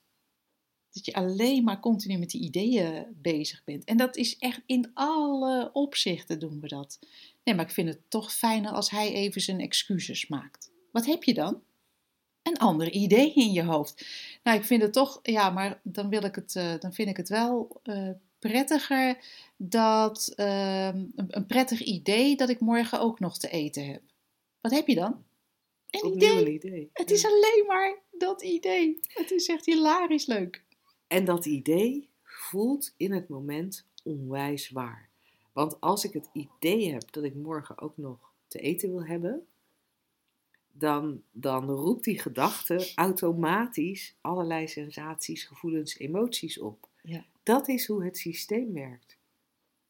dat 0.91 1.05
je 1.05 1.13
alleen 1.13 1.63
maar 1.63 1.79
continu 1.79 2.17
met 2.17 2.29
die 2.29 2.41
ideeën 2.41 3.05
bezig 3.21 3.63
bent. 3.63 3.83
En 3.83 3.97
dat 3.97 4.15
is 4.15 4.37
echt 4.37 4.61
in 4.65 4.91
alle 4.93 5.69
opzichten 5.73 6.39
doen 6.39 6.59
we 6.59 6.67
dat. 6.67 6.99
Nee, 7.43 7.55
maar 7.55 7.65
ik 7.65 7.71
vind 7.71 7.89
het 7.89 7.99
toch 8.07 8.33
fijner 8.33 8.71
als 8.71 8.89
hij 8.89 9.13
even 9.13 9.41
zijn 9.41 9.59
excuses 9.59 10.27
maakt. 10.27 10.71
Wat 10.91 11.05
heb 11.05 11.23
je 11.23 11.33
dan? 11.33 11.61
Een 12.43 12.57
ander 12.57 12.91
idee 12.91 13.33
in 13.33 13.51
je 13.51 13.63
hoofd. 13.63 14.05
Nou, 14.43 14.57
ik 14.57 14.63
vind 14.63 14.81
het 14.81 14.93
toch, 14.93 15.19
ja, 15.23 15.49
maar 15.49 15.79
dan, 15.83 16.09
wil 16.09 16.23
ik 16.23 16.35
het, 16.35 16.55
eh, 16.55 16.73
dan 16.79 16.93
vind 16.93 17.09
ik 17.09 17.17
het 17.17 17.29
wel 17.29 17.79
eh, 17.83 18.09
prettiger 18.39 19.17
dat, 19.57 20.33
ehm, 20.35 20.97
een, 21.15 21.25
een 21.27 21.45
prettig 21.45 21.81
idee 21.81 22.35
dat 22.35 22.49
ik 22.49 22.59
morgen 22.59 22.99
ook 22.99 23.19
nog 23.19 23.37
te 23.37 23.49
eten 23.49 23.85
heb. 23.87 24.01
Wat 24.61 24.71
heb 24.71 24.87
je 24.87 24.95
dan? 24.95 25.23
Een 25.89 26.03
Opnieuw 26.03 26.15
idee. 26.31 26.45
een 26.45 26.53
idee. 26.53 26.89
Het 26.93 27.09
Ja. 27.09 27.15
is 27.15 27.25
alleen 27.25 27.63
maar 27.67 27.99
dat 28.11 28.41
idee. 28.41 28.99
Het 29.07 29.31
is 29.31 29.47
echt 29.47 29.65
hilarisch 29.65 30.25
leuk. 30.25 30.63
En 31.07 31.25
dat 31.25 31.45
idee 31.45 32.09
voelt 32.23 32.93
in 32.97 33.11
het 33.11 33.27
moment 33.29 33.85
onwijs 34.03 34.69
waar. 34.69 35.09
Want 35.53 35.81
als 35.81 36.03
ik 36.05 36.13
het 36.13 36.29
idee 36.33 36.91
heb 36.93 37.11
dat 37.11 37.23
ik 37.23 37.35
morgen 37.35 37.79
ook 37.81 37.97
nog 37.97 38.17
te 38.47 38.59
eten 38.59 38.89
wil 38.89 39.05
hebben, 39.05 39.47
dan, 40.75 41.21
dan 41.31 41.69
roept 41.69 42.03
die 42.03 42.19
gedachte 42.19 42.91
automatisch 42.95 44.15
allerlei 44.21 44.67
sensaties, 44.67 45.43
gevoelens, 45.43 45.97
emoties 45.97 46.59
op. 46.59 46.87
Ja. 47.01 47.25
Dat 47.43 47.67
is 47.67 47.87
hoe 47.87 48.03
het 48.03 48.17
systeem 48.17 48.73
werkt. 48.73 49.17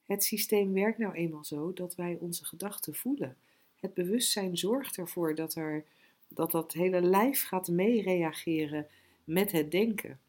Het 0.06 0.24
systeem 0.24 0.74
werkt 0.74 0.98
nou 0.98 1.14
eenmaal 1.14 1.44
zo 1.44 1.74
dat 1.74 1.96
wij 1.96 2.18
onze 2.20 2.46
gedachten 2.46 2.96
voelen. 2.96 3.38
Het 3.80 3.94
bewustzijn 3.94 4.58
zorgt 4.58 4.98
ervoor 4.98 5.36
dat, 5.36 5.56
er, 5.56 5.86
dat 6.28 6.52
dat 6.52 6.74
hele 6.74 7.02
lijf 7.02 7.44
gaat 7.44 7.68
meereageren 7.68 8.88
met 9.24 9.52
het 9.52 9.72
denken. 9.72 10.20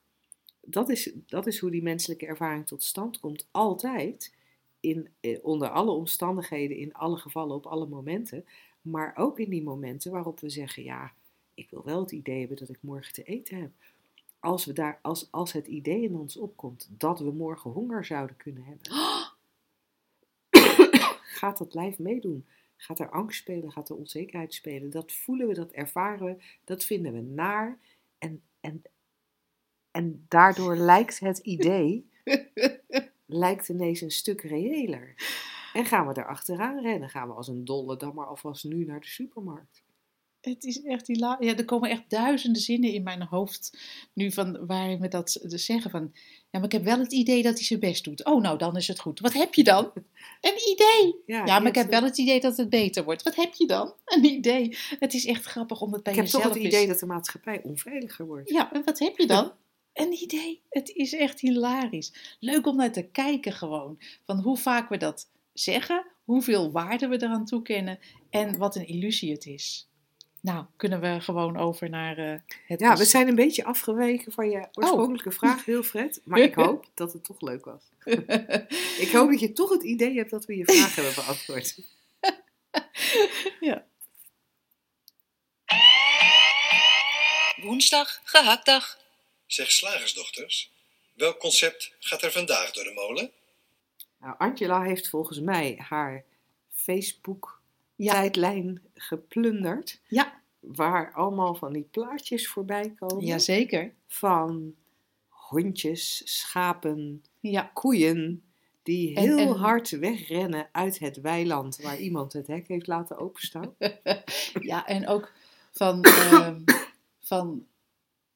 Dat 0.60 0.88
is, 0.88 1.12
dat 1.26 1.46
is 1.46 1.58
hoe 1.58 1.70
die 1.70 1.82
menselijke 1.82 2.26
ervaring 2.26 2.66
tot 2.66 2.82
stand 2.82 3.20
komt. 3.20 3.46
Altijd, 3.50 4.34
in, 4.80 5.08
eh, 5.20 5.38
onder 5.42 5.68
alle 5.68 5.90
omstandigheden, 5.90 6.76
in 6.76 6.94
alle 6.94 7.16
gevallen, 7.16 7.56
op 7.56 7.66
alle 7.66 7.86
momenten. 7.86 8.44
Maar 8.84 9.12
ook 9.16 9.38
in 9.38 9.50
die 9.50 9.62
momenten 9.62 10.10
waarop 10.10 10.40
we 10.40 10.48
zeggen: 10.48 10.82
ja, 10.82 11.12
ik 11.54 11.70
wil 11.70 11.84
wel 11.84 12.00
het 12.00 12.12
idee 12.12 12.38
hebben 12.38 12.56
dat 12.56 12.68
ik 12.68 12.78
morgen 12.80 13.12
te 13.12 13.22
eten 13.22 13.60
heb. 13.60 13.70
Als, 14.38 14.64
we 14.64 14.72
daar, 14.72 14.98
als, 15.02 15.28
als 15.30 15.52
het 15.52 15.66
idee 15.66 16.02
in 16.02 16.14
ons 16.14 16.36
opkomt 16.36 16.88
dat 16.90 17.18
we 17.18 17.30
morgen 17.32 17.70
honger 17.70 18.04
zouden 18.04 18.36
kunnen 18.36 18.64
hebben, 18.64 18.92
gaat 21.40 21.58
dat 21.58 21.74
lijf 21.74 21.98
meedoen. 21.98 22.46
Gaat 22.76 22.98
er 22.98 23.10
angst 23.10 23.40
spelen, 23.40 23.72
gaat 23.72 23.88
er 23.88 23.96
onzekerheid 23.96 24.54
spelen. 24.54 24.90
Dat 24.90 25.12
voelen 25.12 25.46
we, 25.46 25.54
dat 25.54 25.72
ervaren 25.72 26.26
we, 26.26 26.42
dat 26.64 26.84
vinden 26.84 27.12
we 27.12 27.20
naar. 27.20 27.78
En, 28.18 28.42
en, 28.60 28.82
en 29.90 30.24
daardoor 30.28 30.76
lijkt 30.76 31.18
het 31.18 31.38
idee 31.38 32.08
lijkt 33.26 33.68
ineens 33.68 34.00
een 34.00 34.10
stuk 34.10 34.40
reëler. 34.40 35.14
En 35.74 35.84
gaan 35.84 36.06
we 36.06 36.12
er 36.14 36.26
achteraan 36.26 36.80
rennen, 36.82 37.08
gaan 37.08 37.28
we 37.28 37.34
als 37.34 37.48
een 37.48 37.64
dolle 37.64 37.96
dan 37.96 38.14
maar 38.14 38.26
alvast 38.26 38.64
nu 38.64 38.84
naar 38.84 39.00
de 39.00 39.06
supermarkt. 39.06 39.82
Het 40.40 40.64
is 40.64 40.82
echt 40.82 41.06
hila- 41.06 41.36
Ja, 41.40 41.56
er 41.56 41.64
komen 41.64 41.90
echt 41.90 42.10
duizenden 42.10 42.62
zinnen 42.62 42.92
in 42.92 43.02
mijn 43.02 43.22
hoofd 43.22 43.78
nu 44.12 44.32
van 44.32 44.66
waarin 44.66 45.00
we 45.00 45.08
dat 45.08 45.38
dus 45.42 45.64
zeggen 45.64 45.90
van. 45.90 46.10
Ja, 46.14 46.58
maar 46.58 46.64
ik 46.64 46.72
heb 46.72 46.84
wel 46.84 46.98
het 46.98 47.12
idee 47.12 47.42
dat 47.42 47.54
hij 47.54 47.64
zijn 47.64 47.80
best 47.80 48.04
doet. 48.04 48.24
Oh, 48.24 48.42
nou, 48.42 48.58
dan 48.58 48.76
is 48.76 48.88
het 48.88 49.00
goed. 49.00 49.20
Wat 49.20 49.32
heb 49.32 49.54
je 49.54 49.64
dan? 49.64 49.90
Een 50.40 50.70
idee. 50.72 51.16
Ja, 51.26 51.58
maar 51.58 51.66
ik 51.66 51.74
heb 51.74 51.90
wel 51.90 52.02
het 52.02 52.18
idee 52.18 52.40
dat 52.40 52.56
het 52.56 52.68
beter 52.68 53.04
wordt. 53.04 53.22
Wat 53.22 53.34
heb 53.34 53.54
je 53.54 53.66
dan? 53.66 53.94
Een 54.04 54.24
idee. 54.24 54.76
Het 54.98 55.14
is 55.14 55.26
echt 55.26 55.44
grappig 55.44 55.80
om 55.80 55.92
het 55.92 56.02
bij 56.02 56.12
Ik 56.12 56.18
heb 56.18 56.28
toch 56.28 56.34
jezelf 56.40 56.54
het 56.56 56.64
is. 56.64 56.72
idee 56.72 56.86
dat 56.86 56.98
de 56.98 57.06
maatschappij 57.06 57.62
onveiliger 57.62 58.26
wordt. 58.26 58.50
Ja, 58.50 58.72
en 58.72 58.84
wat 58.84 58.98
heb 58.98 59.18
je 59.18 59.26
dan? 59.26 59.52
Een 59.92 60.12
idee. 60.22 60.62
Het 60.70 60.88
is 60.88 61.12
echt 61.14 61.40
hilarisch. 61.40 62.36
Leuk 62.40 62.66
om 62.66 62.76
naar 62.76 62.92
te 62.92 63.02
kijken 63.02 63.52
gewoon. 63.52 63.98
Van 64.24 64.38
hoe 64.40 64.56
vaak 64.56 64.88
we 64.88 64.96
dat 64.96 65.30
zeggen, 65.54 66.06
hoeveel 66.24 66.72
waarde 66.72 67.08
we 67.08 67.22
eraan 67.22 67.44
toekennen 67.44 67.98
en 68.30 68.58
wat 68.58 68.76
een 68.76 68.86
illusie 68.86 69.32
het 69.32 69.46
is. 69.46 69.88
Nou, 70.40 70.64
kunnen 70.76 71.00
we 71.00 71.20
gewoon 71.20 71.56
over 71.56 71.90
naar 71.90 72.18
eh, 72.18 72.40
het... 72.66 72.80
Ja, 72.80 72.96
we 72.96 73.04
zijn 73.04 73.28
een 73.28 73.34
beetje 73.34 73.64
afgeweken 73.64 74.32
van 74.32 74.50
je 74.50 74.68
oorspronkelijke 74.72 75.30
vraag, 75.30 75.64
Wilfred. 75.64 76.20
Maar 76.24 76.38
ik 76.38 76.54
hoop 76.64 76.86
dat 76.94 77.12
het 77.12 77.24
toch 77.24 77.40
leuk 77.40 77.64
was. 77.64 77.82
Ik 79.04 79.10
hoop 79.12 79.30
dat 79.30 79.40
je 79.40 79.52
toch 79.52 79.70
het 79.70 79.82
idee 79.82 80.16
hebt 80.16 80.30
dat 80.30 80.44
we 80.44 80.56
je 80.56 80.64
vraag 80.64 80.94
hebben 80.94 81.14
beantwoord. 81.14 81.78
ja. 83.70 83.86
Woensdag, 87.56 88.20
gehaktdag. 88.24 88.98
Zeg 89.46 89.70
slagersdochters, 89.70 90.70
welk 91.14 91.38
concept 91.38 91.92
gaat 91.98 92.22
er 92.22 92.32
vandaag 92.32 92.72
door 92.72 92.84
de 92.84 92.92
molen? 92.92 93.32
Nou, 94.24 94.36
Angela 94.38 94.82
heeft 94.82 95.08
volgens 95.08 95.40
mij 95.40 95.74
haar 95.88 96.24
Facebook-tijdlijn 96.70 98.82
geplunderd. 98.94 100.00
Ja. 100.08 100.40
Waar 100.60 101.12
allemaal 101.12 101.54
van 101.54 101.72
die 101.72 101.88
plaatjes 101.90 102.48
voorbij 102.48 102.94
komen. 102.98 103.24
Jazeker. 103.24 103.92
Van 104.06 104.74
hondjes, 105.28 106.22
schapen, 106.40 107.22
Ja. 107.40 107.70
koeien. 107.74 108.42
Die 108.82 109.18
heel 109.20 109.38
en- 109.38 109.48
hard 109.56 109.90
wegrennen 109.90 110.68
uit 110.72 110.98
het 110.98 111.20
weiland 111.20 111.76
waar 111.82 111.98
iemand 111.98 112.32
het 112.32 112.46
hek 112.46 112.68
heeft 112.68 112.86
laten 112.86 113.18
openstaan. 113.18 113.74
ja, 114.60 114.86
en 114.86 115.08
ook 115.08 115.32
van, 115.70 116.02
ehm, 116.30 116.60
van 117.20 117.66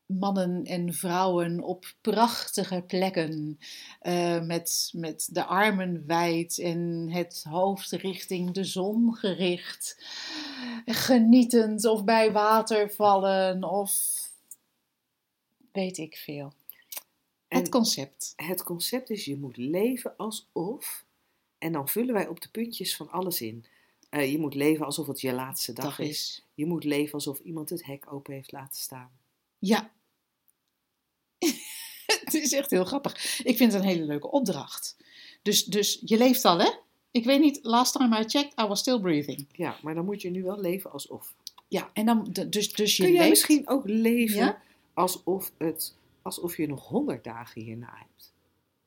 mannen 0.09 0.65
en 0.65 0.95
vrouwen 0.95 1.61
op 1.63 1.95
prachtige 2.01 2.85
plekken. 2.87 3.59
eh, 4.01 4.43
met, 4.43 4.91
met 4.95 5.29
de 5.33 5.45
armen 5.45 6.07
wijd 6.07 6.59
en 6.59 7.09
het 7.11 7.45
hoofd 7.49 7.91
richting 7.93 8.51
de 8.51 8.65
zon 8.65 9.15
gericht. 9.15 10.05
Genietend 10.85 11.85
of 11.85 12.05
bij 12.05 12.33
water 12.33 12.91
vallen 12.91 13.65
of 13.65 13.93
weet 15.73 15.99
ik 15.99 16.17
veel. 16.17 16.53
En 17.49 17.59
Het 17.59 17.69
concept. 17.69 18.33
het 18.37 18.63
concept 18.63 19.11
is, 19.11 19.25
je 19.25 19.37
moet 19.37 19.57
leven 19.57 20.17
alsof, 20.17 21.05
en 21.59 21.73
dan 21.73 21.89
vullen 21.89 22.15
wij 22.15 22.29
op 22.29 22.41
de 22.41 22.49
puntjes 22.51 22.97
van 22.97 23.11
alles 23.11 23.41
in. 23.41 23.65
Eh, 24.11 24.31
je 24.33 24.39
moet 24.39 24.55
leven 24.55 24.85
alsof 24.87 25.07
het 25.07 25.21
je 25.21 25.33
laatste 25.33 25.73
dag, 25.73 25.85
Dag 25.85 25.99
is. 25.99 26.09
is. 26.09 26.47
Je 26.55 26.67
moet 26.67 26.85
leven 26.85 27.13
alsof 27.15 27.39
iemand 27.39 27.71
het 27.71 27.85
hek 27.85 28.13
open 28.13 28.35
heeft 28.35 28.53
laten 28.53 28.81
staan. 28.81 29.11
Ja. 29.59 29.91
het 32.33 32.43
is 32.43 32.53
echt 32.53 32.71
heel 32.71 32.85
grappig. 32.85 33.41
Ik 33.45 33.57
vind 33.57 33.73
het 33.73 33.83
een 33.83 33.89
hele 33.89 34.05
leuke 34.05 34.31
opdracht. 34.31 34.97
Dus, 35.43 35.65
dus 35.65 36.03
je 36.05 36.17
leeft 36.19 36.45
al, 36.45 36.59
hè? 36.59 36.71
Ik 37.11 37.25
weet 37.25 37.41
niet, 37.41 37.59
last 37.63 37.93
time 37.93 38.21
I 38.21 38.25
checked, 38.27 38.61
I 38.61 38.67
was 38.67 38.79
still 38.81 39.01
breathing. 39.01 39.47
Ja, 39.53 39.77
maar 39.83 39.95
dan 39.95 40.05
moet 40.05 40.23
je 40.23 40.31
nu 40.31 40.43
wel 40.43 40.61
leven 40.61 40.93
alsof. 40.93 41.35
Ja, 41.69 41.91
en 41.93 42.07
dan, 42.07 42.29
dus, 42.49 42.73
dus 42.73 42.97
je 42.97 43.03
Kun 43.03 43.13
jij 43.13 43.19
leeft... 43.21 43.31
misschien 43.31 43.69
ook 43.69 43.83
leven 43.89 44.37
Ja? 44.37 44.63
alsof, 44.95 45.53
het, 45.59 45.95
alsof 46.23 46.57
je 46.57 46.67
nog 46.69 46.89
honderd 46.89 47.25
dagen 47.25 47.63
hierna 47.63 47.93
hebt? 47.97 48.33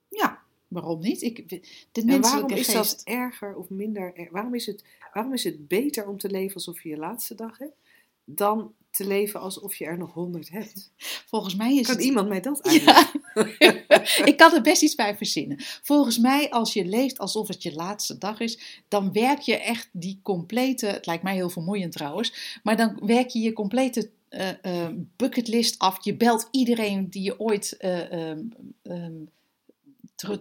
Ja, 0.10 0.42
waarom 0.68 1.00
niet? 1.02 1.22
Ik, 1.22 1.50
de 1.92 2.04
En 2.06 2.22
waarom 2.22 2.50
is 2.50 2.66
geest... 2.68 2.76
dat 2.76 3.02
erger 3.04 3.56
of 3.56 3.70
minder? 3.70 4.14
er- 4.16 4.28
Waarom 4.32 4.56
is, 4.56 4.66
het, 4.66 4.84
waarom 5.14 5.34
is 5.34 5.44
het 5.44 5.68
beter 5.68 6.08
om 6.08 6.18
te 6.18 6.30
leven 6.30 6.56
alsof 6.56 6.84
je 6.84 6.90
je 6.90 6.98
laatste 6.98 7.36
dag 7.36 7.58
hebt, 7.58 7.76
dan 8.24 8.74
te 8.92 9.08
leven 9.08 9.40
alsof 9.40 9.76
je 9.76 9.86
er 9.86 9.98
nog 9.98 10.14
honderd 10.14 10.50
hebt? 10.50 10.92
Volgens 11.26 11.56
mij 11.56 11.76
is 11.76 11.86
Kan 11.86 11.96
het... 11.96 12.06
iemand 12.06 12.28
mij 12.28 12.42
dat 12.42 12.64
uitleggen? 12.64 13.22
Ja, 13.60 14.26
ik 14.32 14.38
kan 14.38 14.54
er 14.54 14.62
best 14.62 14.82
iets 14.82 14.96
bij 14.96 15.16
verzinnen. 15.16 15.58
Volgens 15.60 16.18
mij, 16.18 16.50
als 16.50 16.74
je 16.74 16.86
leeft 16.86 17.20
alsof 17.20 17.48
het 17.48 17.64
je 17.64 17.74
laatste 17.74 18.18
dag 18.18 18.40
is, 18.40 18.84
dan 18.88 19.12
werk 19.12 19.40
je 19.40 19.58
echt 19.58 19.90
die 19.92 20.20
complete, 20.24 20.86
het 20.86 21.06
lijkt 21.06 21.24
mij 21.24 21.36
heel 21.36 21.50
vermoeiend 21.50 21.92
trouwens, 21.92 22.60
maar 22.64 22.78
dan 22.78 23.00
werk 23.06 23.30
je 23.30 23.40
je 23.40 23.54
complete 23.54 24.10
eh, 24.32 24.50
eh, 24.62 24.94
bucketlist 25.16 25.80
af. 25.80 26.04
Je 26.04 26.16
belt 26.16 26.48
iedereen 26.52 27.10
die 27.10 27.24
je 27.24 27.40
ooit 27.40 27.78
eh, 27.78 28.30
ehm, 28.30 28.40
ehm, 28.84 29.14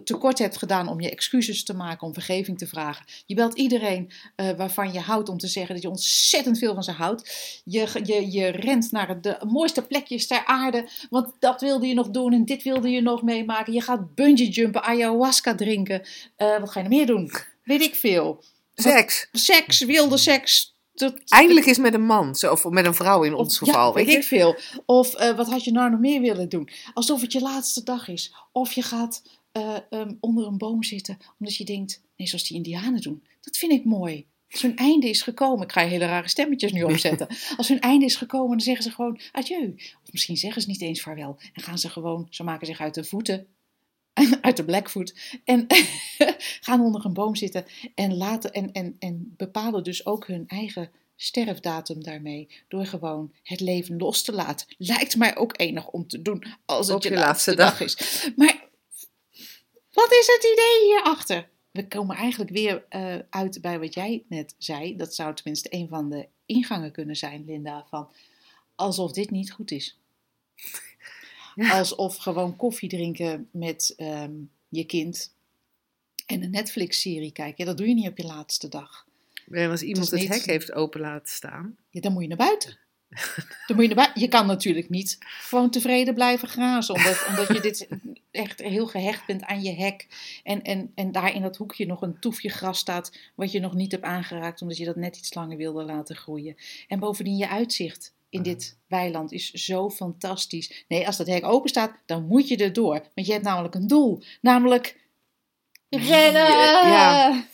tekort 0.03 0.39
hebt 0.39 0.57
gedaan 0.57 0.87
om 0.87 1.01
je 1.01 1.09
excuses 1.11 1.63
te 1.63 1.73
maken, 1.73 2.07
om 2.07 2.13
vergeving 2.13 2.57
te 2.57 2.67
vragen. 2.67 3.05
Je 3.25 3.35
belt 3.35 3.57
iedereen 3.57 4.11
eh, 4.35 4.49
waarvan 4.57 4.93
je 4.93 4.99
houdt 4.99 5.29
om 5.29 5.37
te 5.37 5.47
zeggen 5.47 5.73
dat 5.73 5.83
je 5.83 5.89
ontzettend 5.89 6.57
veel 6.57 6.73
van 6.73 6.83
ze 6.83 6.91
houdt. 6.91 7.31
Je, 7.65 7.87
je, 8.03 8.31
je 8.31 8.47
rent 8.47 8.91
naar 8.91 9.21
de 9.21 9.37
mooiste 9.47 9.81
plekjes 9.81 10.27
ter 10.27 10.45
aarde, 10.45 10.89
want 11.09 11.33
dat 11.39 11.61
wilde 11.61 11.87
je 11.87 11.93
nog 11.93 12.09
doen 12.09 12.33
en 12.33 12.45
dit 12.45 12.63
wilde 12.63 12.89
je 12.89 13.01
nog 13.01 13.21
meemaken. 13.21 13.73
Je 13.73 13.81
gaat 13.81 14.15
bungee 14.15 14.49
jumpen, 14.49 14.83
ayahuasca 14.83 15.55
drinken. 15.55 16.01
Eh, 16.35 16.59
wat 16.59 16.69
ga 16.71 16.79
je 16.81 16.87
nog 16.89 16.97
meer 16.97 17.05
doen? 17.05 17.31
Weet 17.63 17.81
ik 17.81 17.95
veel. 17.95 18.43
Seks. 18.75 19.27
Seks, 19.31 19.79
wilde 19.85 20.17
seks. 20.17 20.75
Dat- 20.93 21.21
Eindelijk 21.27 21.65
is 21.65 21.77
met 21.77 21.93
een 21.93 22.05
man, 22.05 22.35
zo- 22.35 22.51
of 22.51 22.63
met 22.63 22.85
een 22.85 22.93
vrouw 22.93 23.23
in 23.23 23.33
ons 23.33 23.57
geval. 23.57 23.93
weet 23.93 24.05
weet 24.05 24.15
ik 24.15 24.23
veel. 24.23 24.55
Of 24.85 25.13
eh, 25.13 25.35
wat 25.35 25.47
had 25.49 25.63
je 25.63 25.71
nou 25.71 25.89
nog 25.91 25.99
meer 25.99 26.21
willen 26.21 26.49
doen? 26.49 26.69
Alsof 26.93 27.21
het 27.21 27.31
je 27.31 27.41
laatste 27.41 27.83
dag 27.83 28.07
is. 28.07 28.33
Of 28.51 28.71
je 28.71 28.81
gaat 28.81 29.21
eh, 29.51 29.77
ehm, 29.89 30.13
onder 30.19 30.47
een 30.47 30.57
boom 30.57 30.83
zitten 30.83 31.17
omdat 31.39 31.55
je 31.55 31.65
denkt, 31.65 32.01
nee, 32.17 32.27
zoals 32.27 32.47
die 32.47 32.57
indianen 32.57 33.01
doen. 33.01 33.23
Dat 33.41 33.57
vind 33.57 33.71
ik 33.71 33.85
mooi. 33.85 34.25
Als 34.51 34.61
hun 34.61 34.75
einde 34.75 35.09
is 35.09 35.21
gekomen, 35.21 35.63
ik 35.63 35.71
ga 35.71 35.87
hele 35.87 36.05
rare 36.05 36.27
stemmetjes 36.27 36.71
nu 36.71 36.83
opzetten. 36.83 37.27
Als 37.57 37.67
hun 37.67 37.79
einde 37.79 38.05
is 38.05 38.15
gekomen, 38.15 38.49
dan 38.49 38.59
zeggen 38.59 38.83
ze 38.83 38.91
gewoon 38.91 39.19
adieu. 39.31 39.73
Of 39.77 40.11
misschien 40.11 40.37
zeggen 40.37 40.61
ze 40.61 40.67
niet 40.67 40.81
eens 40.81 41.01
vaarwel. 41.01 41.37
En 41.53 41.61
gaan 41.61 41.77
ze 41.77 41.89
gewoon, 41.89 42.27
ze 42.29 42.43
maken 42.43 42.67
zich 42.67 42.79
uit 42.79 42.93
de 42.93 43.03
voeten, 43.03 43.47
uit 44.41 44.57
de 44.57 44.65
Blackfoot. 44.65 45.15
En 45.43 45.65
gaan 46.67 46.81
onder 46.81 47.05
een 47.05 47.13
boom 47.13 47.35
zitten 47.35 47.65
en, 47.95 48.17
laten, 48.17 48.51
en, 48.51 48.71
en, 48.71 48.95
en 48.99 49.33
bepalen 49.37 49.83
dus 49.83 50.05
ook 50.05 50.27
hun 50.27 50.47
eigen 50.47 50.91
sterfdatum 51.15 52.03
daarmee. 52.03 52.47
Door 52.67 52.85
gewoon 52.85 53.31
het 53.43 53.59
leven 53.59 53.97
los 53.97 54.23
te 54.23 54.31
laten. 54.31 54.67
Lijkt 54.77 55.17
mij 55.17 55.37
ook 55.37 55.59
enig 55.59 55.87
om 55.87 56.07
te 56.07 56.21
doen 56.21 56.43
als 56.65 56.87
het 56.87 57.03
je, 57.03 57.11
laatste 57.11 57.55
laatste 57.55 57.55
dag 57.55 57.81
is. 57.81 58.29
Maar 58.35 58.60
wat 59.91 60.11
is 60.11 60.27
het 60.27 60.43
idee 60.53 60.85
hierachter? 60.89 61.49
We 61.71 61.87
komen 61.87 62.15
eigenlijk 62.15 62.51
weer 62.51 62.85
eh, 62.89 63.15
uit 63.29 63.61
bij 63.61 63.79
wat 63.79 63.93
jij 63.93 64.23
net 64.27 64.55
zei. 64.57 64.95
Dat 64.95 65.15
zou 65.15 65.35
tenminste 65.35 65.67
een 65.73 65.87
van 65.87 66.09
de 66.09 66.27
ingangen 66.45 66.91
kunnen 66.91 67.15
zijn, 67.15 67.45
Linda. 67.45 67.85
Van 67.89 68.09
alsof 68.75 69.11
dit 69.11 69.29
niet 69.29 69.51
goed 69.51 69.71
is. 69.71 69.99
Ja. 71.55 71.77
Alsof 71.77 72.17
gewoon 72.17 72.55
koffie 72.55 72.89
drinken 72.89 73.49
met 73.51 73.93
ehm, 73.97 74.31
je 74.69 74.83
kind 74.83 75.33
en 76.25 76.43
een 76.43 76.51
Netflix-serie 76.51 77.31
kijken. 77.31 77.55
Ja, 77.57 77.65
dat 77.65 77.77
doe 77.77 77.87
je 77.87 77.93
niet 77.93 78.07
op 78.07 78.17
je 78.17 78.25
laatste 78.25 78.67
dag. 78.67 79.05
Als 79.53 79.81
iemand 79.81 80.11
het 80.11 80.19
niet- 80.19 80.29
hek 80.29 80.45
heeft 80.45 80.71
open 80.71 80.99
laten 81.01 81.31
staan. 81.33 81.77
Ja, 81.89 82.01
dan 82.01 82.13
moet 82.13 82.21
je 82.21 82.27
naar 82.27 82.37
buiten. 82.37 82.77
Dan 83.67 83.75
moet 83.75 83.89
je, 83.89 84.11
je 84.13 84.27
kan 84.27 84.47
natuurlijk 84.47 84.89
niet 84.89 85.17
gewoon 85.19 85.69
tevreden 85.69 86.13
blijven 86.13 86.47
grazen. 86.47 86.95
Omdat, 86.95 87.25
omdat 87.29 87.47
je 87.47 87.61
dit 87.61 87.87
echt 88.31 88.61
heel 88.61 88.87
gehecht 88.87 89.25
bent 89.25 89.43
aan 89.43 89.61
je 89.61 89.73
hek. 89.73 90.07
En, 90.43 90.61
en, 90.61 90.91
en 90.95 91.11
daar 91.11 91.35
in 91.35 91.41
dat 91.41 91.57
hoekje 91.57 91.85
nog 91.85 92.01
een 92.01 92.19
toefje 92.19 92.49
gras 92.49 92.79
staat. 92.79 93.17
wat 93.35 93.51
je 93.51 93.59
nog 93.59 93.73
niet 93.73 93.91
hebt 93.91 94.03
aangeraakt. 94.03 94.61
omdat 94.61 94.77
je 94.77 94.85
dat 94.85 94.95
net 94.95 95.17
iets 95.17 95.33
langer 95.33 95.57
wilde 95.57 95.83
laten 95.83 96.15
groeien. 96.15 96.55
En 96.87 96.99
bovendien 96.99 97.37
je 97.37 97.49
uitzicht 97.49 98.13
in 98.29 98.41
dit 98.43 98.77
weiland 98.87 99.31
is 99.31 99.51
zo 99.51 99.89
fantastisch. 99.89 100.85
Nee, 100.87 101.05
als 101.05 101.17
dat 101.17 101.27
hek 101.27 101.45
open 101.45 101.69
staat, 101.69 101.97
dan 102.05 102.25
moet 102.25 102.47
je 102.47 102.57
er 102.57 102.73
door. 102.73 103.03
Want 103.13 103.27
je 103.27 103.33
hebt 103.33 103.45
namelijk 103.45 103.75
een 103.75 103.87
doel. 103.87 104.23
Namelijk. 104.41 104.99
rennen! 105.89 106.41
Ja. 106.87 107.45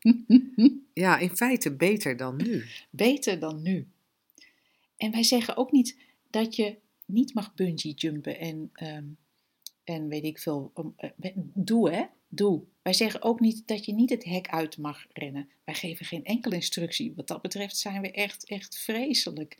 Ja, 0.92 1.18
in 1.18 1.36
feite 1.36 1.70
beter 1.70 2.16
dan 2.16 2.36
nu. 2.36 2.64
Beter 2.90 3.38
dan 3.38 3.62
nu. 3.62 3.86
En 4.98 5.10
wij 5.10 5.22
zeggen 5.22 5.56
ook 5.56 5.72
niet 5.72 5.96
dat 6.30 6.56
je 6.56 6.76
niet 7.04 7.34
mag 7.34 7.54
bungee 7.54 7.92
jumpen 7.94 8.38
en, 8.38 8.70
ehm, 8.72 9.04
en 9.84 10.08
weet 10.08 10.24
ik 10.24 10.38
veel. 10.38 10.72
um, 10.76 10.94
eh, 10.96 11.30
doe 11.54 11.90
hè, 11.90 12.04
doe. 12.28 12.62
Wij 12.82 12.92
zeggen 12.92 13.22
ook 13.22 13.40
niet 13.40 13.62
dat 13.66 13.84
je 13.84 13.92
niet 13.92 14.10
het 14.10 14.24
hek 14.24 14.48
uit 14.48 14.78
mag 14.78 15.06
rennen. 15.12 15.48
Wij 15.64 15.74
geven 15.74 16.06
geen 16.06 16.24
enkele 16.24 16.54
instructie. 16.54 17.12
Wat 17.16 17.26
dat 17.28 17.42
betreft 17.42 17.76
zijn 17.76 18.00
we 18.02 18.10
echt, 18.10 18.44
echt 18.44 18.78
vreselijk. 18.78 19.58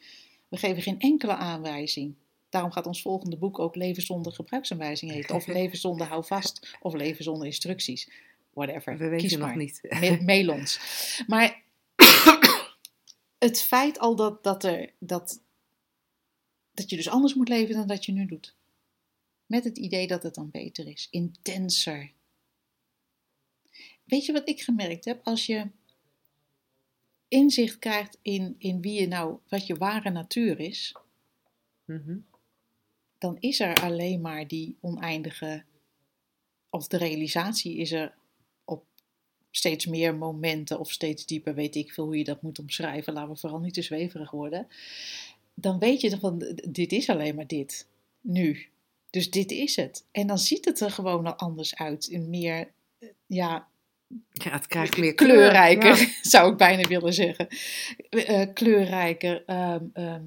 We 0.49 0.57
geven 0.57 0.82
geen 0.82 1.01
enkele 1.01 1.34
aanwijzing. 1.34 2.14
Daarom 2.49 2.70
gaat 2.70 2.86
ons 2.86 3.03
volgende 3.03 3.36
boek 3.36 3.59
ook 3.59 3.74
Leven 3.76 4.03
zonder 4.03 4.32
gebruiksaanwijzing 4.32 5.11
heten. 5.11 5.34
Of 5.34 5.47
Leven 5.59 5.78
zonder 5.78 6.07
houvast. 6.07 6.76
Of 6.80 6.95
Leven 6.95 7.24
zonder 7.24 7.47
instructies. 7.47 8.11
Whatever. 8.53 8.99
We 8.99 9.11
Kies 9.11 9.22
weten 9.22 9.39
nog 9.39 9.49
maar. 9.49 9.57
niet. 9.57 9.80
Ma- 10.01 10.22
mail 10.22 10.51
ons. 10.51 10.80
Maar 11.26 11.62
het 13.39 13.62
feit 13.62 13.99
al 13.99 14.16
dat, 14.16 14.43
dat, 14.43 14.64
er, 14.64 14.93
dat, 14.99 15.43
dat 16.72 16.91
je 16.91 16.97
dus 16.97 17.09
anders 17.09 17.34
moet 17.34 17.49
leven 17.49 17.74
dan 17.74 17.86
dat 17.86 18.05
je 18.05 18.12
nu 18.12 18.26
doet. 18.26 18.55
Met 19.47 19.64
het 19.64 19.78
idee 19.78 20.07
dat 20.07 20.22
het 20.22 20.34
dan 20.34 20.51
beter 20.51 20.86
is. 20.86 21.09
Intenser. 21.11 22.12
Weet 24.05 24.26
je 24.26 24.32
wat 24.32 24.49
ik 24.49 24.61
gemerkt 24.61 25.05
heb? 25.05 25.26
Als 25.26 25.47
je 25.47 25.70
inzicht 27.28 27.78
krijgt 27.78 28.18
in, 28.22 28.55
in 28.59 28.80
wie 28.80 29.01
je 29.01 29.07
nou, 29.07 29.39
wat 29.49 29.66
je 29.66 29.74
ware 29.74 30.11
natuur 30.11 30.61
is, 30.61 30.95
Mhm. 31.89 32.18
dan 33.18 33.36
is 33.41 33.61
er 33.61 33.82
alleen 33.82 34.20
maar 34.20 34.49
die 34.49 34.76
oneindige, 34.80 35.64
of 36.70 36.86
de 36.86 36.97
realisatie 36.97 37.76
is 37.76 37.93
er 37.93 38.18
steeds 39.59 39.86
meer 39.86 40.14
momenten 40.14 40.78
of 40.78 40.90
steeds 40.92 41.26
dieper, 41.26 41.54
weet 41.54 41.74
ik 41.74 41.92
veel 41.92 42.04
hoe 42.04 42.18
je 42.18 42.24
dat 42.24 42.42
moet 42.42 42.59
omschrijven, 42.59 43.12
laten 43.12 43.32
we 43.32 43.36
vooral 43.38 43.59
niet 43.59 43.74
te 43.74 43.82
zweverig 43.82 44.30
worden. 44.30 44.66
Dan 45.54 45.78
weet 45.78 46.00
je 46.00 46.18
van, 46.18 46.59
dit 46.68 46.92
is 46.92 47.09
alleen 47.09 47.34
maar 47.34 47.46
dit, 47.46 47.86
nu. 48.20 48.66
Dus 49.11 49.30
dit 49.30 49.50
is 49.50 49.76
het. 49.76 50.04
En 50.12 50.26
dan 50.26 50.38
ziet 50.38 50.64
het 50.64 50.80
er 50.80 50.90
gewoon 50.90 51.26
al 51.26 51.34
anders 51.34 51.74
uit, 51.76 52.06
in 52.06 52.30
meer, 52.30 52.68
eh, 52.98 53.09
ja, 53.26 53.66
Ja, 54.32 54.50
het 54.50 54.66
krijgt 54.66 54.96
meer 54.98 55.14
kleur. 55.14 55.34
kleurrijker, 55.36 55.98
Ja. 55.98 56.09
zou 56.30 56.50
ik 56.52 56.56
bijna 56.56 56.88
willen 56.88 57.12
zeggen. 57.14 57.48
Eh, 58.11 58.40
eh, 58.42 58.54
kleurrijker. 58.54 59.44
ehm, 59.46 60.20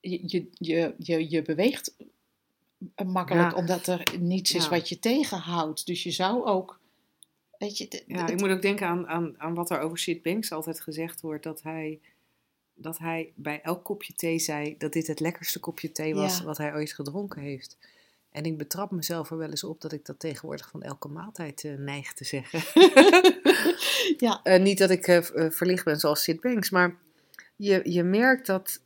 je, 0.00 0.46
je, 0.58 0.94
je, 0.98 1.26
je, 1.30 1.42
beweegt 1.42 1.94
makkelijk, 3.06 3.50
Ja. 3.50 3.56
omdat 3.56 3.86
er 3.86 4.02
niets 4.20 4.54
is 4.54 4.68
wat 4.68 4.88
je 4.88 4.98
tegenhoudt. 4.98 5.86
Dus 5.86 6.02
je 6.02 6.10
zou 6.10 6.44
ook. 6.44 6.80
Weet 7.58 7.78
je, 7.78 8.02
Ja, 8.06 8.28
ik 8.28 8.40
moet 8.40 8.50
ook 8.50 8.62
denken 8.62 8.86
aan, 8.86 9.06
aan, 9.06 9.34
aan 9.40 9.54
wat 9.54 9.70
er 9.70 9.78
over 9.80 9.98
Sid 9.98 10.22
Banks 10.22 10.52
altijd 10.52 10.80
gezegd 10.80 11.20
wordt. 11.20 11.42
Dat 11.44 11.62
hij, 11.62 12.00
dat 12.74 12.98
hij 12.98 13.32
bij 13.34 13.60
elk 13.62 13.84
kopje 13.84 14.12
thee 14.14 14.38
zei 14.38 14.74
dat 14.78 14.92
dit 14.92 15.06
het 15.06 15.20
lekkerste 15.20 15.60
kopje 15.60 15.92
thee 15.92 16.14
was 16.14 16.38
Ja. 16.38 16.44
wat 16.44 16.58
hij 16.58 16.74
ooit 16.74 16.92
gedronken 16.92 17.42
heeft. 17.42 17.78
En 18.30 18.44
ik 18.44 18.58
betrap 18.58 18.90
mezelf 18.90 19.30
er 19.30 19.36
wel 19.36 19.50
eens 19.50 19.64
op 19.64 19.80
dat 19.80 19.92
ik 19.92 20.04
dat 20.06 20.18
tegenwoordig 20.18 20.70
van 20.70 20.82
elke 20.82 21.08
maaltijd 21.08 21.64
eh, 21.64 21.74
neig 21.74 22.12
te 22.12 22.24
zeggen. 22.24 22.60
ja, 24.26 24.40
Eh, 24.42 24.62
niet 24.62 24.78
dat 24.78 24.90
ik 24.90 25.06
eh, 25.06 25.50
verlicht 25.50 25.84
ben 25.84 25.98
zoals 26.00 26.22
Sid 26.22 26.40
Banks, 26.40 26.70
maar 26.70 26.96
je, 27.56 27.80
je 27.84 28.02
merkt 28.02 28.46
dat. 28.46 28.80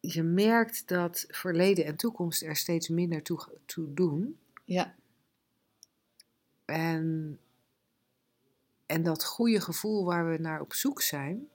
Je 0.00 0.22
merkt 0.22 0.88
dat 0.88 1.24
verleden 1.28 1.84
en 1.84 1.96
toekomst 1.96 2.42
er 2.42 2.56
steeds 2.56 2.88
minder 2.88 3.22
toe, 3.22 3.48
toe 3.66 3.94
doen. 3.94 4.38
ja, 4.64 4.94
En, 6.70 7.38
en 8.86 9.02
dat 9.02 9.24
goede 9.24 9.60
gevoel 9.60 10.04
waar 10.04 10.30
we 10.30 10.38
naar 10.38 10.60
op 10.60 10.72
zoek 10.72 11.02
zijn, 11.02 11.48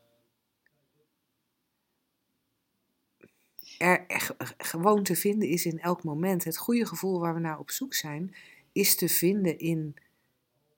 er, 3.77 4.05
er 4.07 4.21
ge- 4.21 4.35
gewoon 4.57 5.03
te 5.03 5.15
vinden 5.15 5.47
is 5.49 5.65
in 5.65 5.79
elk 5.79 6.03
moment. 6.03 6.43
Het 6.43 6.57
goede 6.57 6.85
gevoel 6.85 7.19
waar 7.19 7.33
we 7.33 7.39
naar 7.39 7.59
op 7.59 7.71
zoek 7.71 7.93
zijn, 7.93 8.35
is 8.71 8.95
te 8.95 9.09
vinden 9.09 9.59
in, 9.59 9.95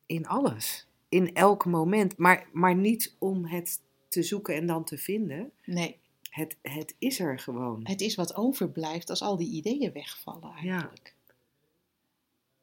in 0.06 0.28
alles. 0.28 0.88
In 1.10 1.34
elk 1.34 1.66
moment. 1.66 2.18
Maar, 2.18 2.48
maar 2.52 2.76
niet 2.76 3.16
om 3.20 3.46
het 3.46 3.82
te 4.08 4.24
zoeken 4.24 4.56
en 4.56 4.68
dan 4.68 4.84
te 4.84 4.98
vinden. 4.98 5.52
nee. 5.66 6.00
Het, 6.30 6.58
het 6.62 6.96
is 6.98 7.20
er 7.20 7.40
gewoon. 7.40 7.80
Het 7.88 8.02
is 8.02 8.16
wat 8.16 8.36
overblijft 8.36 9.10
als 9.10 9.22
al 9.22 9.38
die 9.38 9.52
ideeën 9.52 9.92
wegvallen 9.94 10.52
eigenlijk. 10.52 11.16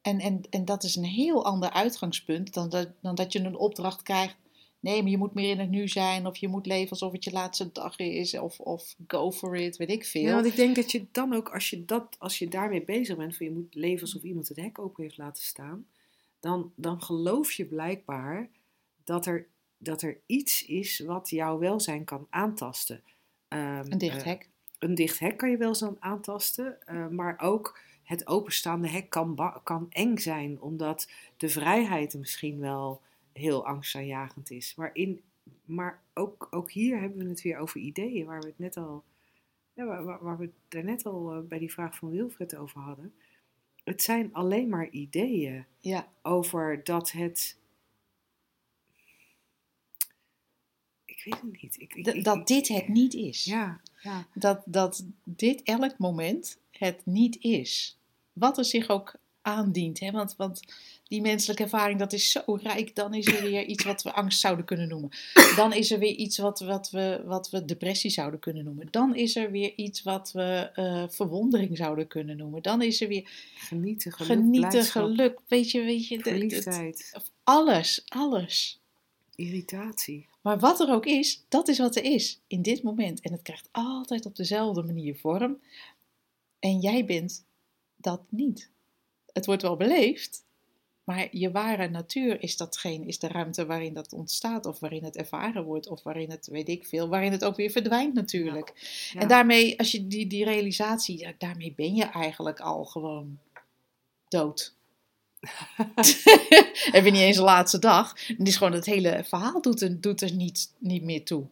En, 0.05 0.21
en, 0.21 0.41
en 0.51 0.65
dat 0.65 0.83
is 0.83 0.97
een 0.97 1.05
heel 1.05 1.45
ander 1.45 1.71
uitgangspunt 1.71 2.55
dan 2.55 2.69
dat, 2.69 2.89
dan 3.01 3.15
dat 3.15 3.33
je 3.33 3.39
een 3.39 3.57
opdracht 3.57 4.03
krijgt. 4.03 4.37
Nee, 4.81 5.03
maar 5.03 5.11
je 5.11 5.19
moet 5.19 5.35
meer 5.35 5.51
in 5.51 5.59
het 5.59 5.71
nu 5.71 5.89
zijn. 5.89 6.27
Of 6.27 6.37
je 6.37 6.49
moet 6.49 6.67
leven 6.67 6.91
alsof 6.91 7.13
het 7.13 7.25
je 7.25 7.33
laatste 7.33 7.73
dag 7.73 7.99
is. 7.99 8.39
Of, 8.39 8.61
of 8.61 8.95
go 9.07 9.33
for 9.33 9.57
it, 9.57 9.77
weet 9.77 9.91
ik 9.91 10.05
veel. 10.05 10.23
Ja, 10.23 10.35
want 10.35 10.47
ik 10.47 10.57
denk 10.57 10.77
dat 10.77 10.91
je 10.93 11.07
dan 11.13 11.35
ook, 11.35 11.49
als 11.49 11.71
je, 11.71 11.85
dat, 11.85 12.17
als 12.19 12.39
je 12.39 12.49
daarmee 12.49 12.85
bezig 12.85 13.17
bent, 13.17 13.37
van 13.37 13.47
je 13.47 13.53
moet 13.53 13.75
leven 13.75 14.01
alsof 14.01 14.23
iemand 14.23 14.49
het 14.49 14.57
hek 14.57 14.79
open 14.79 15.03
heeft 15.03 15.19
laten 15.19 15.43
staan, 15.43 15.87
dan, 16.41 16.73
dan 16.77 17.03
geloof 17.03 17.53
je 17.53 17.65
blijkbaar 17.65 18.49
dat 19.05 19.27
er, 19.27 19.47
dat 19.79 20.03
er 20.03 20.21
iets 20.27 20.65
is 20.65 20.99
wat 20.99 21.31
jouw 21.31 21.59
welzijn 21.59 22.05
kan 22.05 22.27
aantasten. 22.31 23.03
Ehm, 23.49 23.85
een 23.89 23.99
dicht 23.99 24.21
eh, 24.21 24.25
hek. 24.25 24.49
een 24.79 24.95
dicht 24.95 25.19
hek 25.19 25.37
kan 25.37 25.51
je 25.51 25.57
welzijn 25.57 25.97
aantasten, 26.01 26.87
eh, 26.87 27.09
maar 27.09 27.41
ook 27.41 27.79
het 28.05 28.27
openstaande 28.27 28.89
hek 28.89 29.11
kan, 29.11 29.53
kan 29.63 29.87
eng 29.91 30.17
zijn, 30.19 30.61
omdat 30.61 31.11
de 31.37 31.49
vrijheid 31.49 32.15
misschien 32.15 32.59
wel 32.59 33.01
heel 33.33 33.67
angstaanjagend 33.67 34.51
is. 34.51 34.75
Maar, 34.75 34.91
in, 34.95 35.21
maar 35.65 36.03
ook, 36.15 36.49
ook 36.51 36.71
hier 36.71 37.01
hebben 37.01 37.19
we 37.23 37.29
het 37.29 37.43
weer 37.43 37.59
over 37.59 37.81
ideeën, 37.81 38.27
waar 38.27 38.41
we 38.41 38.47
het 38.47 38.59
net 38.59 38.77
al, 38.77 39.05
ja, 39.75 40.03
waar, 40.03 40.39
we 40.39 40.45
het 40.45 40.53
daarnet 40.69 41.07
al 41.07 41.33
eh, 41.33 41.41
bij 41.41 41.59
die 41.59 41.73
vraag 41.73 41.97
van 41.97 42.11
Wilfred 42.11 42.57
over 42.57 42.81
hadden. 42.81 43.15
Het 43.85 44.03
zijn 44.03 44.33
alleen 44.35 44.69
maar 44.69 44.89
ideeën 44.91 45.65
Ja, 45.81 46.09
over 46.23 46.85
dat 46.85 47.11
het. 47.11 47.57
Ik 51.05 51.23
weet 51.25 51.41
het 51.41 51.63
niet. 51.63 51.81
Ik, 51.81 51.95
ik- 51.95 52.05
d- 52.05 52.15
ik- 52.15 52.25
dat 52.25 52.47
dit 52.47 52.69
het 52.69 52.89
niet 52.89 53.15
is. 53.15 53.45
Ja, 53.45 53.81
ja. 54.03 54.27
Dat, 54.35 54.63
dat 54.65 55.05
dit 55.25 55.63
elk 55.63 55.99
moment 55.99 56.59
het 56.79 57.01
niet 57.05 57.37
is. 57.41 57.99
Wat 58.33 58.59
er 58.59 58.65
zich 58.65 58.89
ook 58.89 59.15
aandient. 59.43 60.01
Hè? 60.01 60.11
Want, 60.11 60.35
want 60.37 60.61
die 61.09 61.21
menselijke 61.21 61.63
ervaring, 61.63 61.99
dat 61.99 62.13
is 62.13 62.31
zo 62.31 62.43
rijk. 62.63 62.95
Dan 62.97 63.15
is 63.15 63.27
er 63.27 63.43
weer 63.43 63.65
iets 63.65 63.85
wat 63.85 64.03
we 64.03 64.13
angst 64.13 64.41
zouden 64.41 64.65
kunnen 64.65 64.89
noemen. 64.89 65.11
Dan 65.57 65.73
is 65.73 65.91
er 65.91 65.99
weer 65.99 66.15
iets 66.15 66.39
wat, 66.39 66.61
wat, 66.61 66.91
we, 66.91 67.23
wat 67.27 67.51
we 67.51 67.65
depressie 67.65 68.11
zouden 68.11 68.41
kunnen 68.41 68.65
noemen. 68.65 68.89
Dan 68.91 69.15
is 69.17 69.37
er 69.37 69.51
weer 69.51 69.73
iets 69.77 70.03
wat 70.03 70.33
we 70.33 70.71
eh, 70.75 71.05
verwondering 71.09 71.77
zouden 71.77 72.07
kunnen 72.07 72.37
noemen. 72.37 72.63
Dan 72.63 72.83
is 72.83 73.01
er 73.01 73.09
weer 73.09 73.29
Genieten, 73.57 74.13
geluk, 74.13 74.31
genieten, 74.31 74.85
geluk. 74.85 75.39
Weet 75.49 75.71
je, 75.71 75.83
weet 75.83 76.09
je. 76.09 76.21
verliefdheid, 76.21 77.11
het- 77.13 77.31
alles, 77.45 78.03
alles. 78.09 78.81
irritatie. 79.35 80.27
Maar 80.41 80.59
wat 80.59 80.81
er 80.81 80.93
ook 80.93 81.07
is, 81.07 81.45
dat 81.49 81.69
is 81.69 81.79
wat 81.79 81.97
er 81.97 82.05
is 82.05 82.41
in 82.47 82.63
dit 82.63 82.83
moment. 82.83 83.21
En 83.21 83.33
het 83.33 83.43
krijgt 83.43 83.69
altijd 83.73 84.27
op 84.27 84.37
dezelfde 84.37 84.83
manier 84.83 85.17
vorm. 85.17 85.59
En 86.65 86.81
jij 86.81 87.05
bent 87.05 87.45
dat 87.97 88.23
niet. 88.29 88.71
Het 89.33 89.47
wordt 89.47 89.63
wel 89.63 89.77
beleefd, 89.77 90.45
maar 91.05 91.29
je 91.31 91.51
ware 91.51 91.89
natuur 91.89 92.43
is 92.43 92.57
datgene, 92.57 93.07
is 93.07 93.19
de 93.19 93.29
ruimte 93.29 93.67
waarin 93.67 93.95
dat 93.95 94.13
ontstaat, 94.13 94.67
of 94.67 94.79
waarin 94.79 95.05
het 95.05 95.17
ervaren 95.17 95.65
wordt, 95.65 95.89
of 95.89 96.03
waarin 96.03 96.31
het, 96.31 96.47
weet 96.47 96.69
ik 96.69 96.87
veel, 96.87 97.09
waarin 97.09 97.33
het 97.33 97.45
ook 97.45 97.57
weer 97.57 97.71
verdwijnt 97.71 98.15
natuurlijk. 98.15 98.73
Ja. 99.13 99.21
En 99.21 99.29
daarmee, 99.29 99.79
als 99.79 99.93
je 99.93 100.07
die, 100.07 100.27
die 100.27 100.45
realisatie, 100.45 101.35
daarmee 101.39 101.73
ben 101.77 101.95
je 101.95 102.05
eigenlijk 102.05 102.61
al 102.61 102.85
gewoon 102.85 103.39
dood. 104.29 104.75
Heb 106.95 107.05
je 107.05 107.11
niet 107.11 107.21
eens 107.21 107.37
de 107.37 107.43
laatste 107.43 107.79
dag. 107.79 108.27
Het 108.27 108.49
is 108.49 108.57
gewoon 108.57 108.73
het 108.73 108.87
hele 108.87 109.25
verhaal 109.25 109.63
doet 109.63 109.81
er, 109.81 110.01
doet 110.01 110.21
er 110.21 110.33
niet, 110.33 110.73
niet 110.79 111.03
meer 111.03 111.25
toe. 111.25 111.47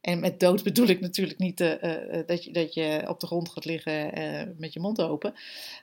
En 0.00 0.20
met 0.20 0.40
dood 0.40 0.62
bedoel 0.62 0.86
ik 0.86 1.00
natuurlijk 1.00 1.38
niet 1.38 1.60
eh, 1.60 1.82
eh, 1.82 2.18
eh, 2.18 2.26
dat, 2.26 2.44
je, 2.44 2.52
dat 2.52 2.74
je 2.74 3.04
op 3.08 3.20
de 3.20 3.26
grond 3.26 3.48
gaat 3.48 3.64
liggen 3.64 4.10
met 4.58 4.72
je 4.72 4.80
mond 4.80 5.00
open. 5.00 5.34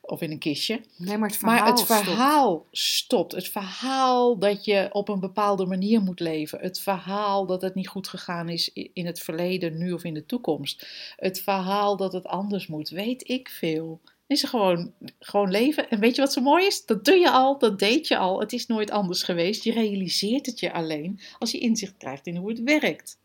Of 0.02 0.22
in 0.22 0.32
een 0.32 0.40
kistje. 0.40 0.82
Nee, 0.96 1.18
maar 1.18 1.30
het 1.30 1.38
verhaal, 1.38 1.60
maar 1.60 1.68
het 1.70 1.80
stopt. 1.80 2.04
verhaal 2.04 2.66
stopt. 2.72 3.32
Het 3.32 3.48
verhaal 3.48 4.38
dat 4.38 4.66
je 4.66 4.90
op 4.92 5.10
een 5.10 5.20
bepaalde 5.20 5.66
manier 5.66 6.02
moet 6.02 6.20
leven. 6.20 6.60
Het 6.60 6.80
verhaal 6.80 7.46
dat 7.46 7.62
het 7.62 7.76
niet 7.76 7.88
goed 7.88 8.08
gegaan 8.08 8.50
is 8.50 8.74
in 8.94 9.06
het 9.06 9.20
verleden, 9.20 9.78
nu 9.78 9.92
of 9.92 10.04
in 10.04 10.14
de 10.14 10.26
toekomst. 10.26 10.88
Het 11.16 11.42
verhaal 11.42 11.98
dat 11.98 12.14
het 12.14 12.26
anders 12.26 12.68
moet. 12.68 12.90
Weet 12.90 13.30
ik 13.30 13.50
veel. 13.50 14.00
Is 14.28 14.44
er 14.44 14.50
gewoon, 14.50 14.94
gewoon 15.20 15.52
leven. 15.52 15.90
En 15.90 16.00
weet 16.00 16.16
je 16.16 16.22
wat 16.22 16.34
zo 16.34 16.42
mooi 16.42 16.66
is? 16.66 16.86
Dat 16.86 17.06
doe 17.06 17.16
je 17.16 17.32
al, 17.32 17.58
dat 17.58 17.80
deed 17.80 18.08
je 18.08 18.18
al. 18.18 18.40
Het 18.40 18.54
is 18.54 18.68
nooit 18.68 18.92
anders 18.92 19.24
geweest. 19.24 19.64
Je 19.64 19.72
realiseert 19.72 20.46
het 20.46 20.60
je 20.60 20.74
alleen 20.74 21.20
als 21.40 21.52
je 21.52 21.60
inzicht 21.60 21.98
krijgt 21.98 22.28
in 22.28 22.36
hoe 22.36 22.50
het 22.50 22.64
werkt. 22.64 23.18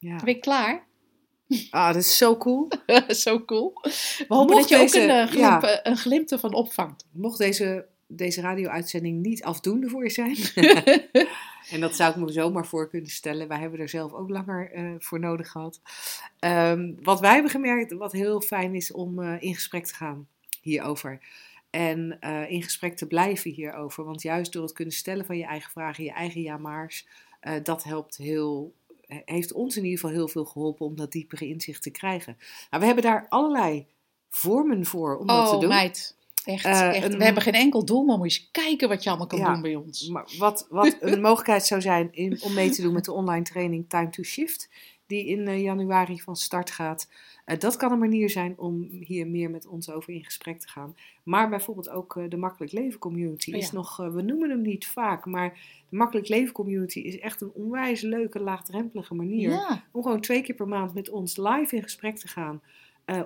Ja. 0.00 0.16
Ben 0.16 0.34
je 0.34 0.40
klaar? 0.40 0.86
Ah, 1.70 1.86
dat 1.86 1.96
is 2.02 2.16
zo 2.16 2.36
cool. 2.36 2.68
zo 3.08 3.44
cool. 3.44 3.72
We 3.82 4.24
hopen 4.28 4.56
Mocht 4.56 4.68
dat 4.68 4.68
je 4.68 4.76
deze- 4.76 4.98
ook 4.98 5.04
een, 5.04 5.10
eh, 5.10 5.26
glimp, 5.26 5.62
ja. 5.62 5.62
eh, 5.62 5.90
een 5.92 5.96
glimp 5.98 6.30
ervan 6.30 6.54
opvangt. 6.54 7.06
Mocht 7.12 7.38
deze, 7.38 7.86
deze 8.06 8.40
radio-uitzending 8.40 9.22
niet 9.22 9.42
afdoende 9.42 9.88
voor 9.88 10.02
je 10.04 10.10
zijn. 10.10 10.36
en 11.74 11.80
dat 11.80 11.96
zou 11.96 12.10
ik 12.10 12.16
me 12.16 12.32
zomaar 12.32 12.66
voor 12.66 12.88
kunnen 12.88 13.10
stellen. 13.10 13.48
Wij 13.48 13.58
hebben 13.58 13.80
er 13.80 13.88
zelf 13.88 14.12
ook 14.12 14.30
langer 14.30 14.70
eh, 14.72 14.92
voor 14.98 15.20
nodig 15.20 15.50
gehad. 15.50 15.80
Ehm, 16.38 16.92
wat 17.02 17.20
wij 17.20 17.32
hebben 17.32 17.50
gemerkt, 17.50 17.92
wat 17.92 18.12
heel 18.12 18.40
fijn 18.40 18.74
is 18.74 18.92
om 18.92 19.22
in 19.22 19.54
gesprek 19.54 19.86
te 19.86 19.94
gaan 19.94 20.28
hierover. 20.62 21.18
En 21.70 22.18
in 22.48 22.62
gesprek 22.62 22.96
te 22.96 23.06
blijven 23.06 23.50
hierover. 23.50 24.04
Want 24.04 24.22
juist 24.22 24.52
door 24.52 24.62
het 24.62 24.72
kunnen 24.72 24.94
stellen 24.94 25.24
van 25.26 25.36
je 25.36 25.44
eigen 25.44 25.70
vragen, 25.70 26.04
je 26.04 26.12
eigen 26.12 26.40
ja-maars, 26.42 27.06
dat 27.62 27.84
helpt 27.84 28.16
heel, 28.16 28.72
heeft 29.24 29.52
ons 29.52 29.76
in 29.76 29.84
ieder 29.84 29.98
geval 29.98 30.14
heel 30.14 30.28
veel 30.28 30.44
geholpen 30.44 30.86
om 30.86 30.96
dat 30.96 31.12
diepere 31.12 31.48
inzicht 31.48 31.82
te 31.82 31.90
krijgen. 31.90 32.36
Nou, 32.70 32.80
we 32.82 32.86
hebben 32.86 33.04
daar 33.04 33.26
allerlei 33.28 33.86
vormen 34.28 34.84
voor 34.86 35.16
om 35.18 35.26
dat 35.26 35.48
te 35.48 35.54
Oh, 35.54 35.60
doen. 35.60 35.68
meid. 35.68 36.16
Echt, 36.44 36.64
Eh, 36.64 36.88
echt. 36.96 37.04
een- 37.12 37.18
We 37.18 37.24
hebben 37.24 37.42
geen 37.42 37.52
enkel 37.54 37.84
doel, 37.84 38.04
maar 38.04 38.18
moet 38.18 38.32
je 38.34 38.38
eens 38.40 38.48
kijken 38.50 38.88
wat 38.88 39.02
je 39.02 39.08
allemaal 39.08 39.26
kan 39.26 39.38
Ja. 39.38 39.52
doen 39.52 39.62
bij 39.62 39.74
ons. 39.74 40.08
Maar 40.08 40.30
wat, 40.38 40.66
wat 40.70 40.96
een 41.00 41.20
mogelijkheid 41.20 41.66
zou 41.66 41.80
zijn 41.80 42.08
in, 42.12 42.42
om 42.42 42.54
mee 42.54 42.70
te 42.70 42.82
doen 42.82 42.92
met 42.92 43.04
de 43.04 43.12
online 43.12 43.44
training 43.44 43.88
Time 43.88 44.10
to 44.10 44.22
Shift, 44.22 44.68
die 45.10 45.26
in 45.26 45.48
eh, 45.48 45.62
januari 45.62 46.20
van 46.20 46.36
start 46.36 46.70
gaat. 46.70 47.10
Eh, 47.44 47.58
dat 47.58 47.76
kan 47.76 47.92
een 47.92 47.98
manier 47.98 48.30
zijn 48.30 48.58
om 48.58 48.82
hier 48.82 49.26
meer 49.26 49.50
met 49.50 49.66
ons 49.66 49.90
over 49.90 50.12
in 50.12 50.24
gesprek 50.24 50.58
te 50.60 50.68
gaan. 50.68 50.96
Maar 51.22 51.48
bijvoorbeeld 51.48 51.88
ook 51.90 52.16
eh, 52.16 52.24
de 52.28 52.36
Makkelijk 52.36 52.72
Leven 52.72 52.98
Community 52.98 53.50
Oh 53.50 53.56
ja. 53.56 53.62
is 53.62 53.72
nog, 53.72 53.96
we 53.96 54.22
noemen 54.22 54.50
hem 54.50 54.62
niet 54.62 54.86
vaak, 54.86 55.24
maar 55.26 55.52
de 55.88 55.96
Makkelijk 55.96 56.28
Leven 56.28 56.52
Community 56.52 56.98
is 57.00 57.18
echt 57.18 57.40
een 57.40 57.50
onwijs 57.54 58.00
leuke, 58.00 58.40
laagdrempelige 58.40 59.14
manier 59.14 59.50
Ja, 59.50 59.84
om 59.92 60.02
gewoon 60.02 60.20
twee 60.20 60.42
keer 60.42 60.54
per 60.54 60.68
maand 60.68 60.94
met 60.94 61.08
ons 61.10 61.36
live 61.36 61.76
in 61.76 61.82
gesprek 61.82 62.16
te 62.18 62.28
gaan. 62.28 62.62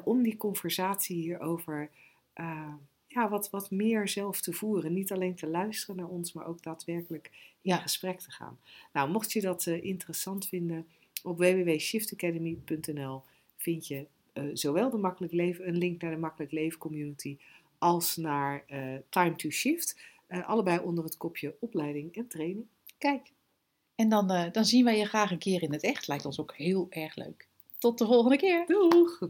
om 0.04 0.22
die 0.22 0.36
conversatie 0.36 1.16
hierover 1.16 1.90
eh, 2.32 2.72
ja, 3.06 3.28
wat, 3.28 3.50
wat 3.50 3.70
meer 3.70 4.08
zelf 4.08 4.40
te 4.40 4.52
voeren. 4.52 4.92
Niet 4.92 5.12
alleen 5.12 5.34
te 5.34 5.46
luisteren 5.46 5.96
naar 5.96 6.08
ons, 6.08 6.32
maar 6.32 6.46
ook 6.46 6.62
daadwerkelijk 6.62 7.30
in 7.62 7.70
Ja. 7.72 7.76
gesprek 7.76 8.20
te 8.20 8.30
gaan. 8.30 8.58
Nou, 8.92 9.10
mocht 9.10 9.32
je 9.32 9.40
dat 9.40 9.66
interessant 9.66 10.46
vinden, 10.48 10.86
op 11.24 11.38
www.shiftacademy.nl 11.38 13.22
vind 13.56 13.86
je 13.86 14.06
eh, 14.32 14.44
zowel 14.52 14.90
de 14.90 14.96
Makkelijk 14.96 15.32
Leven, 15.32 15.68
een 15.68 15.78
link 15.78 16.02
naar 16.02 16.10
de 16.10 16.16
Makkelijk 16.16 16.52
Leven 16.52 16.78
community, 16.78 17.38
als 17.78 18.16
naar 18.16 18.64
eh, 18.66 18.94
Time 19.08 19.36
to 19.36 19.50
Shift. 19.50 20.00
Eh, 20.26 20.48
allebei 20.48 20.78
onder 20.78 21.04
het 21.04 21.16
kopje 21.16 21.56
opleiding 21.60 22.16
en 22.16 22.28
training. 22.28 22.66
kijk. 22.98 23.32
En 23.94 24.08
dan, 24.08 24.50
dan 24.52 24.64
zien 24.64 24.84
wij 24.84 24.98
je 24.98 25.04
graag 25.04 25.30
een 25.30 25.38
keer 25.38 25.62
in 25.62 25.72
het 25.72 25.82
echt. 25.82 26.08
Lijkt 26.08 26.24
ons 26.24 26.40
ook 26.40 26.56
heel 26.56 26.86
erg 26.90 27.16
leuk. 27.16 27.48
Tot 27.78 27.98
de 27.98 28.06
volgende 28.06 28.36
keer. 28.36 28.66
Doeg! 28.66 29.28